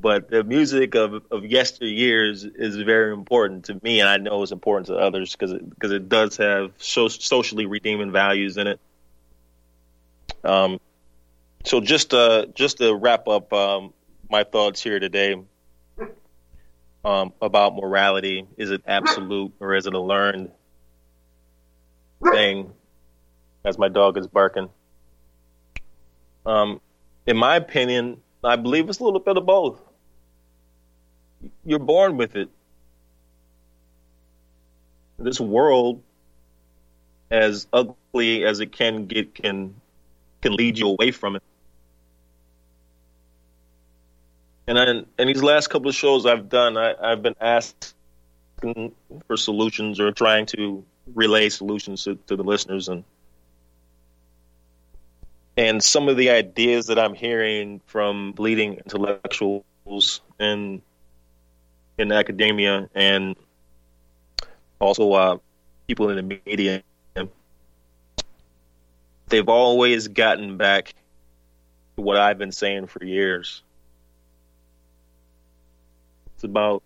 but 0.00 0.30
the 0.30 0.44
music 0.44 0.94
of 0.94 1.14
of 1.14 1.42
yesteryears 1.42 2.48
is 2.54 2.76
very 2.76 3.12
important 3.12 3.64
to 3.64 3.80
me, 3.82 4.00
and 4.00 4.08
I 4.08 4.18
know 4.18 4.42
it's 4.42 4.52
important 4.52 4.86
to 4.86 4.96
others 4.96 5.32
because 5.32 5.52
it, 5.52 5.68
because 5.68 5.90
it 5.90 6.08
does 6.08 6.36
have 6.36 6.72
so, 6.78 7.08
socially 7.08 7.66
redeeming 7.66 8.12
values 8.12 8.56
in 8.56 8.68
it. 8.68 8.80
Um, 10.44 10.78
so 11.64 11.80
just 11.80 12.14
uh 12.14 12.46
just 12.54 12.78
to 12.78 12.94
wrap 12.94 13.28
up 13.28 13.52
um, 13.52 13.92
my 14.30 14.44
thoughts 14.44 14.82
here 14.82 14.98
today 14.98 15.36
um, 17.04 17.32
about 17.40 17.74
morality, 17.74 18.46
is 18.56 18.70
it 18.70 18.82
absolute 18.86 19.52
or 19.60 19.74
is 19.74 19.86
it 19.86 19.94
a 19.94 20.00
learned 20.00 20.50
thing? 22.32 22.72
As 23.64 23.76
my 23.76 23.88
dog 23.88 24.16
is 24.16 24.26
barking. 24.26 24.70
Um, 26.46 26.80
in 27.26 27.36
my 27.36 27.56
opinion, 27.56 28.22
I 28.42 28.56
believe 28.56 28.88
it's 28.88 29.00
a 29.00 29.04
little 29.04 29.20
bit 29.20 29.36
of 29.36 29.44
both. 29.44 29.78
You're 31.64 31.78
born 31.78 32.16
with 32.16 32.36
it. 32.36 32.48
This 35.18 35.38
world, 35.38 36.02
as 37.30 37.66
ugly 37.72 38.44
as 38.44 38.60
it 38.60 38.72
can 38.72 39.06
get, 39.06 39.34
can 39.34 39.74
can 40.40 40.54
lead 40.54 40.78
you 40.78 40.88
away 40.88 41.10
from 41.10 41.36
it. 41.36 41.42
And 44.70 45.04
in 45.18 45.26
these 45.26 45.42
last 45.42 45.66
couple 45.66 45.88
of 45.88 45.96
shows 45.96 46.26
I've 46.26 46.48
done, 46.48 46.76
I, 46.76 46.94
I've 47.02 47.22
been 47.22 47.34
asking 47.40 48.92
for 49.26 49.36
solutions 49.36 49.98
or 49.98 50.12
trying 50.12 50.46
to 50.46 50.84
relay 51.12 51.48
solutions 51.48 52.04
to, 52.04 52.14
to 52.28 52.36
the 52.36 52.44
listeners 52.44 52.88
and 52.88 53.02
and 55.56 55.82
some 55.82 56.08
of 56.08 56.16
the 56.16 56.30
ideas 56.30 56.86
that 56.86 57.00
I'm 57.00 57.14
hearing 57.14 57.80
from 57.86 58.34
leading 58.38 58.74
intellectuals 58.74 60.20
in 60.38 60.82
in 61.98 62.12
academia 62.12 62.88
and 62.94 63.34
also 64.80 65.12
uh, 65.12 65.38
people 65.88 66.10
in 66.10 66.16
the 66.16 66.40
media, 66.46 66.84
they've 69.28 69.48
always 69.48 70.06
gotten 70.06 70.56
back 70.56 70.94
to 71.96 72.02
what 72.02 72.16
I've 72.16 72.38
been 72.38 72.52
saying 72.52 72.86
for 72.86 73.04
years. 73.04 73.64
It's 76.40 76.44
about 76.46 76.82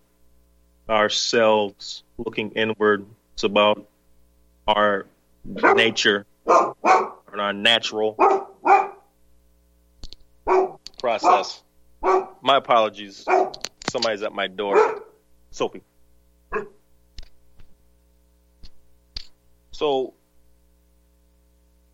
ourselves 0.89 2.03
looking 2.17 2.51
inward. 2.51 3.05
It's 3.35 3.45
about 3.45 3.87
our 4.67 5.05
nature 5.45 6.25
and 6.45 7.39
our 7.39 7.53
natural 7.53 8.17
process. 10.99 11.63
My 12.41 12.57
apologies. 12.57 13.23
Somebody's 13.87 14.23
at 14.23 14.33
my 14.33 14.47
door. 14.47 15.01
Sophie. 15.51 15.83
So, 19.71 20.13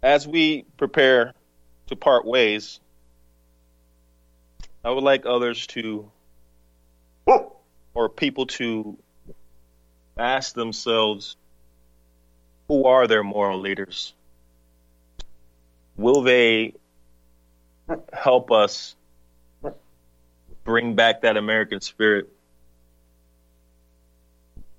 as 0.01 0.27
we 0.27 0.65
prepare 0.77 1.35
to 1.89 1.95
part 1.95 2.25
ways, 2.25 2.79
I 4.83 4.89
would 4.89 5.03
like 5.03 5.27
others 5.27 5.67
to, 5.67 6.09
or 7.93 8.09
people 8.09 8.47
to 8.47 8.97
ask 10.17 10.53
themselves 10.53 11.35
who 12.67 12.85
are 12.85 13.07
their 13.07 13.23
moral 13.23 13.59
leaders? 13.59 14.13
Will 15.97 16.21
they 16.21 16.73
help 18.13 18.51
us 18.51 18.95
bring 20.63 20.95
back 20.95 21.21
that 21.21 21.37
American 21.37 21.81
spirit? 21.81 22.29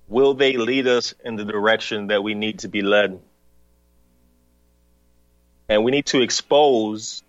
Will 0.07 0.33
they 0.33 0.57
lead 0.57 0.87
us 0.87 1.13
in 1.23 1.35
the 1.35 1.45
direction 1.45 2.07
that 2.07 2.23
we 2.23 2.33
need 2.33 2.59
to 2.59 2.67
be 2.67 2.81
led? 2.81 3.19
And 5.69 5.83
we 5.83 5.91
need 5.91 6.07
to 6.07 6.21
expose 6.21 7.23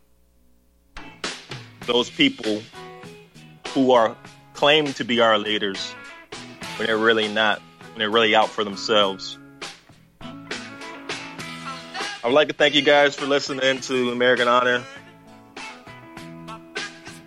those 1.87 2.11
people 2.11 2.63
who 3.69 3.93
are 3.93 4.17
claimed 4.55 4.97
to 4.97 5.05
be 5.05 5.21
our 5.21 5.39
leaders 5.39 5.93
when 6.77 6.87
they're 6.87 6.97
really 6.97 7.29
not, 7.29 7.61
when 7.91 7.99
they're 7.99 8.11
really 8.11 8.35
out 8.35 8.49
for 8.49 8.65
themselves. 8.65 9.39
I 10.23 12.29
would 12.29 12.33
like 12.33 12.49
to 12.49 12.55
thank 12.55 12.75
you 12.75 12.81
guys 12.81 13.15
for 13.15 13.27
listening 13.27 13.81
to 13.83 14.11
American 14.11 14.49
Honor. 14.49 14.83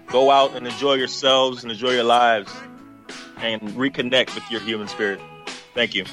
Go 0.08 0.32
out 0.32 0.56
and 0.56 0.66
enjoy 0.66 0.96
yourselves 0.96 1.64
and 1.64 1.72
enjoy 1.72 1.92
your 1.92 2.04
lives 2.04 2.52
and 3.38 3.62
reconnect 3.72 4.34
with 4.34 4.50
your 4.50 4.62
human 4.62 4.88
spirit. 4.88 5.22
Thank 5.76 5.94
you. 5.94 6.06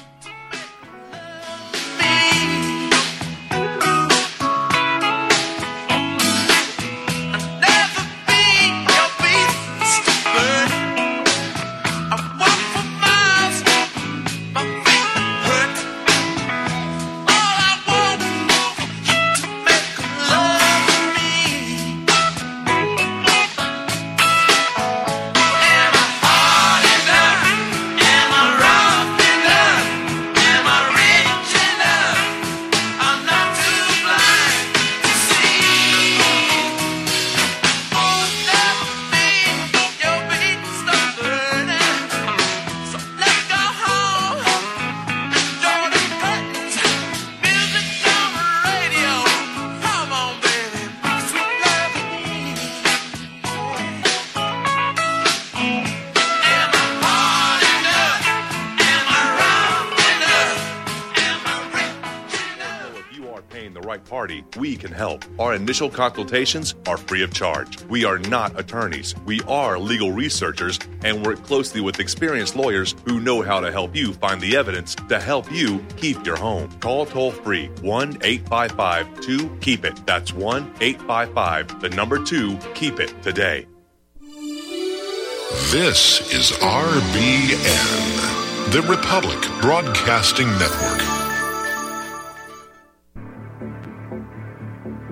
Can 64.85 64.93
help. 64.93 65.25
Our 65.39 65.55
initial 65.55 65.89
consultations 65.89 66.75
are 66.85 66.97
free 66.97 67.23
of 67.23 67.33
charge. 67.33 67.81
We 67.85 68.05
are 68.05 68.19
not 68.19 68.59
attorneys. 68.59 69.15
We 69.25 69.41
are 69.41 69.79
legal 69.79 70.11
researchers 70.11 70.77
and 71.03 71.25
work 71.25 71.41
closely 71.43 71.81
with 71.81 71.99
experienced 71.99 72.55
lawyers 72.55 72.93
who 73.05 73.19
know 73.19 73.41
how 73.41 73.59
to 73.59 73.71
help 73.71 73.95
you 73.95 74.13
find 74.13 74.39
the 74.39 74.55
evidence 74.55 74.93
to 75.09 75.19
help 75.19 75.51
you 75.51 75.83
keep 75.97 76.23
your 76.25 76.37
home. 76.37 76.69
Call 76.81 77.07
toll 77.07 77.31
free 77.31 77.67
1 77.81 78.19
855 78.21 79.21
2 79.21 79.49
KEEP 79.59 79.85
IT. 79.85 80.05
That's 80.05 80.33
1 80.33 80.73
855 80.79 81.81
the 81.81 81.89
number 81.89 82.23
2 82.23 82.55
KEEP 82.75 82.99
IT 82.99 83.23
today. 83.23 83.65
This 85.71 86.21
is 86.33 86.51
RBN, 86.59 87.61
the 88.71 88.81
Republic 88.81 89.39
Broadcasting 89.61 90.47
Network. 90.59 91.24